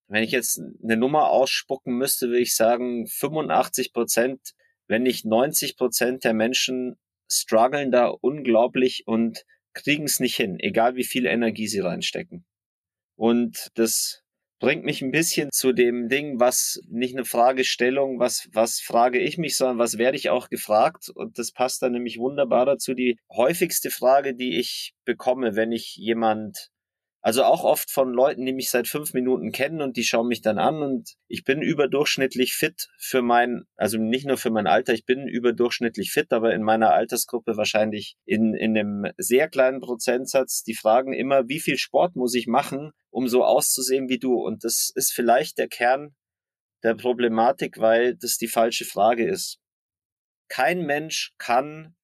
wenn 0.09 0.23
ich 0.23 0.31
jetzt 0.31 0.61
eine 0.83 0.97
Nummer 0.97 1.31
ausspucken 1.31 1.97
müsste, 1.97 2.29
würde 2.29 2.41
ich 2.41 2.55
sagen, 2.55 3.07
85 3.09 3.93
Prozent, 3.93 4.53
wenn 4.87 5.03
nicht 5.03 5.25
90 5.25 5.77
Prozent 5.77 6.25
der 6.25 6.35
Menschen 6.35 6.97
strugglen 7.29 7.91
da 7.91 8.07
unglaublich 8.07 9.03
und 9.07 9.45
kriegen 9.75 10.05
es 10.05 10.21
nicht 10.21 10.37
hin, 10.37 10.59
egal 10.61 10.95
wie 10.95 11.05
viel 11.05 11.27
Energie 11.27 11.67
sie 11.67 11.81
reinstecken. 11.81 12.47
Und 13.17 13.71
das 13.75 14.23
bringt 14.59 14.85
mich 14.85 15.03
ein 15.03 15.11
bisschen 15.11 15.51
zu 15.53 15.73
dem 15.73 16.09
Ding, 16.09 16.41
was 16.41 16.81
nicht 16.89 17.15
eine 17.15 17.25
Fragestellung, 17.25 18.19
was, 18.19 18.49
was 18.53 18.81
frage 18.81 19.19
ich 19.19 19.39
mich, 19.39 19.57
sondern 19.57 19.79
was 19.79 19.99
werde 19.99 20.17
ich 20.17 20.31
auch 20.31 20.49
gefragt. 20.49 21.11
Und 21.15 21.39
das 21.39 21.53
passt 21.53 21.83
dann 21.83 21.93
nämlich 21.93 22.19
wunderbar 22.19 22.67
dazu. 22.67 22.95
Die 22.95 23.19
häufigste 23.35 23.91
Frage, 23.91 24.35
die 24.35 24.59
ich 24.59 24.95
bekomme, 25.05 25.57
wenn 25.57 25.73
ich 25.73 25.97
jemand 25.97 26.71
also 27.27 27.43
auch 27.43 27.65
oft 27.65 27.91
von 27.91 28.13
Leuten, 28.13 28.47
die 28.47 28.53
mich 28.53 28.71
seit 28.71 28.87
fünf 28.87 29.13
Minuten 29.13 29.51
kennen 29.51 29.83
und 29.83 29.97
die 29.97 30.05
schauen 30.05 30.29
mich 30.29 30.43
dann 30.43 30.59
an 30.59 30.81
und 30.81 31.15
ich 31.27 31.43
bin 31.43 31.61
überdurchschnittlich 31.61 32.55
fit 32.55 32.87
für 33.01 33.21
mein, 33.21 33.65
also 33.75 33.99
nicht 33.99 34.27
nur 34.27 34.37
für 34.37 34.51
mein 34.51 34.69
Alter, 34.69 34.95
ich 34.95 35.07
bin 35.07 35.27
überdurchschnittlich 35.27 36.13
fit, 36.13 36.33
aber 36.33 36.55
in 36.55 36.63
meiner 36.63 36.93
Altersgruppe 36.93 37.57
wahrscheinlich 37.57 38.15
in, 38.27 38.55
in 38.55 38.79
einem 38.79 39.13
sehr 39.17 39.49
kleinen 39.49 39.81
Prozentsatz. 39.81 40.63
Die 40.63 40.77
fragen 40.77 41.13
immer, 41.13 41.49
wie 41.49 41.59
viel 41.59 41.79
Sport 41.79 42.15
muss 42.15 42.33
ich 42.33 42.47
machen, 42.47 42.93
um 43.11 43.27
so 43.27 43.43
auszusehen 43.43 44.09
wie 44.09 44.21
du? 44.21 44.35
Und 44.35 44.63
das 44.63 44.93
ist 44.95 45.13
vielleicht 45.13 45.59
der 45.59 45.67
Kern 45.67 46.15
der 46.85 46.95
Problematik, 46.95 47.81
weil 47.81 48.15
das 48.15 48.37
die 48.37 48.47
falsche 48.47 48.85
Frage 48.85 49.29
ist. 49.29 49.59
Kein 50.47 50.87
Mensch 50.87 51.33
kann 51.39 51.97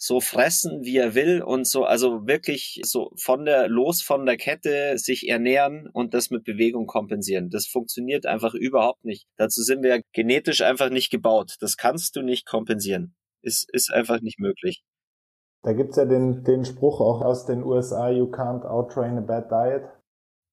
so 0.00 0.20
fressen, 0.20 0.84
wie 0.84 0.96
er 0.96 1.16
will 1.16 1.42
und 1.42 1.66
so, 1.66 1.84
also 1.84 2.26
wirklich 2.26 2.80
so 2.84 3.10
von 3.20 3.44
der, 3.44 3.68
los 3.68 4.00
von 4.00 4.24
der 4.26 4.36
Kette 4.36 4.96
sich 4.96 5.28
ernähren 5.28 5.88
und 5.92 6.14
das 6.14 6.30
mit 6.30 6.44
Bewegung 6.44 6.86
kompensieren. 6.86 7.50
Das 7.50 7.66
funktioniert 7.66 8.24
einfach 8.24 8.54
überhaupt 8.54 9.04
nicht. 9.04 9.26
Dazu 9.36 9.60
sind 9.62 9.82
wir 9.82 10.02
genetisch 10.12 10.62
einfach 10.62 10.90
nicht 10.90 11.10
gebaut. 11.10 11.56
Das 11.60 11.76
kannst 11.76 12.14
du 12.14 12.22
nicht 12.22 12.46
kompensieren. 12.46 13.16
Ist, 13.42 13.68
ist 13.72 13.92
einfach 13.92 14.20
nicht 14.20 14.38
möglich. 14.38 14.84
Da 15.62 15.72
gibt's 15.72 15.96
ja 15.96 16.04
den, 16.04 16.44
den 16.44 16.64
Spruch 16.64 17.00
auch 17.00 17.20
aus 17.20 17.46
den 17.46 17.64
USA, 17.64 18.10
you 18.10 18.26
can't 18.26 18.64
outtrain 18.64 19.18
a 19.18 19.20
bad 19.20 19.50
diet. 19.50 19.82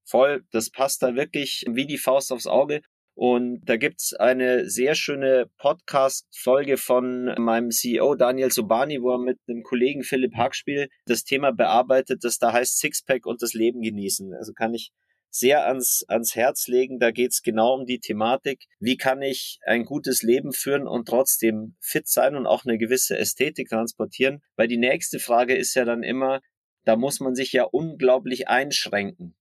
Voll, 0.08 0.44
das 0.52 0.72
passt 0.72 1.04
da 1.04 1.16
wirklich 1.16 1.66
wie 1.70 1.86
die 1.86 1.98
Faust 1.98 2.32
aufs 2.32 2.48
Auge. 2.48 2.82
Und 3.16 3.62
da 3.64 3.78
gibt's 3.78 4.14
eine 4.14 4.70
sehr 4.70 4.94
schöne 4.94 5.50
Podcast-Folge 5.58 6.76
von 6.76 7.34
meinem 7.38 7.72
CEO 7.72 8.16
Daniel 8.16 8.52
Sobani, 8.52 9.02
wo 9.02 9.12
er 9.12 9.20
mit 9.20 9.40
einem 9.48 9.64
Kollegen 9.64 10.04
Philipp 10.04 10.36
Hackspiel 10.36 10.90
das 11.06 11.24
Thema 11.24 11.52
bearbeitet, 11.52 12.26
das 12.26 12.40
da 12.40 12.52
heißt 12.52 12.78
Sixpack 12.78 13.26
und 13.26 13.42
das 13.42 13.54
Leben 13.54 13.82
genießen. 13.82 14.34
Also 14.34 14.52
kann 14.52 14.74
ich 14.74 14.92
sehr 15.30 15.66
ans, 15.66 16.04
ans 16.10 16.36
Herz 16.36 16.68
legen. 16.68 17.00
Da 17.00 17.12
geht's 17.12 17.42
genau 17.42 17.76
um 17.76 17.86
die 17.86 18.00
Thematik, 18.00 18.66
wie 18.80 18.98
kann 18.98 19.22
ich 19.22 19.60
ein 19.66 19.86
gutes 19.86 20.22
Leben 20.22 20.52
führen 20.52 20.86
und 20.86 21.08
trotzdem 21.08 21.76
fit 21.80 22.10
sein 22.10 22.36
und 22.36 22.46
auch 22.46 22.66
eine 22.66 22.78
gewisse 22.78 23.18
Ästhetik 23.18 23.70
transportieren. 23.70 24.42
Weil 24.58 24.68
die 24.68 24.78
nächste 24.78 25.20
Frage 25.20 25.56
ist 25.56 25.74
ja 25.74 25.86
dann 25.86 26.04
immer, 26.04 26.42
da 26.84 26.98
muss 26.98 27.22
man 27.22 27.34
sich 27.34 27.54
ja 27.54 27.64
unglaublich 27.64 28.50
einschränken. 28.50 29.36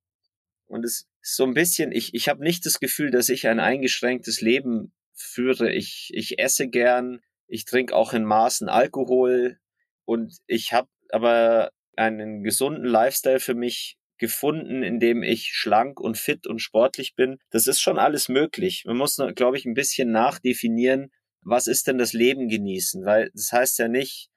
Und 0.66 0.84
es 0.84 1.08
so 1.26 1.44
ein 1.44 1.54
bisschen, 1.54 1.90
ich, 1.90 2.12
ich 2.12 2.28
habe 2.28 2.44
nicht 2.44 2.66
das 2.66 2.80
Gefühl, 2.80 3.10
dass 3.10 3.30
ich 3.30 3.48
ein 3.48 3.58
eingeschränktes 3.58 4.42
Leben 4.42 4.92
führe. 5.14 5.72
Ich, 5.72 6.10
ich 6.12 6.38
esse 6.38 6.68
gern, 6.68 7.20
ich 7.46 7.64
trinke 7.64 7.96
auch 7.96 8.12
in 8.12 8.24
Maßen 8.24 8.68
Alkohol 8.68 9.58
und 10.04 10.36
ich 10.46 10.74
habe 10.74 10.88
aber 11.08 11.70
einen 11.96 12.42
gesunden 12.42 12.84
Lifestyle 12.84 13.40
für 13.40 13.54
mich 13.54 13.96
gefunden, 14.18 14.82
in 14.82 15.00
dem 15.00 15.22
ich 15.22 15.52
schlank 15.54 15.98
und 15.98 16.18
fit 16.18 16.46
und 16.46 16.58
sportlich 16.58 17.14
bin. 17.14 17.38
Das 17.50 17.66
ist 17.66 17.80
schon 17.80 17.98
alles 17.98 18.28
möglich. 18.28 18.84
Man 18.84 18.98
muss, 18.98 19.16
glaube 19.34 19.56
ich, 19.56 19.64
ein 19.64 19.74
bisschen 19.74 20.12
nachdefinieren, 20.12 21.10
was 21.40 21.66
ist 21.66 21.86
denn 21.86 21.96
das 21.96 22.12
Leben 22.12 22.48
genießen, 22.48 23.04
weil 23.06 23.30
das 23.34 23.50
heißt 23.50 23.78
ja 23.78 23.88
nicht, 23.88 24.28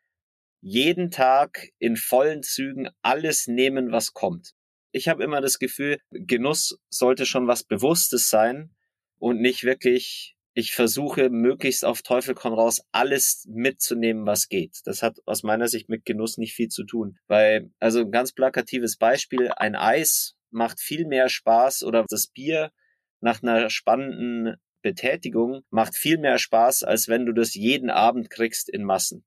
jeden 0.61 1.11
Tag 1.11 1.69
in 1.79 1.97
vollen 1.97 2.43
Zügen 2.43 2.89
alles 3.01 3.47
nehmen, 3.47 3.91
was 3.91 4.13
kommt. 4.13 4.56
Ich 4.97 5.07
habe 5.07 5.23
immer 5.23 5.41
das 5.41 5.59
Gefühl, 5.59 5.99
Genuss 6.09 6.79
sollte 6.89 7.27
schon 7.27 7.45
was 7.45 7.63
Bewusstes 7.63 8.31
sein 8.31 8.71
und 9.19 9.39
nicht 9.39 9.63
wirklich, 9.63 10.35
ich 10.55 10.73
versuche 10.73 11.29
möglichst 11.29 11.85
auf 11.85 12.01
Teufel 12.01 12.33
komm 12.33 12.53
raus, 12.53 12.81
alles 12.91 13.45
mitzunehmen, 13.47 14.25
was 14.25 14.49
geht. 14.49 14.79
Das 14.85 15.03
hat 15.03 15.19
aus 15.27 15.43
meiner 15.43 15.67
Sicht 15.67 15.87
mit 15.87 16.03
Genuss 16.03 16.39
nicht 16.39 16.55
viel 16.55 16.69
zu 16.69 16.83
tun. 16.83 17.19
Weil, 17.27 17.69
also 17.79 17.99
ein 17.99 18.09
ganz 18.09 18.33
plakatives 18.33 18.97
Beispiel, 18.97 19.51
ein 19.55 19.75
Eis 19.75 20.35
macht 20.49 20.79
viel 20.79 21.05
mehr 21.05 21.29
Spaß 21.29 21.83
oder 21.83 22.03
das 22.09 22.25
Bier 22.25 22.71
nach 23.19 23.43
einer 23.43 23.69
spannenden 23.69 24.55
Betätigung 24.81 25.61
macht 25.69 25.95
viel 25.95 26.17
mehr 26.17 26.39
Spaß, 26.39 26.81
als 26.81 27.07
wenn 27.07 27.27
du 27.27 27.33
das 27.33 27.53
jeden 27.53 27.91
Abend 27.91 28.31
kriegst 28.31 28.67
in 28.67 28.83
Massen. 28.83 29.23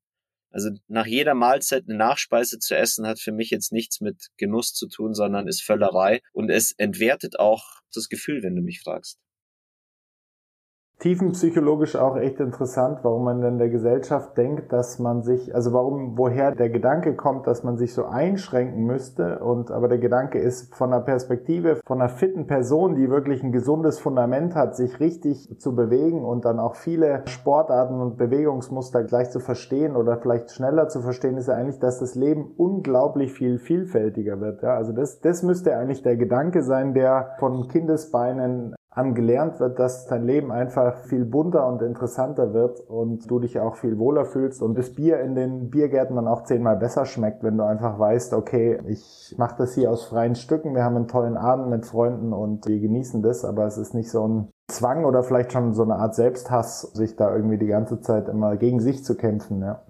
Also 0.51 0.71
nach 0.89 1.07
jeder 1.07 1.35
Mahlzeit 1.35 1.85
eine 1.87 1.97
Nachspeise 1.97 2.59
zu 2.59 2.77
essen 2.77 3.07
hat 3.07 3.21
für 3.21 3.33
mich 3.33 3.51
jetzt 3.51 3.73
nichts 3.73 4.01
mit 4.01 4.29
Genuss 4.37 4.75
zu 4.75 4.89
tun, 4.89 5.15
sondern 5.15 5.49
ist 5.49 5.63
Völlerei. 5.63 6.21
Und 6.33 6.51
es 6.51 6.73
entwertet 6.73 7.39
auch 7.39 7.81
das 7.95 8.09
Gefühl, 8.09 8.43
wenn 8.43 8.57
du 8.57 8.63
mich 8.63 8.81
fragst 8.81 9.19
tiefenpsychologisch 11.01 11.97
auch 11.97 12.17
echt 12.17 12.41
interessant, 12.41 12.99
warum 13.03 13.25
man 13.25 13.43
in 13.43 13.59
der 13.59 13.71
Gesellschaft 13.71 14.37
denkt, 14.37 14.71
dass 14.71 14.99
man 14.99 15.23
sich, 15.23 15.55
also 15.55 15.73
warum, 15.73 16.19
woher 16.19 16.55
der 16.55 16.69
Gedanke 16.69 17.17
kommt, 17.17 17.47
dass 17.47 17.65
man 17.65 17.79
sich 17.79 17.95
so 17.95 18.05
einschränken 18.05 18.85
müsste. 18.85 19.39
Und 19.39 19.71
aber 19.71 19.89
der 19.89 19.99
Gedanke 19.99 20.39
ist 20.39 20.75
von 20.75 20.91
der 20.91 21.01
Perspektive 21.01 21.81
von 21.87 22.01
einer 22.01 22.11
fitten 22.11 22.47
Person, 22.47 22.97
die 22.97 23.09
wirklich 23.09 23.43
ein 23.43 23.51
gesundes 23.51 23.99
Fundament 23.99 24.55
hat, 24.55 24.77
sich 24.77 25.01
richtig 25.01 25.59
zu 25.59 25.75
bewegen 25.75 26.23
und 26.25 26.45
dann 26.45 26.61
auch 26.61 26.77
viele 26.77 27.23
Sportarten 27.25 27.99
und 28.01 28.19
Bewegungsmuster 28.19 29.03
gleich 29.05 29.31
zu 29.31 29.41
verstehen 29.41 29.97
oder 29.97 30.19
vielleicht 30.19 30.51
schneller 30.51 30.89
zu 30.89 31.01
verstehen, 31.01 31.39
ist 31.39 31.49
ja 31.49 31.55
eigentlich, 31.55 31.79
dass 31.79 31.99
das 31.99 32.15
Leben 32.15 32.53
unglaublich 32.59 33.33
viel 33.33 33.59
vielfältiger 33.59 34.41
wird. 34.41 34.63
Ja, 34.63 34.75
also 34.75 34.93
das, 34.93 35.21
das 35.21 35.43
müsste 35.43 35.75
eigentlich 35.77 36.03
der 36.03 36.17
Gedanke 36.17 36.63
sein, 36.63 36.93
der 36.93 37.37
von 37.39 37.69
Kindesbeinen 37.69 38.75
angelernt 38.91 39.61
wird, 39.61 39.79
dass 39.79 40.07
dein 40.07 40.25
Leben 40.25 40.51
einfach 40.51 40.97
viel 41.05 41.25
bunter 41.25 41.67
und 41.69 41.81
interessanter 41.81 42.53
wird 42.53 42.81
und 42.81 43.31
du 43.31 43.39
dich 43.39 43.61
auch 43.61 43.77
viel 43.77 43.99
wohler 43.99 44.25
fühlst 44.25 44.63
und 44.63 44.77
das 44.77 44.95
Bier 44.95 45.21
in 45.21 45.37
den 45.37 45.71
Biergärten 45.71 46.17
dann 46.17 46.27
auch 46.27 46.43
zehnmal 46.43 46.77
besser 46.77 47.07
schmeckt, 47.07 47.45
wenn 47.45 47.57
du 47.57 47.65
einfach 47.65 47.99
weißt, 47.99 48.35
okay, 48.35 48.81
ich 48.89 49.35
mache 49.39 49.55
das 49.59 49.75
hier 49.75 49.93
aus 49.93 50.05
freien 50.05 50.35
Stücken, 50.35 50.75
wir 50.75 50.83
haben 50.83 50.97
einen 50.97 51.09
tollen 51.09 51.37
Abend 51.37 51.71
mit 51.71 51.87
Freunden 51.87 52.33
und 52.33 52.67
wir 52.67 52.81
genießen 52.81 53.23
das, 53.23 53.45
aber 53.45 53.65
es 53.67 53.79
ist 53.79 53.95
nicht 53.95 54.11
so 54.11 54.27
ein 54.27 54.49
Zwang 54.69 55.05
oder 55.05 55.23
vielleicht 55.23 55.53
schon 55.53 55.73
so 55.73 55.85
eine 55.85 55.97
Art 55.97 56.17
Selbsthass, 56.17 56.83
sich 56.93 57.15
da 57.15 57.35
irgendwie 57.35 57.59
die 57.59 57.67
ganze 57.67 58.01
Zeit 58.01 58.29
immer 58.29 58.57
gegen 58.57 58.81
sich 58.81 59.05
zu 59.05 59.17
kämpfen, 59.17 59.63
ja. 59.63 59.83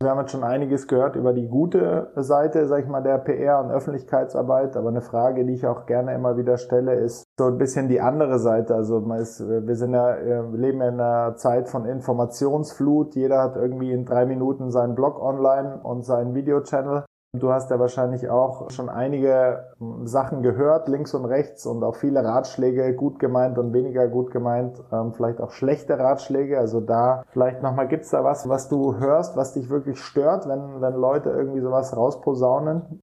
Wir 0.00 0.10
haben 0.10 0.20
jetzt 0.20 0.30
schon 0.30 0.44
einiges 0.44 0.86
gehört 0.86 1.16
über 1.16 1.32
die 1.32 1.48
gute 1.48 2.12
Seite, 2.14 2.68
sag 2.68 2.84
ich 2.84 2.88
mal, 2.88 3.02
der 3.02 3.18
PR 3.18 3.58
und 3.58 3.72
Öffentlichkeitsarbeit. 3.72 4.76
Aber 4.76 4.90
eine 4.90 5.00
Frage, 5.00 5.44
die 5.44 5.54
ich 5.54 5.66
auch 5.66 5.86
gerne 5.86 6.14
immer 6.14 6.36
wieder 6.36 6.56
stelle, 6.56 6.94
ist 6.94 7.24
so 7.36 7.46
ein 7.46 7.58
bisschen 7.58 7.88
die 7.88 8.00
andere 8.00 8.38
Seite. 8.38 8.76
Also 8.76 9.00
man 9.00 9.18
ist, 9.18 9.40
wir 9.40 9.74
sind 9.74 9.94
ja, 9.94 10.16
wir 10.16 10.56
leben 10.56 10.80
ja 10.80 10.88
in 10.88 11.00
einer 11.00 11.34
Zeit 11.34 11.68
von 11.68 11.84
Informationsflut. 11.84 13.16
Jeder 13.16 13.42
hat 13.42 13.56
irgendwie 13.56 13.90
in 13.90 14.04
drei 14.04 14.24
Minuten 14.24 14.70
seinen 14.70 14.94
Blog 14.94 15.20
online 15.20 15.80
und 15.82 16.04
seinen 16.04 16.32
Videochannel. 16.32 17.04
Du 17.34 17.52
hast 17.52 17.70
ja 17.70 17.78
wahrscheinlich 17.78 18.30
auch 18.30 18.70
schon 18.70 18.88
einige 18.88 19.74
hm, 19.78 20.06
Sachen 20.06 20.42
gehört, 20.42 20.88
links 20.88 21.12
und 21.12 21.26
rechts, 21.26 21.66
und 21.66 21.84
auch 21.84 21.96
viele 21.96 22.24
Ratschläge, 22.24 22.94
gut 22.94 23.18
gemeint 23.18 23.58
und 23.58 23.74
weniger 23.74 24.08
gut 24.08 24.30
gemeint, 24.30 24.82
ähm, 24.90 25.12
vielleicht 25.12 25.40
auch 25.40 25.50
schlechte 25.50 25.98
Ratschläge. 25.98 26.58
Also 26.58 26.80
da 26.80 27.24
vielleicht 27.28 27.62
nochmal, 27.62 27.86
gibt's 27.86 28.10
da 28.10 28.24
was, 28.24 28.48
was 28.48 28.68
du 28.70 28.96
hörst, 28.98 29.36
was 29.36 29.52
dich 29.52 29.68
wirklich 29.68 30.00
stört, 30.00 30.48
wenn, 30.48 30.80
wenn 30.80 30.94
Leute 30.94 31.28
irgendwie 31.28 31.60
sowas 31.60 31.94
rausposaunen? 31.94 33.02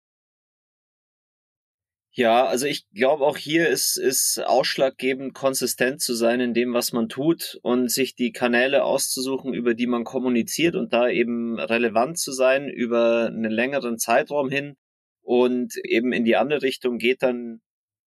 Ja, 2.18 2.46
also 2.46 2.66
ich 2.66 2.88
glaube 2.94 3.26
auch 3.26 3.36
hier 3.36 3.68
ist, 3.68 3.98
ist 3.98 4.40
ausschlaggebend, 4.40 5.34
konsistent 5.34 6.00
zu 6.00 6.14
sein 6.14 6.40
in 6.40 6.54
dem, 6.54 6.74
was 6.74 6.94
man 6.94 7.10
tut 7.10 7.60
und 7.62 7.92
sich 7.92 8.16
die 8.16 8.32
Kanäle 8.32 8.86
auszusuchen, 8.86 9.54
über 9.54 9.74
die 9.74 9.86
man 9.86 10.06
kommuniziert 10.06 10.76
und 10.78 10.94
da 10.94 11.10
eben 11.10 11.60
relevant 11.60 12.18
zu 12.18 12.32
sein 12.32 12.70
über 12.70 13.28
einen 13.28 13.52
längeren 13.52 13.98
Zeitraum 13.98 14.50
hin. 14.50 14.78
Und 15.24 15.76
eben 15.84 16.14
in 16.14 16.24
die 16.24 16.38
andere 16.38 16.62
Richtung 16.62 17.00
geht 17.00 17.22
dann 17.22 17.60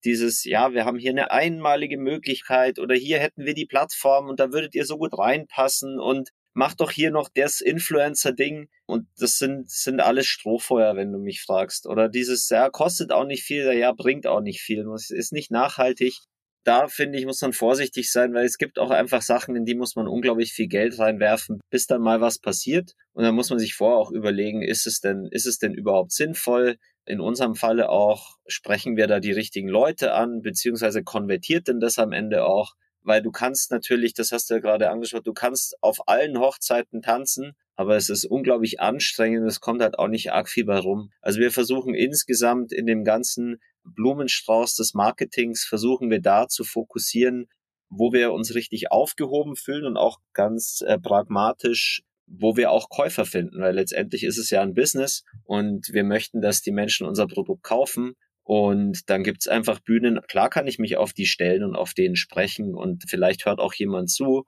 dieses, 0.04 0.44
ja, 0.44 0.72
wir 0.72 0.86
haben 0.86 0.98
hier 0.98 1.10
eine 1.10 1.30
einmalige 1.30 1.98
Möglichkeit 1.98 2.78
oder 2.78 2.94
hier 2.94 3.18
hätten 3.18 3.44
wir 3.44 3.52
die 3.54 3.66
Plattform 3.66 4.28
und 4.28 4.40
da 4.40 4.52
würdet 4.52 4.74
ihr 4.74 4.86
so 4.86 4.96
gut 4.96 5.18
reinpassen 5.18 6.00
und 6.00 6.30
mach 6.58 6.74
doch 6.74 6.90
hier 6.90 7.12
noch 7.12 7.28
das 7.32 7.60
Influencer-Ding. 7.60 8.68
Und 8.84 9.06
das 9.16 9.38
sind, 9.38 9.70
sind 9.70 10.00
alles 10.00 10.26
Strohfeuer, 10.26 10.96
wenn 10.96 11.12
du 11.12 11.18
mich 11.20 11.40
fragst. 11.40 11.86
Oder 11.86 12.08
dieses, 12.08 12.48
ja, 12.48 12.68
kostet 12.68 13.12
auch 13.12 13.24
nicht 13.24 13.44
viel, 13.44 13.72
ja, 13.72 13.92
bringt 13.92 14.26
auch 14.26 14.40
nicht 14.40 14.60
viel, 14.60 14.84
ist 15.10 15.32
nicht 15.32 15.52
nachhaltig. 15.52 16.18
Da 16.64 16.88
finde 16.88 17.16
ich, 17.16 17.26
muss 17.26 17.40
man 17.40 17.52
vorsichtig 17.52 18.10
sein, 18.10 18.34
weil 18.34 18.44
es 18.44 18.58
gibt 18.58 18.80
auch 18.80 18.90
einfach 18.90 19.22
Sachen, 19.22 19.54
in 19.54 19.66
die 19.66 19.76
muss 19.76 19.94
man 19.94 20.08
unglaublich 20.08 20.52
viel 20.52 20.66
Geld 20.66 20.98
reinwerfen, 20.98 21.60
bis 21.70 21.86
dann 21.86 22.02
mal 22.02 22.20
was 22.20 22.40
passiert. 22.40 22.94
Und 23.12 23.22
dann 23.22 23.36
muss 23.36 23.50
man 23.50 23.60
sich 23.60 23.74
vorher 23.74 23.96
auch 23.96 24.10
überlegen, 24.10 24.60
ist 24.62 24.88
es 24.88 25.00
denn, 25.00 25.28
ist 25.30 25.46
es 25.46 25.58
denn 25.58 25.74
überhaupt 25.74 26.10
sinnvoll? 26.10 26.76
In 27.06 27.20
unserem 27.20 27.54
Falle 27.54 27.88
auch, 27.88 28.36
sprechen 28.48 28.96
wir 28.96 29.06
da 29.06 29.20
die 29.20 29.32
richtigen 29.32 29.68
Leute 29.68 30.12
an, 30.12 30.42
beziehungsweise 30.42 31.04
konvertiert 31.04 31.68
denn 31.68 31.78
das 31.78 32.00
am 32.00 32.10
Ende 32.10 32.44
auch? 32.44 32.74
Weil 33.08 33.22
du 33.22 33.30
kannst 33.30 33.70
natürlich, 33.70 34.12
das 34.12 34.32
hast 34.32 34.50
du 34.50 34.54
ja 34.54 34.60
gerade 34.60 34.90
angeschaut, 34.90 35.26
du 35.26 35.32
kannst 35.32 35.82
auf 35.82 36.06
allen 36.06 36.38
Hochzeiten 36.38 37.00
tanzen, 37.00 37.56
aber 37.74 37.96
es 37.96 38.10
ist 38.10 38.26
unglaublich 38.26 38.80
anstrengend, 38.80 39.48
es 39.48 39.60
kommt 39.60 39.80
halt 39.80 39.98
auch 39.98 40.08
nicht 40.08 40.30
arg 40.30 40.48
viel 40.48 40.66
bei 40.66 40.78
rum. 40.78 41.10
Also 41.22 41.40
wir 41.40 41.50
versuchen 41.50 41.94
insgesamt 41.94 42.70
in 42.70 42.86
dem 42.86 43.04
ganzen 43.04 43.60
Blumenstrauß 43.84 44.74
des 44.76 44.92
Marketings, 44.92 45.64
versuchen 45.64 46.10
wir 46.10 46.20
da 46.20 46.48
zu 46.48 46.64
fokussieren, 46.64 47.48
wo 47.88 48.12
wir 48.12 48.32
uns 48.32 48.54
richtig 48.54 48.92
aufgehoben 48.92 49.56
fühlen 49.56 49.86
und 49.86 49.96
auch 49.96 50.18
ganz 50.34 50.82
äh, 50.86 50.98
pragmatisch 50.98 52.02
wo 52.30 52.58
wir 52.58 52.70
auch 52.70 52.90
Käufer 52.90 53.24
finden, 53.24 53.62
weil 53.62 53.74
letztendlich 53.74 54.22
ist 54.22 54.36
es 54.36 54.50
ja 54.50 54.60
ein 54.60 54.74
Business 54.74 55.24
und 55.44 55.88
wir 55.94 56.04
möchten, 56.04 56.42
dass 56.42 56.60
die 56.60 56.72
Menschen 56.72 57.06
unser 57.06 57.26
Produkt 57.26 57.62
kaufen 57.62 58.16
und 58.48 59.10
dann 59.10 59.24
gibt's 59.24 59.46
einfach 59.46 59.78
Bühnen. 59.78 60.20
Klar 60.26 60.48
kann 60.48 60.66
ich 60.66 60.78
mich 60.78 60.96
auf 60.96 61.12
die 61.12 61.26
stellen 61.26 61.62
und 61.62 61.76
auf 61.76 61.92
denen 61.92 62.16
sprechen 62.16 62.74
und 62.74 63.04
vielleicht 63.06 63.44
hört 63.44 63.60
auch 63.60 63.74
jemand 63.74 64.08
zu, 64.08 64.44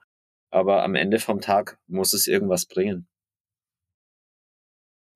aber 0.50 0.82
am 0.84 0.94
Ende 0.94 1.18
vom 1.18 1.42
Tag 1.42 1.78
muss 1.86 2.14
es 2.14 2.26
irgendwas 2.26 2.64
bringen. 2.64 3.06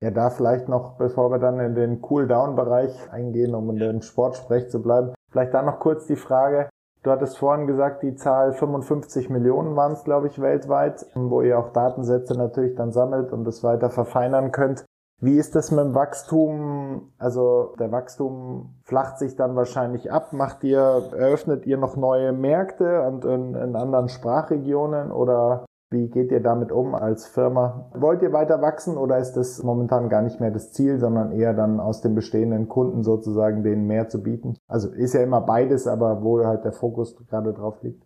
Ja, 0.03 0.11
da 0.11 0.29
vielleicht 0.29 0.69
noch, 0.69 0.99
bevor 0.99 1.31
wir 1.31 1.39
dann 1.39 1.59
in 1.59 1.73
den 1.73 1.99
Cool-Down-Bereich 2.03 3.11
eingehen, 3.11 3.55
um 3.55 3.71
in 3.71 3.77
den 3.77 4.01
Sportsprech 4.03 4.69
zu 4.69 4.83
bleiben, 4.83 5.15
vielleicht 5.31 5.55
da 5.55 5.63
noch 5.63 5.79
kurz 5.79 6.05
die 6.05 6.15
Frage. 6.15 6.69
Du 7.01 7.09
hattest 7.09 7.39
vorhin 7.39 7.65
gesagt, 7.65 8.03
die 8.03 8.13
Zahl 8.13 8.53
55 8.53 9.31
Millionen 9.31 9.75
waren 9.75 9.93
es, 9.93 10.03
glaube 10.03 10.27
ich, 10.27 10.39
weltweit, 10.39 11.07
wo 11.15 11.41
ihr 11.41 11.57
auch 11.57 11.73
Datensätze 11.73 12.37
natürlich 12.37 12.75
dann 12.75 12.91
sammelt 12.91 13.31
und 13.31 13.47
es 13.47 13.63
weiter 13.63 13.89
verfeinern 13.89 14.51
könnt. 14.51 14.85
Wie 15.21 15.37
ist 15.37 15.55
das 15.55 15.71
mit 15.71 15.79
dem 15.79 15.95
Wachstum? 15.95 17.13
Also 17.17 17.73
der 17.79 17.91
Wachstum 17.91 18.75
flacht 18.83 19.17
sich 19.17 19.35
dann 19.35 19.55
wahrscheinlich 19.55 20.11
ab. 20.11 20.33
Macht 20.33 20.63
ihr, 20.63 20.79
eröffnet 21.15 21.65
ihr 21.65 21.77
noch 21.77 21.95
neue 21.95 22.33
Märkte 22.33 23.01
und 23.01 23.23
in, 23.23 23.55
in 23.55 23.75
anderen 23.75 24.09
Sprachregionen 24.09 25.11
oder 25.11 25.65
wie 25.91 26.09
geht 26.09 26.31
ihr 26.31 26.41
damit 26.41 26.71
um 26.71 26.95
als 26.95 27.25
Firma? 27.25 27.89
Wollt 27.93 28.21
ihr 28.21 28.33
weiter 28.33 28.61
wachsen 28.61 28.97
oder 28.97 29.17
ist 29.17 29.33
das 29.33 29.63
momentan 29.63 30.09
gar 30.09 30.21
nicht 30.21 30.41
mehr 30.41 30.51
das 30.51 30.73
Ziel, 30.73 30.99
sondern 30.99 31.31
eher 31.31 31.53
dann 31.53 31.79
aus 31.79 32.01
den 32.01 32.15
bestehenden 32.15 32.67
Kunden 32.67 33.03
sozusagen 33.03 33.63
denen 33.63 33.87
mehr 33.87 34.09
zu 34.09 34.21
bieten? 34.21 34.57
Also 34.67 34.89
ist 34.89 35.13
ja 35.13 35.21
immer 35.21 35.41
beides, 35.41 35.87
aber 35.87 36.23
wo 36.23 36.43
halt 36.43 36.65
der 36.65 36.73
Fokus 36.73 37.15
gerade 37.29 37.53
drauf 37.53 37.81
liegt. 37.81 38.04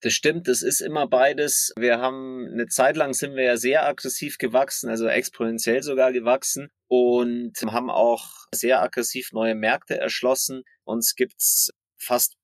Das 0.00 0.12
stimmt, 0.12 0.46
das 0.46 0.62
ist 0.62 0.80
immer 0.80 1.08
beides. 1.08 1.72
Wir 1.76 1.98
haben 1.98 2.46
eine 2.52 2.66
Zeit 2.68 2.96
lang 2.96 3.14
sind 3.14 3.34
wir 3.34 3.42
ja 3.44 3.56
sehr 3.56 3.86
aggressiv 3.86 4.38
gewachsen, 4.38 4.88
also 4.88 5.08
exponentiell 5.08 5.82
sogar 5.82 6.12
gewachsen 6.12 6.70
und 6.86 7.54
haben 7.66 7.90
auch 7.90 8.28
sehr 8.54 8.80
aggressiv 8.80 9.32
neue 9.32 9.56
Märkte 9.56 9.98
erschlossen. 9.98 10.62
Uns 10.84 11.16
gibt's 11.16 11.70
fast 11.96 12.34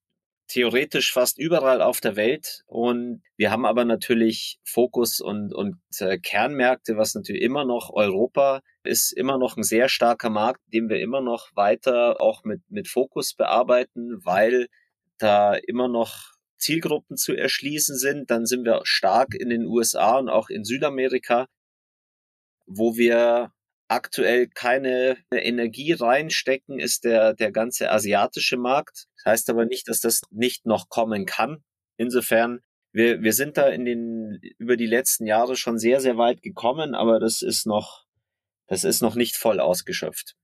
theoretisch 0.47 1.11
fast 1.11 1.39
überall 1.39 1.81
auf 1.81 2.01
der 2.01 2.15
Welt 2.15 2.63
und 2.67 3.23
wir 3.35 3.51
haben 3.51 3.65
aber 3.65 3.83
natürlich 3.85 4.59
Fokus 4.63 5.19
und, 5.19 5.53
und 5.53 5.77
äh, 5.99 6.19
Kernmärkte, 6.19 6.97
was 6.97 7.15
natürlich 7.15 7.41
immer 7.41 7.65
noch 7.65 7.89
Europa 7.91 8.61
ist 8.83 9.11
immer 9.11 9.39
noch 9.39 9.57
ein 9.57 9.63
sehr 9.63 9.89
starker 9.89 10.29
Markt, 10.29 10.61
den 10.71 10.89
wir 10.89 10.99
immer 10.99 11.21
noch 11.21 11.49
weiter 11.55 12.21
auch 12.21 12.43
mit, 12.43 12.61
mit 12.69 12.87
Fokus 12.87 13.33
bearbeiten, 13.33 14.19
weil 14.23 14.67
da 15.17 15.55
immer 15.55 15.87
noch 15.87 16.34
Zielgruppen 16.57 17.17
zu 17.17 17.33
erschließen 17.33 17.97
sind. 17.97 18.31
Dann 18.31 18.45
sind 18.45 18.65
wir 18.65 18.81
stark 18.83 19.33
in 19.33 19.49
den 19.49 19.65
USA 19.65 20.17
und 20.17 20.29
auch 20.29 20.49
in 20.49 20.63
Südamerika, 20.63 21.47
wo 22.65 22.97
wir 22.97 23.51
aktuell 23.87 24.47
keine 24.47 25.17
Energie 25.31 25.93
reinstecken, 25.93 26.79
ist 26.79 27.03
der, 27.03 27.33
der 27.33 27.51
ganze 27.51 27.91
asiatische 27.91 28.57
Markt. 28.57 29.05
Das 29.17 29.31
heißt 29.31 29.49
aber 29.49 29.65
nicht, 29.65 29.87
dass 29.87 29.99
das 29.99 30.21
nicht 30.31 30.65
noch 30.65 30.89
kommen 30.89 31.25
kann. 31.25 31.63
Insofern, 31.97 32.61
wir, 32.91 33.21
wir 33.21 33.33
sind 33.33 33.57
da 33.57 33.67
in 33.69 33.85
den, 33.85 34.39
über 34.57 34.77
die 34.77 34.87
letzten 34.87 35.25
Jahre 35.25 35.55
schon 35.55 35.77
sehr, 35.77 36.01
sehr 36.01 36.17
weit 36.17 36.41
gekommen, 36.41 36.95
aber 36.95 37.19
das 37.19 37.41
ist 37.41 37.65
noch, 37.65 38.05
das 38.67 38.83
ist 38.83 39.01
noch 39.01 39.15
nicht 39.15 39.35
voll 39.35 39.59
ausgeschöpft. 39.59 40.35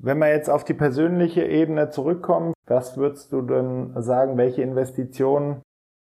Wenn 0.00 0.18
wir 0.18 0.28
jetzt 0.28 0.48
auf 0.48 0.64
die 0.64 0.74
persönliche 0.74 1.44
Ebene 1.44 1.90
zurückkommen, 1.90 2.54
was 2.66 2.96
würdest 2.96 3.32
du 3.32 3.42
denn 3.42 4.00
sagen, 4.00 4.36
welche 4.36 4.62
Investitionen 4.62 5.62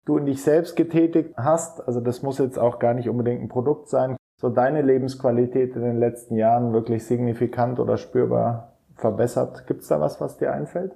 du 0.04 0.18
in 0.18 0.26
dich 0.26 0.42
selbst 0.42 0.74
getätigt 0.74 1.34
hast? 1.36 1.86
Also 1.86 2.00
das 2.00 2.22
muss 2.22 2.38
jetzt 2.38 2.58
auch 2.58 2.80
gar 2.80 2.94
nicht 2.94 3.08
unbedingt 3.08 3.42
ein 3.42 3.48
Produkt 3.48 3.88
sein. 3.88 4.16
So 4.40 4.48
deine 4.50 4.82
Lebensqualität 4.82 5.76
in 5.76 5.82
den 5.82 5.98
letzten 5.98 6.36
Jahren 6.36 6.72
wirklich 6.72 7.06
signifikant 7.06 7.78
oder 7.78 7.96
spürbar 7.96 8.76
verbessert. 8.96 9.66
Gibt 9.66 9.82
es 9.82 9.88
da 9.88 10.00
was, 10.00 10.20
was 10.20 10.36
dir 10.36 10.52
einfällt? 10.52 10.92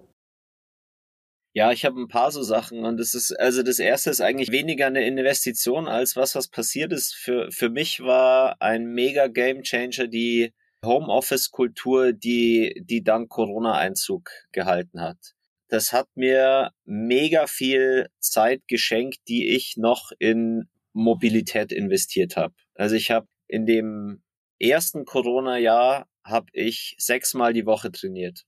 Ja, 1.52 1.72
ich 1.72 1.84
habe 1.84 2.00
ein 2.00 2.08
paar 2.08 2.30
so 2.30 2.42
Sachen 2.42 2.84
und 2.84 2.98
das 2.98 3.14
ist, 3.14 3.32
also 3.38 3.62
das 3.62 3.80
erste 3.80 4.10
ist 4.10 4.20
eigentlich 4.20 4.52
weniger 4.52 4.86
eine 4.86 5.04
Investition 5.04 5.88
als 5.88 6.16
was, 6.16 6.34
was 6.34 6.48
passiert 6.48 6.92
ist. 6.92 7.14
Für, 7.14 7.50
für 7.50 7.70
mich 7.70 8.00
war 8.00 8.56
ein 8.60 8.86
mega 8.92 9.26
Game 9.26 9.62
Changer 9.62 10.06
die 10.06 10.52
Homeoffice-Kultur, 10.84 12.12
die, 12.12 12.82
die 12.84 13.02
dank 13.02 13.28
Corona 13.28 13.74
Einzug 13.74 14.30
gehalten 14.52 15.00
hat. 15.00 15.18
Das 15.68 15.92
hat 15.92 16.08
mir 16.14 16.72
mega 16.84 17.46
viel 17.46 18.08
Zeit 18.18 18.62
geschenkt, 18.66 19.18
die 19.28 19.48
ich 19.48 19.76
noch 19.76 20.10
in 20.18 20.68
Mobilität 20.92 21.70
investiert 21.70 22.36
habe. 22.36 22.54
Also 22.74 22.96
ich 22.96 23.10
habe 23.10 23.28
in 23.46 23.66
dem 23.66 24.22
ersten 24.58 25.04
Corona-Jahr 25.04 26.08
habe 26.24 26.46
ich 26.52 26.96
sechsmal 26.98 27.52
die 27.52 27.66
Woche 27.66 27.92
trainiert. 27.92 28.44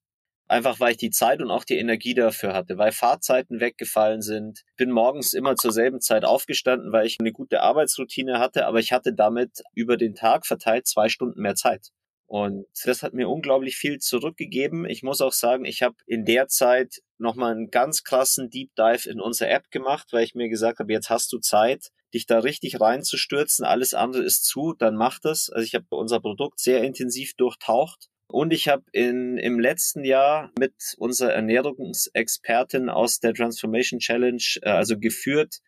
Einfach 0.48 0.80
weil 0.80 0.92
ich 0.92 0.98
die 0.98 1.10
Zeit 1.10 1.40
und 1.40 1.50
auch 1.50 1.64
die 1.64 1.78
Energie 1.78 2.14
dafür 2.14 2.52
hatte, 2.52 2.76
weil 2.76 2.92
Fahrzeiten 2.92 3.60
weggefallen 3.60 4.20
sind. 4.20 4.64
Bin 4.76 4.90
morgens 4.90 5.32
immer 5.32 5.54
zur 5.56 5.72
selben 5.72 6.00
Zeit 6.00 6.24
aufgestanden, 6.24 6.92
weil 6.92 7.06
ich 7.06 7.18
eine 7.20 7.32
gute 7.32 7.62
Arbeitsroutine 7.62 8.38
hatte, 8.38 8.66
aber 8.66 8.80
ich 8.80 8.92
hatte 8.92 9.14
damit 9.14 9.62
über 9.74 9.96
den 9.96 10.14
Tag 10.14 10.44
verteilt 10.46 10.86
zwei 10.86 11.08
Stunden 11.08 11.40
mehr 11.40 11.54
Zeit. 11.54 11.88
Und 12.32 12.64
das 12.86 13.02
hat 13.02 13.12
mir 13.12 13.28
unglaublich 13.28 13.76
viel 13.76 13.98
zurückgegeben. 13.98 14.86
Ich 14.86 15.02
muss 15.02 15.20
auch 15.20 15.34
sagen, 15.34 15.66
ich 15.66 15.82
habe 15.82 15.96
in 16.06 16.24
der 16.24 16.48
Zeit 16.48 17.02
nochmal 17.18 17.52
einen 17.52 17.70
ganz 17.70 18.04
krassen 18.04 18.48
Deep 18.48 18.74
Dive 18.74 19.06
in 19.06 19.20
unsere 19.20 19.50
App 19.50 19.70
gemacht, 19.70 20.08
weil 20.12 20.24
ich 20.24 20.34
mir 20.34 20.48
gesagt 20.48 20.78
habe, 20.78 20.90
jetzt 20.90 21.10
hast 21.10 21.30
du 21.34 21.40
Zeit, 21.40 21.90
dich 22.14 22.24
da 22.24 22.38
richtig 22.38 22.80
reinzustürzen. 22.80 23.66
Alles 23.66 23.92
andere 23.92 24.22
ist 24.22 24.46
zu, 24.46 24.72
dann 24.72 24.96
mach 24.96 25.18
das. 25.18 25.50
Also 25.50 25.66
ich 25.66 25.74
habe 25.74 25.84
unser 25.90 26.20
Produkt 26.20 26.58
sehr 26.58 26.82
intensiv 26.84 27.34
durchtaucht. 27.34 28.08
Und 28.28 28.54
ich 28.54 28.66
habe 28.66 28.84
in 28.92 29.36
im 29.36 29.60
letzten 29.60 30.02
Jahr 30.02 30.52
mit 30.58 30.72
unserer 30.96 31.34
Ernährungsexpertin 31.34 32.88
aus 32.88 33.20
der 33.20 33.34
Transformation 33.34 34.00
Challenge, 34.00 34.42
äh, 34.62 34.70
also 34.70 34.98
geführt, 34.98 35.58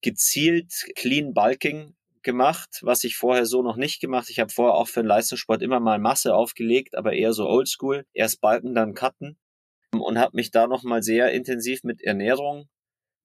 gezielt 0.00 0.72
Clean 0.94 1.34
Bulking 1.34 1.94
gemacht, 2.26 2.80
was 2.82 3.04
ich 3.04 3.16
vorher 3.16 3.46
so 3.46 3.62
noch 3.62 3.76
nicht 3.76 4.00
gemacht. 4.00 4.28
Ich 4.30 4.40
habe 4.40 4.52
vorher 4.52 4.74
auch 4.74 4.88
für 4.88 5.00
den 5.00 5.06
Leistungssport 5.06 5.62
immer 5.62 5.78
mal 5.78 6.00
Masse 6.00 6.34
aufgelegt, 6.34 6.96
aber 6.96 7.12
eher 7.12 7.32
so 7.32 7.46
Oldschool. 7.48 8.04
Erst 8.12 8.40
Balken, 8.40 8.74
dann 8.74 8.94
Cutten 8.94 9.38
und 9.92 10.18
habe 10.18 10.36
mich 10.36 10.50
da 10.50 10.66
nochmal 10.66 11.04
sehr 11.04 11.30
intensiv 11.30 11.84
mit 11.84 12.02
Ernährung 12.02 12.68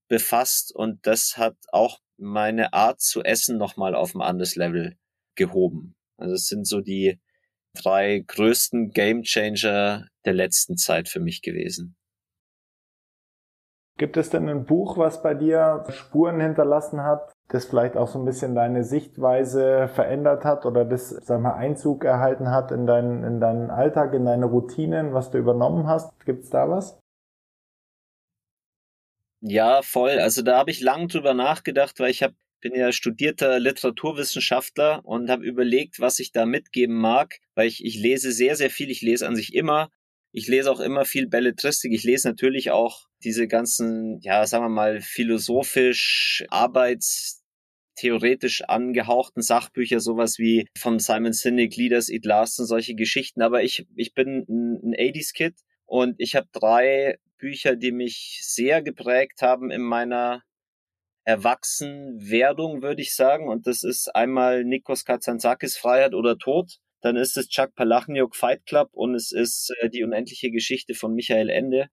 befasst 0.08 0.74
und 0.74 1.06
das 1.08 1.36
hat 1.36 1.56
auch 1.72 2.00
meine 2.18 2.74
Art 2.74 3.02
zu 3.02 3.24
essen 3.24 3.58
nochmal 3.58 3.96
auf 3.96 4.14
ein 4.14 4.22
anderes 4.22 4.56
Level 4.56 4.96
gehoben. 5.36 5.96
Also 6.18 6.36
es 6.36 6.46
sind 6.46 6.68
so 6.68 6.80
die 6.80 7.20
drei 7.74 8.24
größten 8.28 8.92
Game 8.92 9.24
Changer 9.24 10.06
der 10.26 10.34
letzten 10.34 10.78
Zeit 10.78 11.10
für 11.10 11.20
mich 11.20 11.42
gewesen. 11.42 11.96
Gibt 13.98 14.18
es 14.18 14.30
denn 14.30 14.48
ein 14.48 14.66
Buch, 14.66 14.98
was 14.98 15.24
bei 15.24 15.34
dir 15.34 15.86
Spuren 15.90 16.40
hinterlassen 16.40 17.04
hat, 17.04 17.34
das 17.52 17.66
vielleicht 17.66 17.98
auch 17.98 18.08
so 18.08 18.18
ein 18.18 18.26
bisschen 18.26 18.56
deine 18.56 18.84
Sichtweise 18.86 19.90
verändert 19.90 20.46
hat 20.46 20.66
oder 20.66 20.86
das, 20.86 21.10
sag 21.10 21.42
mal, 21.42 21.54
Einzug 21.54 22.06
erhalten 22.06 22.50
hat 22.50 22.72
in 22.72 22.88
deinen, 22.88 23.26
in 23.26 23.42
deinen 23.42 23.70
Alltag, 23.70 24.14
in 24.14 24.26
deine 24.26 24.46
Routinen, 24.46 25.14
was 25.14 25.32
du 25.32 25.38
übernommen 25.38 25.88
hast? 25.88 26.14
Gibt 26.26 26.46
es 26.46 26.50
da 26.50 26.70
was? 26.70 26.98
Ja, 29.42 29.82
voll. 29.82 30.20
Also 30.20 30.44
da 30.44 30.58
habe 30.58 30.72
ich 30.72 30.80
lang 30.80 31.10
drüber 31.10 31.34
nachgedacht, 31.34 32.00
weil 32.00 32.12
ich 32.12 32.24
hab, 32.24 32.32
bin 32.62 32.74
ja 32.74 32.94
studierter 32.94 33.60
Literaturwissenschaftler 33.60 35.04
und 35.04 35.30
habe 35.30 35.44
überlegt, 35.44 36.00
was 36.00 36.20
ich 36.20 36.32
da 36.32 36.46
mitgeben 36.46 36.96
mag, 36.96 37.40
weil 37.56 37.68
ich, 37.68 37.84
ich 37.84 37.98
lese 37.98 38.32
sehr, 38.32 38.56
sehr 38.56 38.70
viel. 38.70 38.90
Ich 38.90 39.02
lese 39.02 39.28
an 39.28 39.36
sich 39.36 39.54
immer. 39.54 39.90
Ich 40.32 40.48
lese 40.48 40.72
auch 40.72 40.80
immer 40.80 41.04
viel 41.04 41.28
Belletristik. 41.28 41.92
Ich 41.92 42.04
lese 42.04 42.30
natürlich 42.30 42.72
auch 42.72 43.08
diese 43.24 43.48
ganzen, 43.50 44.20
ja, 44.22 44.46
sagen 44.46 44.64
wir 44.64 44.70
mal, 44.70 45.02
philosophisch, 45.02 46.46
arbeits 46.50 47.41
theoretisch 48.02 48.64
angehauchten 48.64 49.44
Sachbücher, 49.44 50.00
sowas 50.00 50.40
wie 50.40 50.68
von 50.76 50.98
Simon 50.98 51.34
Sinek, 51.34 51.76
Leaders 51.76 52.10
Eat 52.10 52.26
Last 52.26 52.60
und 52.60 52.66
solche 52.66 52.96
Geschichten. 52.96 53.44
Aber 53.44 53.62
ich, 53.62 53.86
ich 53.96 54.16
bin 54.16 54.46
ein, 54.50 54.96
80s-Kid 54.96 55.54
und 55.86 56.16
ich 56.18 56.36
habe 56.36 56.48
drei 56.52 57.20
Bücher, 57.38 57.76
die 57.76 57.92
mich 57.92 58.40
sehr 58.42 58.82
geprägt 58.82 59.44
haben 59.44 59.70
in 59.70 59.82
meiner 59.82 60.42
Erwachsenwerdung, 61.26 62.82
würde 62.82 63.04
ich 63.04 63.14
sagen. 63.16 63.48
Und 63.48 63.68
das 63.68 63.84
ist 63.84 64.16
einmal 64.16 64.64
Nikos 64.64 65.06
Kazantzakis 65.06 65.78
Freiheit 65.78 66.16
oder 66.16 66.40
Tod. 66.40 66.80
Dann 67.02 67.16
ist 67.16 67.38
es 67.38 67.50
Chuck 67.50 67.76
Palachniuk 67.76 68.36
Fight 68.36 68.66
Club 68.66 68.90
und 68.94 69.14
es 69.14 69.32
ist 69.32 69.72
äh, 69.80 69.90
die 69.90 70.04
unendliche 70.04 70.50
Geschichte 70.50 70.96
von 70.96 71.14
Michael 71.14 71.50
Ende. 71.50 71.88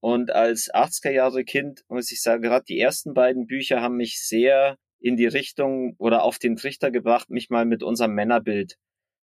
Und 0.00 0.30
als 0.30 0.72
80er 0.72 1.10
Jahre 1.10 1.44
Kind 1.44 1.82
muss 1.88 2.10
ich 2.10 2.22
sagen, 2.22 2.42
gerade 2.42 2.64
die 2.64 2.80
ersten 2.80 3.12
beiden 3.12 3.46
Bücher 3.46 3.82
haben 3.82 3.96
mich 3.96 4.26
sehr 4.26 4.78
in 5.00 5.16
die 5.16 5.26
Richtung 5.26 5.94
oder 5.98 6.22
auf 6.22 6.38
den 6.38 6.56
Trichter 6.56 6.90
gebracht, 6.90 7.30
mich 7.30 7.50
mal 7.50 7.64
mit 7.64 7.82
unserem 7.82 8.14
Männerbild 8.14 8.76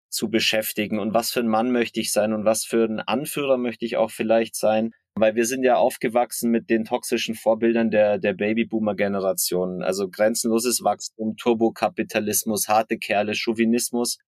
zu 0.08 0.30
beschäftigen 0.30 0.98
und 0.98 1.14
was 1.14 1.30
für 1.30 1.40
ein 1.40 1.48
Mann 1.48 1.72
möchte 1.72 2.00
ich 2.00 2.12
sein 2.12 2.32
und 2.32 2.44
was 2.44 2.64
für 2.64 2.84
ein 2.84 3.00
Anführer 3.00 3.58
möchte 3.58 3.84
ich 3.84 3.96
auch 3.96 4.10
vielleicht 4.10 4.56
sein. 4.56 4.92
Weil 5.18 5.34
wir 5.34 5.46
sind 5.46 5.62
ja 5.62 5.76
aufgewachsen 5.76 6.50
mit 6.50 6.68
den 6.68 6.84
toxischen 6.84 7.34
Vorbildern 7.34 7.90
der, 7.90 8.18
der 8.18 8.34
Babyboomer-Generation. 8.34 9.82
Also 9.82 10.10
grenzenloses 10.10 10.84
Wachstum, 10.84 11.36
Turbokapitalismus, 11.36 12.68
harte 12.68 12.98
Kerle, 12.98 13.34
Chauvinismus. 13.34 14.18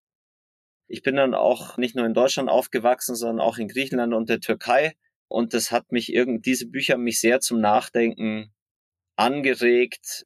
Ich 0.88 1.02
bin 1.02 1.16
dann 1.16 1.34
auch 1.34 1.76
nicht 1.76 1.94
nur 1.94 2.06
in 2.06 2.14
Deutschland 2.14 2.48
aufgewachsen, 2.48 3.14
sondern 3.14 3.40
auch 3.40 3.58
in 3.58 3.68
Griechenland 3.68 4.14
und 4.14 4.30
der 4.30 4.40
Türkei. 4.40 4.94
Und 5.28 5.52
das 5.52 5.70
hat 5.70 5.92
mich 5.92 6.10
irgend, 6.10 6.46
diese 6.46 6.66
Bücher 6.66 6.96
mich 6.96 7.20
sehr 7.20 7.40
zum 7.40 7.60
Nachdenken 7.60 8.54
angeregt, 9.16 10.24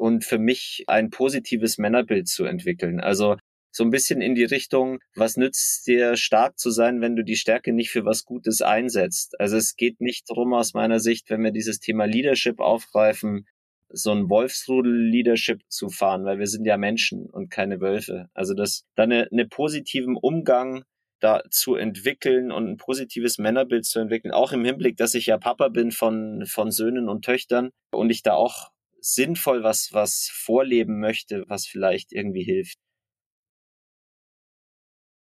und 0.00 0.24
für 0.24 0.38
mich 0.38 0.84
ein 0.86 1.10
positives 1.10 1.76
Männerbild 1.76 2.26
zu 2.26 2.46
entwickeln. 2.46 3.00
Also 3.00 3.36
so 3.70 3.84
ein 3.84 3.90
bisschen 3.90 4.22
in 4.22 4.34
die 4.34 4.44
Richtung, 4.44 4.98
was 5.14 5.36
nützt 5.36 5.86
dir 5.86 6.16
stark 6.16 6.58
zu 6.58 6.70
sein, 6.70 7.02
wenn 7.02 7.16
du 7.16 7.22
die 7.22 7.36
Stärke 7.36 7.74
nicht 7.74 7.90
für 7.90 8.06
was 8.06 8.24
Gutes 8.24 8.62
einsetzt? 8.62 9.38
Also 9.38 9.58
es 9.58 9.76
geht 9.76 10.00
nicht 10.00 10.28
darum 10.30 10.54
aus 10.54 10.72
meiner 10.72 11.00
Sicht, 11.00 11.28
wenn 11.28 11.44
wir 11.44 11.50
dieses 11.50 11.80
Thema 11.80 12.06
Leadership 12.06 12.60
aufgreifen, 12.60 13.46
so 13.90 14.12
ein 14.12 14.30
Wolfsrudel-Leadership 14.30 15.60
zu 15.68 15.90
fahren, 15.90 16.24
weil 16.24 16.38
wir 16.38 16.46
sind 16.46 16.64
ja 16.64 16.78
Menschen 16.78 17.26
und 17.26 17.50
keine 17.50 17.82
Wölfe. 17.82 18.30
Also 18.32 18.54
das, 18.54 18.84
dann 18.96 19.12
eine, 19.12 19.28
eine 19.30 19.48
positiven 19.48 20.16
Umgang 20.16 20.84
da 21.20 21.42
zu 21.50 21.74
entwickeln 21.74 22.50
und 22.50 22.66
ein 22.66 22.76
positives 22.78 23.36
Männerbild 23.36 23.84
zu 23.84 24.00
entwickeln, 24.00 24.32
auch 24.32 24.52
im 24.52 24.64
Hinblick, 24.64 24.96
dass 24.96 25.14
ich 25.14 25.26
ja 25.26 25.36
Papa 25.36 25.68
bin 25.68 25.90
von, 25.90 26.46
von 26.46 26.70
Söhnen 26.70 27.10
und 27.10 27.22
Töchtern 27.22 27.68
und 27.92 28.08
ich 28.08 28.22
da 28.22 28.32
auch 28.32 28.70
sinnvoll 29.00 29.62
was, 29.62 29.90
was 29.92 30.30
vorleben 30.32 31.00
möchte, 31.00 31.44
was 31.48 31.66
vielleicht 31.66 32.12
irgendwie 32.12 32.44
hilft. 32.44 32.78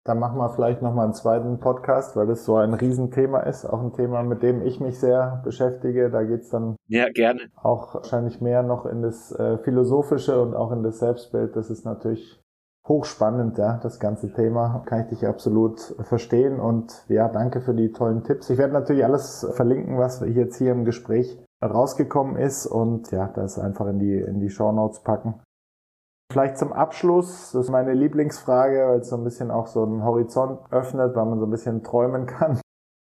Dann 0.04 0.18
machen 0.18 0.38
wir 0.38 0.50
vielleicht 0.50 0.82
nochmal 0.82 1.04
einen 1.04 1.14
zweiten 1.14 1.60
Podcast, 1.60 2.16
weil 2.16 2.26
das 2.26 2.44
so 2.44 2.56
ein 2.56 2.74
Riesenthema 2.74 3.40
ist. 3.40 3.64
Auch 3.64 3.80
ein 3.80 3.92
Thema, 3.92 4.24
mit 4.24 4.42
dem 4.42 4.60
ich 4.62 4.80
mich 4.80 4.98
sehr 4.98 5.40
beschäftige. 5.44 6.10
Da 6.10 6.24
geht's 6.24 6.50
dann 6.50 6.74
ja, 6.88 7.08
gerne. 7.08 7.42
auch 7.54 7.94
wahrscheinlich 7.94 8.40
mehr 8.40 8.64
noch 8.64 8.84
in 8.84 9.02
das 9.02 9.30
äh, 9.30 9.58
Philosophische 9.58 10.42
und 10.42 10.54
auch 10.54 10.72
in 10.72 10.82
das 10.82 10.98
Selbstbild. 10.98 11.54
Das 11.54 11.70
ist 11.70 11.84
natürlich 11.84 12.42
hochspannend, 12.88 13.58
ja, 13.58 13.78
das 13.80 14.00
ganze 14.00 14.32
Thema. 14.32 14.82
Kann 14.86 15.02
ich 15.02 15.18
dich 15.18 15.28
absolut 15.28 15.78
verstehen. 16.00 16.58
Und 16.58 17.04
ja, 17.08 17.28
danke 17.28 17.60
für 17.60 17.74
die 17.74 17.92
tollen 17.92 18.24
Tipps. 18.24 18.50
Ich 18.50 18.58
werde 18.58 18.72
natürlich 18.72 19.04
alles 19.04 19.46
verlinken, 19.54 19.98
was 19.98 20.20
wir 20.20 20.28
jetzt 20.28 20.58
hier 20.58 20.72
im 20.72 20.84
Gespräch 20.84 21.38
rausgekommen 21.62 22.36
ist 22.36 22.66
und 22.66 23.10
ja, 23.10 23.28
das 23.28 23.58
einfach 23.58 23.86
in 23.86 23.98
die, 23.98 24.18
in 24.18 24.40
die 24.40 24.50
Show 24.50 24.72
Notes 24.72 25.00
packen. 25.00 25.40
Vielleicht 26.32 26.56
zum 26.56 26.72
Abschluss, 26.72 27.52
das 27.52 27.66
ist 27.66 27.70
meine 27.70 27.92
Lieblingsfrage, 27.92 28.88
weil 28.88 29.00
es 29.00 29.10
so 29.10 29.16
ein 29.16 29.24
bisschen 29.24 29.50
auch 29.50 29.66
so 29.66 29.82
einen 29.82 30.02
Horizont 30.02 30.60
öffnet, 30.70 31.14
weil 31.14 31.26
man 31.26 31.38
so 31.38 31.46
ein 31.46 31.50
bisschen 31.50 31.82
träumen 31.82 32.26
kann. 32.26 32.58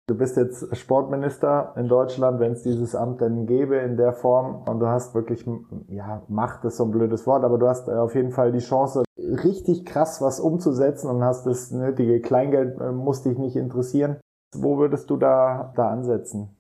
Du 0.09 0.18
bist 0.18 0.36
jetzt 0.36 0.76
Sportminister 0.76 1.74
in 1.78 1.88
Deutschland, 1.88 2.41
wenn 2.41 2.51
es 2.51 2.64
dieses 2.64 2.95
Amt 2.95 3.22
denn 3.22 3.45
gäbe 3.45 3.78
in 3.78 3.95
der 3.95 4.12
Form 4.12 4.64
und 4.68 4.82
du 4.82 4.88
hast 4.88 5.16
wirklich, 5.16 5.45
ja, 5.88 6.24
Macht 6.28 6.66
ist 6.66 6.76
so 6.76 6.84
ein 6.84 6.91
blödes 6.91 7.26
Wort, 7.26 7.45
aber 7.45 7.57
du 7.57 7.70
hast 7.70 7.88
äh, 7.88 7.93
auf 7.93 8.16
jeden 8.16 8.32
Fall 8.32 8.51
die 8.51 8.59
Chance, 8.59 9.03
richtig 9.18 9.86
krass 9.86 10.22
was 10.22 10.41
umzusetzen 10.41 11.09
und 11.09 11.24
hast 11.24 11.45
das 11.45 11.72
nötige 11.72 12.20
Kleingeld, 12.20 12.78
äh, 12.82 12.91
muss 12.91 13.24
dich 13.24 13.38
nicht 13.38 13.55
interessieren. 13.55 14.18
Wo 14.53 14.78
würdest 14.78 15.09
du 15.09 15.16
da, 15.16 15.72
da 15.78 15.89
ansetzen? 15.89 16.57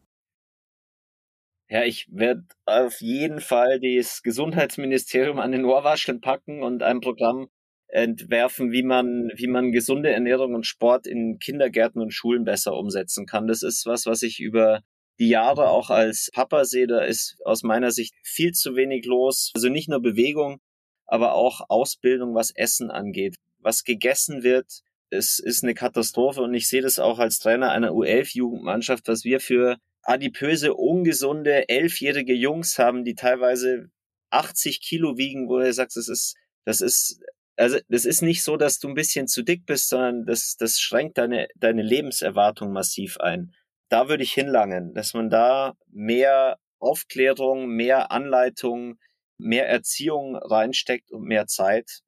Ja, 1.71 1.85
ich 1.85 2.05
werde 2.11 2.43
auf 2.65 2.99
jeden 2.99 3.39
Fall 3.39 3.79
das 3.79 4.23
Gesundheitsministerium 4.23 5.39
an 5.39 5.53
den 5.53 5.63
Ohrwascheln 5.63 6.19
packen 6.19 6.63
und 6.63 6.83
ein 6.83 6.99
Programm 6.99 7.47
entwerfen, 7.87 8.73
wie 8.73 8.83
man, 8.83 9.31
wie 9.35 9.47
man 9.47 9.71
gesunde 9.71 10.11
Ernährung 10.11 10.53
und 10.53 10.67
Sport 10.67 11.07
in 11.07 11.39
Kindergärten 11.39 12.01
und 12.01 12.11
Schulen 12.11 12.43
besser 12.43 12.73
umsetzen 12.73 13.25
kann. 13.25 13.47
Das 13.47 13.63
ist 13.63 13.85
was, 13.85 14.05
was 14.05 14.21
ich 14.21 14.41
über 14.41 14.81
die 15.17 15.29
Jahre 15.29 15.69
auch 15.69 15.89
als 15.89 16.29
Papa 16.33 16.65
sehe. 16.65 16.87
Da 16.87 17.03
ist 17.03 17.37
aus 17.45 17.63
meiner 17.63 17.91
Sicht 17.91 18.15
viel 18.21 18.51
zu 18.51 18.75
wenig 18.75 19.05
los. 19.05 19.51
Also 19.55 19.69
nicht 19.69 19.87
nur 19.87 20.01
Bewegung, 20.01 20.59
aber 21.05 21.35
auch 21.35 21.61
Ausbildung, 21.69 22.35
was 22.35 22.51
Essen 22.51 22.91
angeht. 22.91 23.37
Was 23.59 23.85
gegessen 23.85 24.43
wird, 24.43 24.81
es 25.09 25.39
ist 25.39 25.63
eine 25.63 25.73
Katastrophe 25.73 26.41
und 26.41 26.53
ich 26.53 26.67
sehe 26.67 26.81
das 26.81 26.99
auch 26.99 27.19
als 27.19 27.39
Trainer 27.39 27.71
einer 27.71 27.91
U11-Jugendmannschaft, 27.91 29.07
was 29.07 29.23
wir 29.23 29.39
für 29.39 29.77
adipöse, 30.03 30.73
ungesunde, 30.73 31.69
elfjährige 31.69 32.33
Jungs 32.33 32.77
haben, 32.79 33.05
die 33.05 33.15
teilweise 33.15 33.89
80 34.31 34.81
Kilo 34.81 35.17
wiegen, 35.17 35.49
wo 35.49 35.59
er 35.59 35.73
sagt, 35.73 35.95
das 35.95 36.07
ist, 36.07 36.35
das 36.65 36.81
ist 36.81 37.21
also 37.57 37.77
das 37.89 38.05
ist 38.05 38.21
nicht 38.21 38.43
so, 38.43 38.57
dass 38.57 38.79
du 38.79 38.87
ein 38.87 38.95
bisschen 38.95 39.27
zu 39.27 39.43
dick 39.43 39.65
bist, 39.65 39.89
sondern 39.89 40.25
das, 40.25 40.55
das 40.57 40.79
schränkt 40.79 41.17
deine, 41.17 41.47
deine 41.55 41.83
Lebenserwartung 41.83 42.71
massiv 42.71 43.17
ein. 43.19 43.53
Da 43.89 44.09
würde 44.09 44.23
ich 44.23 44.33
hinlangen, 44.33 44.93
dass 44.93 45.13
man 45.13 45.29
da 45.29 45.73
mehr 45.91 46.57
Aufklärung, 46.79 47.67
mehr 47.67 48.11
Anleitung, 48.11 48.97
mehr 49.37 49.67
Erziehung 49.69 50.35
reinsteckt 50.35 51.11
und 51.11 51.23
mehr 51.23 51.45
Zeit. 51.45 52.01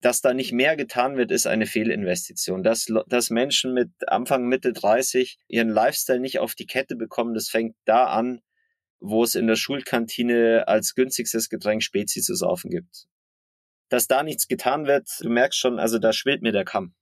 Dass 0.00 0.20
da 0.20 0.32
nicht 0.32 0.52
mehr 0.52 0.76
getan 0.76 1.16
wird, 1.16 1.32
ist 1.32 1.46
eine 1.46 1.66
Fehlinvestition. 1.66 2.62
Dass, 2.62 2.86
dass 3.08 3.30
Menschen 3.30 3.74
mit 3.74 3.90
Anfang, 4.06 4.46
Mitte 4.46 4.72
30 4.72 5.38
ihren 5.48 5.68
Lifestyle 5.68 6.20
nicht 6.20 6.38
auf 6.38 6.54
die 6.54 6.66
Kette 6.66 6.94
bekommen, 6.94 7.34
das 7.34 7.48
fängt 7.48 7.74
da 7.84 8.04
an, 8.06 8.40
wo 9.00 9.24
es 9.24 9.34
in 9.34 9.46
der 9.46 9.56
Schulkantine 9.56 10.68
als 10.68 10.94
günstigstes 10.94 11.48
Getränk 11.48 11.82
Spezi 11.82 12.20
zu 12.20 12.34
saufen 12.34 12.70
gibt 12.70 13.08
dass 13.88 14.06
da 14.06 14.22
nichts 14.22 14.48
getan 14.48 14.86
wird, 14.86 15.08
du 15.20 15.28
merkst 15.28 15.58
schon, 15.58 15.78
also 15.78 15.98
da 15.98 16.12
schwillt 16.12 16.42
mir 16.42 16.52
der 16.52 16.64
Kamm. 16.64 16.94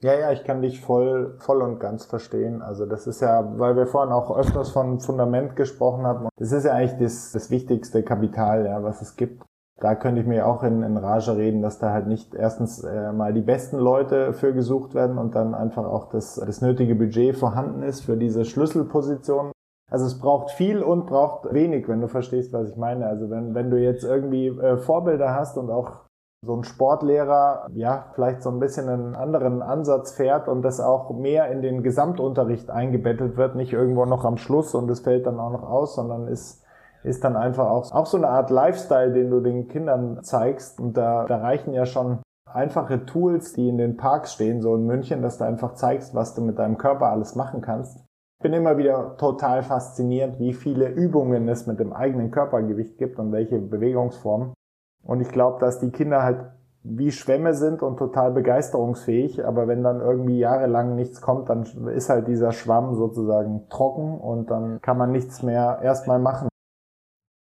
Ja, 0.00 0.18
ja, 0.18 0.32
ich 0.32 0.44
kann 0.44 0.60
dich 0.60 0.80
voll, 0.80 1.38
voll 1.38 1.62
und 1.62 1.78
ganz 1.78 2.04
verstehen. 2.04 2.60
Also 2.60 2.84
das 2.84 3.06
ist 3.06 3.22
ja, 3.22 3.58
weil 3.58 3.76
wir 3.76 3.86
vorhin 3.86 4.12
auch 4.12 4.36
öfters 4.36 4.70
von 4.70 5.00
Fundament 5.00 5.56
gesprochen 5.56 6.04
haben. 6.04 6.28
Das 6.36 6.52
ist 6.52 6.64
ja 6.64 6.72
eigentlich 6.72 6.98
das, 6.98 7.32
das 7.32 7.50
wichtigste 7.50 8.02
Kapital, 8.02 8.66
ja, 8.66 8.82
was 8.82 9.00
es 9.00 9.16
gibt. 9.16 9.42
Da 9.80 9.96
könnte 9.96 10.20
ich 10.20 10.26
mir 10.26 10.46
auch 10.46 10.62
in, 10.62 10.82
in 10.82 10.96
Rage 10.96 11.36
reden, 11.36 11.60
dass 11.60 11.78
da 11.78 11.90
halt 11.90 12.06
nicht 12.06 12.34
erstens 12.34 12.84
äh, 12.84 13.12
mal 13.12 13.32
die 13.32 13.42
besten 13.42 13.78
Leute 13.78 14.32
für 14.32 14.54
gesucht 14.54 14.94
werden 14.94 15.18
und 15.18 15.34
dann 15.34 15.54
einfach 15.54 15.84
auch 15.84 16.10
das, 16.10 16.36
das 16.36 16.60
nötige 16.60 16.94
Budget 16.94 17.36
vorhanden 17.36 17.82
ist 17.82 18.02
für 18.02 18.16
diese 18.16 18.44
Schlüsselpositionen. 18.44 19.52
Also 19.90 20.06
es 20.06 20.18
braucht 20.18 20.52
viel 20.52 20.82
und 20.82 21.06
braucht 21.06 21.52
wenig, 21.52 21.88
wenn 21.88 22.00
du 22.00 22.08
verstehst, 22.08 22.52
was 22.52 22.70
ich 22.70 22.76
meine. 22.76 23.06
Also 23.06 23.30
wenn, 23.30 23.54
wenn 23.54 23.70
du 23.70 23.78
jetzt 23.78 24.04
irgendwie 24.04 24.46
äh, 24.46 24.78
Vorbilder 24.78 25.34
hast 25.34 25.58
und 25.58 25.70
auch 25.70 26.04
so 26.44 26.54
ein 26.54 26.64
Sportlehrer 26.64 27.66
ja 27.74 28.06
vielleicht 28.14 28.42
so 28.42 28.50
ein 28.50 28.60
bisschen 28.60 28.88
einen 28.88 29.14
anderen 29.14 29.62
Ansatz 29.62 30.12
fährt 30.12 30.48
und 30.48 30.62
das 30.62 30.80
auch 30.80 31.10
mehr 31.10 31.50
in 31.50 31.62
den 31.62 31.82
Gesamtunterricht 31.82 32.70
eingebettet 32.70 33.36
wird, 33.36 33.56
nicht 33.56 33.72
irgendwo 33.72 34.04
noch 34.04 34.24
am 34.24 34.36
Schluss 34.36 34.74
und 34.74 34.90
es 34.90 35.00
fällt 35.00 35.26
dann 35.26 35.40
auch 35.40 35.50
noch 35.50 35.62
aus, 35.62 35.94
sondern 35.94 36.28
ist 36.28 36.63
ist 37.04 37.22
dann 37.22 37.36
einfach 37.36 37.68
auch, 37.68 37.92
auch 37.92 38.06
so 38.06 38.16
eine 38.16 38.28
Art 38.28 38.50
Lifestyle, 38.50 39.12
den 39.12 39.30
du 39.30 39.40
den 39.40 39.68
Kindern 39.68 40.22
zeigst. 40.22 40.80
Und 40.80 40.96
da, 40.96 41.26
da 41.26 41.36
reichen 41.38 41.74
ja 41.74 41.86
schon 41.86 42.18
einfache 42.50 43.04
Tools, 43.04 43.52
die 43.52 43.68
in 43.68 43.78
den 43.78 43.96
Parks 43.96 44.32
stehen, 44.32 44.62
so 44.62 44.74
in 44.74 44.86
München, 44.86 45.22
dass 45.22 45.38
du 45.38 45.44
einfach 45.44 45.74
zeigst, 45.74 46.14
was 46.14 46.34
du 46.34 46.42
mit 46.42 46.58
deinem 46.58 46.78
Körper 46.78 47.10
alles 47.10 47.34
machen 47.34 47.60
kannst. 47.60 47.98
Ich 48.38 48.42
bin 48.42 48.52
immer 48.52 48.78
wieder 48.78 49.16
total 49.16 49.62
fasziniert, 49.62 50.38
wie 50.38 50.52
viele 50.52 50.88
Übungen 50.88 51.48
es 51.48 51.66
mit 51.66 51.78
dem 51.78 51.92
eigenen 51.92 52.30
Körpergewicht 52.30 52.98
gibt 52.98 53.18
und 53.18 53.32
welche 53.32 53.58
Bewegungsformen. 53.58 54.54
Und 55.02 55.20
ich 55.20 55.28
glaube, 55.28 55.60
dass 55.60 55.80
die 55.80 55.90
Kinder 55.90 56.22
halt 56.22 56.46
wie 56.84 57.10
Schwämme 57.10 57.54
sind 57.54 57.82
und 57.82 57.96
total 57.96 58.32
begeisterungsfähig, 58.32 59.44
aber 59.46 59.66
wenn 59.66 59.82
dann 59.82 60.00
irgendwie 60.00 60.38
jahrelang 60.38 60.94
nichts 60.94 61.22
kommt, 61.22 61.48
dann 61.48 61.64
ist 61.88 62.10
halt 62.10 62.28
dieser 62.28 62.52
Schwamm 62.52 62.94
sozusagen 62.94 63.68
trocken 63.70 64.18
und 64.18 64.50
dann 64.50 64.80
kann 64.82 64.98
man 64.98 65.10
nichts 65.10 65.42
mehr 65.42 65.80
erstmal 65.82 66.18
machen. 66.18 66.48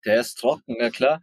Der 0.05 0.21
ist 0.21 0.35
trocken, 0.35 0.77
ja 0.79 0.91
klar. 0.91 1.23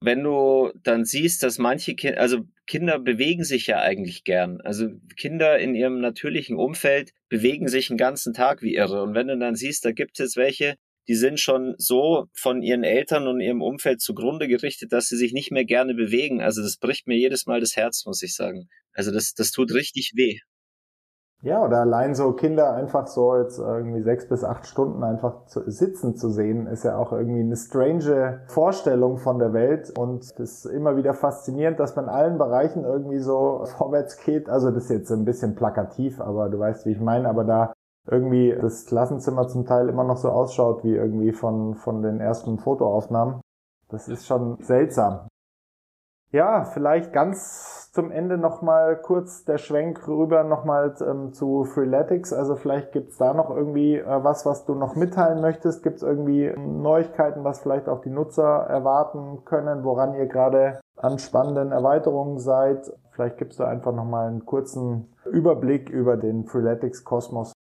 Wenn 0.00 0.22
du 0.22 0.72
dann 0.84 1.04
siehst, 1.04 1.42
dass 1.42 1.58
manche 1.58 1.94
Kinder, 1.94 2.20
also 2.20 2.44
Kinder 2.66 2.98
bewegen 2.98 3.44
sich 3.44 3.66
ja 3.66 3.80
eigentlich 3.80 4.22
gern. 4.22 4.60
Also 4.60 4.90
Kinder 5.16 5.58
in 5.58 5.74
ihrem 5.74 6.00
natürlichen 6.00 6.56
Umfeld 6.56 7.12
bewegen 7.28 7.66
sich 7.68 7.88
den 7.88 7.96
ganzen 7.96 8.32
Tag 8.32 8.62
wie 8.62 8.74
irre. 8.74 9.02
Und 9.02 9.14
wenn 9.14 9.26
du 9.26 9.36
dann 9.38 9.56
siehst, 9.56 9.84
da 9.84 9.92
gibt 9.92 10.20
es 10.20 10.36
welche, 10.36 10.76
die 11.08 11.14
sind 11.14 11.40
schon 11.40 11.74
so 11.78 12.26
von 12.34 12.62
ihren 12.62 12.84
Eltern 12.84 13.26
und 13.26 13.40
ihrem 13.40 13.62
Umfeld 13.62 14.00
zugrunde 14.00 14.46
gerichtet, 14.46 14.92
dass 14.92 15.08
sie 15.08 15.16
sich 15.16 15.32
nicht 15.32 15.50
mehr 15.50 15.64
gerne 15.64 15.94
bewegen. 15.94 16.42
Also 16.42 16.62
das 16.62 16.76
bricht 16.76 17.06
mir 17.06 17.16
jedes 17.16 17.46
Mal 17.46 17.60
das 17.60 17.74
Herz, 17.76 18.04
muss 18.04 18.22
ich 18.22 18.34
sagen. 18.34 18.68
Also 18.92 19.10
das, 19.10 19.32
das 19.32 19.50
tut 19.50 19.72
richtig 19.72 20.12
weh. 20.14 20.38
Ja, 21.42 21.64
oder 21.64 21.82
allein 21.82 22.16
so 22.16 22.32
Kinder 22.32 22.72
einfach 22.74 23.06
so 23.06 23.36
jetzt 23.36 23.60
irgendwie 23.60 24.02
sechs 24.02 24.28
bis 24.28 24.42
acht 24.42 24.66
Stunden 24.66 25.04
einfach 25.04 25.46
zu, 25.46 25.70
sitzen 25.70 26.16
zu 26.16 26.30
sehen, 26.30 26.66
ist 26.66 26.82
ja 26.82 26.98
auch 26.98 27.12
irgendwie 27.12 27.42
eine 27.42 27.54
strange 27.54 28.40
Vorstellung 28.48 29.18
von 29.18 29.38
der 29.38 29.52
Welt 29.52 29.96
und 29.96 30.36
das 30.40 30.64
ist 30.64 30.66
immer 30.66 30.96
wieder 30.96 31.14
faszinierend, 31.14 31.78
dass 31.78 31.94
man 31.94 32.06
in 32.06 32.10
allen 32.10 32.38
Bereichen 32.38 32.82
irgendwie 32.82 33.20
so 33.20 33.62
vorwärts 33.76 34.16
geht. 34.24 34.48
Also 34.48 34.72
das 34.72 34.84
ist 34.84 34.90
jetzt 34.90 35.12
ein 35.12 35.24
bisschen 35.24 35.54
plakativ, 35.54 36.20
aber 36.20 36.48
du 36.48 36.58
weißt, 36.58 36.86
wie 36.86 36.92
ich 36.92 37.00
meine, 37.00 37.28
aber 37.28 37.44
da 37.44 37.72
irgendwie 38.10 38.56
das 38.60 38.86
Klassenzimmer 38.86 39.46
zum 39.46 39.64
Teil 39.64 39.88
immer 39.88 40.02
noch 40.02 40.16
so 40.16 40.30
ausschaut 40.30 40.82
wie 40.82 40.96
irgendwie 40.96 41.30
von, 41.30 41.76
von 41.76 42.02
den 42.02 42.20
ersten 42.20 42.58
Fotoaufnahmen. 42.58 43.40
Das 43.88 44.08
ist 44.08 44.26
schon 44.26 44.56
seltsam. 44.60 45.27
Ja, 46.30 46.64
vielleicht 46.64 47.14
ganz 47.14 47.90
zum 47.92 48.10
Ende 48.10 48.36
nochmal 48.36 49.00
kurz 49.00 49.44
der 49.44 49.56
Schwenk 49.56 50.06
rüber 50.06 50.44
nochmal 50.44 50.94
ähm, 51.00 51.32
zu 51.32 51.64
Freeletics. 51.64 52.34
Also 52.34 52.54
vielleicht 52.54 52.92
gibt's 52.92 53.16
da 53.16 53.32
noch 53.32 53.48
irgendwie 53.48 53.96
äh, 53.96 54.24
was, 54.24 54.44
was 54.44 54.66
du 54.66 54.74
noch 54.74 54.94
mitteilen 54.94 55.40
möchtest. 55.40 55.82
Gibt's 55.82 56.02
irgendwie 56.02 56.52
Neuigkeiten, 56.56 57.44
was 57.44 57.60
vielleicht 57.60 57.88
auch 57.88 58.02
die 58.02 58.10
Nutzer 58.10 58.44
erwarten 58.44 59.44
können, 59.46 59.84
woran 59.84 60.14
ihr 60.14 60.26
gerade 60.26 60.80
an 60.96 61.18
spannenden 61.18 61.72
Erweiterungen 61.72 62.38
seid. 62.38 62.92
Vielleicht 63.12 63.38
gibst 63.38 63.58
du 63.58 63.64
einfach 63.64 63.94
nochmal 63.94 64.28
einen 64.28 64.44
kurzen 64.44 65.14
Überblick 65.24 65.88
über 65.88 66.18
den 66.18 66.44
Freeletics 66.44 67.04
Kosmos. 67.04 67.52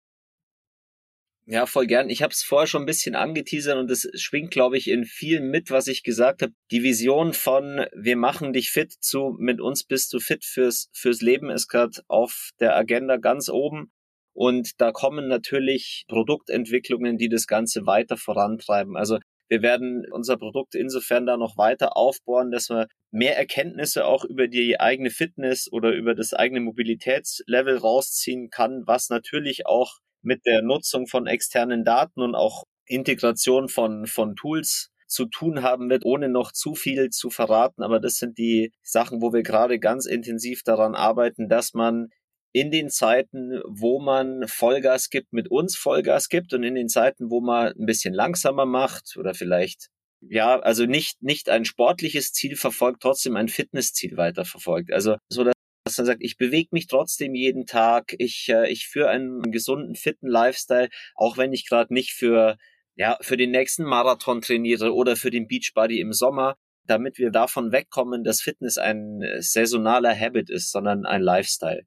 Ja, 1.49 1.65
voll 1.65 1.87
gern. 1.87 2.09
Ich 2.09 2.21
habe 2.21 2.33
es 2.33 2.43
vorher 2.43 2.67
schon 2.67 2.83
ein 2.83 2.85
bisschen 2.85 3.15
angeteasert 3.15 3.77
und 3.77 3.89
es 3.89 4.09
schwingt, 4.15 4.51
glaube 4.51 4.77
ich, 4.77 4.89
in 4.89 5.05
vielen 5.05 5.49
mit, 5.49 5.71
was 5.71 5.87
ich 5.87 6.03
gesagt 6.03 6.41
habe. 6.41 6.51
Die 6.71 6.83
Vision 6.83 7.31
von 7.31 7.85
wir 7.95 8.17
machen 8.17 8.51
dich 8.51 8.69
fit 8.69 8.91
zu 8.91 9.33
mit 9.39 9.61
uns 9.61 9.85
bist 9.85 10.11
du 10.11 10.19
fit 10.19 10.43
fürs 10.43 10.89
fürs 10.91 11.21
Leben 11.21 11.49
ist 11.49 11.69
gerade 11.69 12.01
auf 12.09 12.49
der 12.59 12.75
Agenda 12.75 13.15
ganz 13.15 13.47
oben. 13.47 13.93
Und 14.33 14.71
da 14.81 14.91
kommen 14.91 15.29
natürlich 15.29 16.03
Produktentwicklungen, 16.09 17.17
die 17.17 17.29
das 17.29 17.47
Ganze 17.47 17.85
weiter 17.85 18.17
vorantreiben. 18.17 18.97
Also 18.97 19.17
wir 19.47 19.61
werden 19.61 20.03
unser 20.11 20.35
Produkt 20.35 20.75
insofern 20.75 21.25
da 21.25 21.37
noch 21.37 21.57
weiter 21.57 21.95
aufbauen, 21.95 22.51
dass 22.51 22.69
wir 22.69 22.87
mehr 23.09 23.37
Erkenntnisse 23.37 24.05
auch 24.05 24.25
über 24.25 24.49
die 24.49 24.81
eigene 24.81 25.11
Fitness 25.11 25.71
oder 25.71 25.93
über 25.93 26.13
das 26.13 26.33
eigene 26.33 26.59
Mobilitätslevel 26.59 27.77
rausziehen 27.77 28.49
kann, 28.49 28.83
was 28.85 29.07
natürlich 29.07 29.65
auch 29.65 29.99
mit 30.27 30.45
der 30.45 30.61
Nutzung 30.61 31.07
von 31.07 31.25
externen 31.25 31.83
Daten 31.83 32.21
und 32.21 32.35
auch 32.35 32.65
Integration 32.85 33.69
von, 33.69 34.05
von 34.05 34.35
Tools 34.35 34.91
zu 35.07 35.25
tun 35.25 35.63
haben 35.63 35.89
wird, 35.89 36.03
ohne 36.05 36.27
noch 36.27 36.51
zu 36.51 36.75
viel 36.75 37.09
zu 37.09 37.29
verraten. 37.29 37.81
Aber 37.81 37.99
das 37.99 38.17
sind 38.17 38.37
die 38.37 38.73
Sachen, 38.83 39.21
wo 39.21 39.31
wir 39.31 39.41
gerade 39.41 39.79
ganz 39.79 40.05
intensiv 40.05 40.63
daran 40.63 40.95
arbeiten, 40.95 41.47
dass 41.47 41.73
man 41.73 42.09
in 42.51 42.71
den 42.71 42.89
Zeiten, 42.89 43.61
wo 43.67 43.99
man 43.99 44.47
Vollgas 44.47 45.09
gibt, 45.09 45.31
mit 45.31 45.49
uns 45.49 45.77
Vollgas 45.77 46.27
gibt 46.27 46.53
und 46.53 46.63
in 46.63 46.75
den 46.75 46.89
Zeiten, 46.89 47.29
wo 47.29 47.39
man 47.39 47.67
ein 47.67 47.85
bisschen 47.85 48.13
langsamer 48.13 48.65
macht 48.65 49.15
oder 49.17 49.33
vielleicht 49.33 49.87
ja, 50.21 50.59
also 50.59 50.85
nicht, 50.85 51.21
nicht 51.21 51.47
ein 51.47 51.63
sportliches 51.63 52.33
Ziel 52.33 52.55
verfolgt, 52.55 53.03
trotzdem 53.03 53.35
ein 53.35 53.49
Fitnessziel 53.49 54.17
weiterverfolgt. 54.17 54.91
Also, 54.91 55.17
so 55.29 55.43
dass 55.87 55.97
man 55.97 56.05
sagt, 56.05 56.21
ich 56.21 56.37
bewege 56.37 56.69
mich 56.71 56.87
trotzdem 56.87 57.33
jeden 57.33 57.65
Tag, 57.65 58.13
ich, 58.17 58.49
äh, 58.49 58.69
ich 58.69 58.87
führe 58.87 59.09
einen 59.09 59.41
gesunden, 59.51 59.95
fitten 59.95 60.27
Lifestyle, 60.27 60.89
auch 61.15 61.37
wenn 61.37 61.53
ich 61.53 61.67
gerade 61.67 61.93
nicht 61.93 62.13
für, 62.13 62.57
ja, 62.95 63.17
für 63.21 63.37
den 63.37 63.51
nächsten 63.51 63.83
Marathon 63.83 64.41
trainiere 64.41 64.93
oder 64.93 65.15
für 65.15 65.31
den 65.31 65.47
Beachbody 65.47 66.01
im 66.01 66.11
Sommer, 66.11 66.55
damit 66.85 67.17
wir 67.17 67.31
davon 67.31 67.71
wegkommen, 67.71 68.23
dass 68.23 68.41
Fitness 68.41 68.77
ein 68.77 69.21
saisonaler 69.39 70.13
Habit 70.13 70.49
ist, 70.49 70.71
sondern 70.71 71.05
ein 71.05 71.21
Lifestyle. 71.21 71.83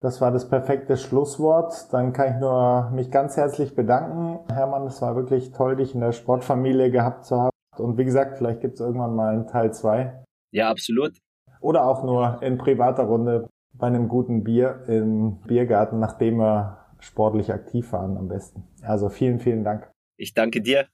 Das 0.00 0.20
war 0.20 0.30
das 0.30 0.50
perfekte 0.50 0.98
Schlusswort. 0.98 1.90
Dann 1.90 2.12
kann 2.12 2.34
ich 2.34 2.40
nur 2.40 2.90
mich 2.90 3.10
ganz 3.10 3.38
herzlich 3.38 3.74
bedanken. 3.74 4.40
Hermann, 4.52 4.86
es 4.86 5.00
war 5.00 5.16
wirklich 5.16 5.52
toll, 5.52 5.76
dich 5.76 5.94
in 5.94 6.00
der 6.00 6.12
Sportfamilie 6.12 6.90
gehabt 6.90 7.24
zu 7.24 7.40
haben. 7.40 7.50
Und 7.78 7.96
wie 7.96 8.04
gesagt, 8.04 8.36
vielleicht 8.36 8.60
gibt 8.60 8.74
es 8.74 8.80
irgendwann 8.80 9.14
mal 9.14 9.32
einen 9.32 9.46
Teil 9.46 9.72
zwei. 9.72 10.22
Ja, 10.50 10.68
absolut. 10.68 11.23
Oder 11.64 11.86
auch 11.86 12.04
nur 12.04 12.42
in 12.42 12.58
privater 12.58 13.04
Runde 13.04 13.48
bei 13.72 13.86
einem 13.86 14.08
guten 14.08 14.44
Bier 14.44 14.84
im 14.86 15.40
Biergarten, 15.46 15.98
nachdem 15.98 16.36
wir 16.36 16.76
sportlich 16.98 17.54
aktiv 17.54 17.90
waren 17.90 18.18
am 18.18 18.28
besten. 18.28 18.64
Also 18.82 19.08
vielen, 19.08 19.40
vielen 19.40 19.64
Dank. 19.64 19.90
Ich 20.18 20.34
danke 20.34 20.60
dir. 20.60 20.86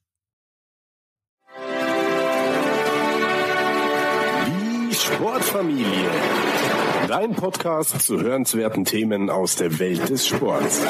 Die 4.46 4.94
Sportfamilie. 4.94 6.10
Dein 7.08 7.32
Podcast 7.32 8.00
zu 8.02 8.20
hörenswerten 8.20 8.84
Themen 8.84 9.28
aus 9.28 9.56
der 9.56 9.76
Welt 9.80 10.08
des 10.08 10.24
Sports. 10.24 10.86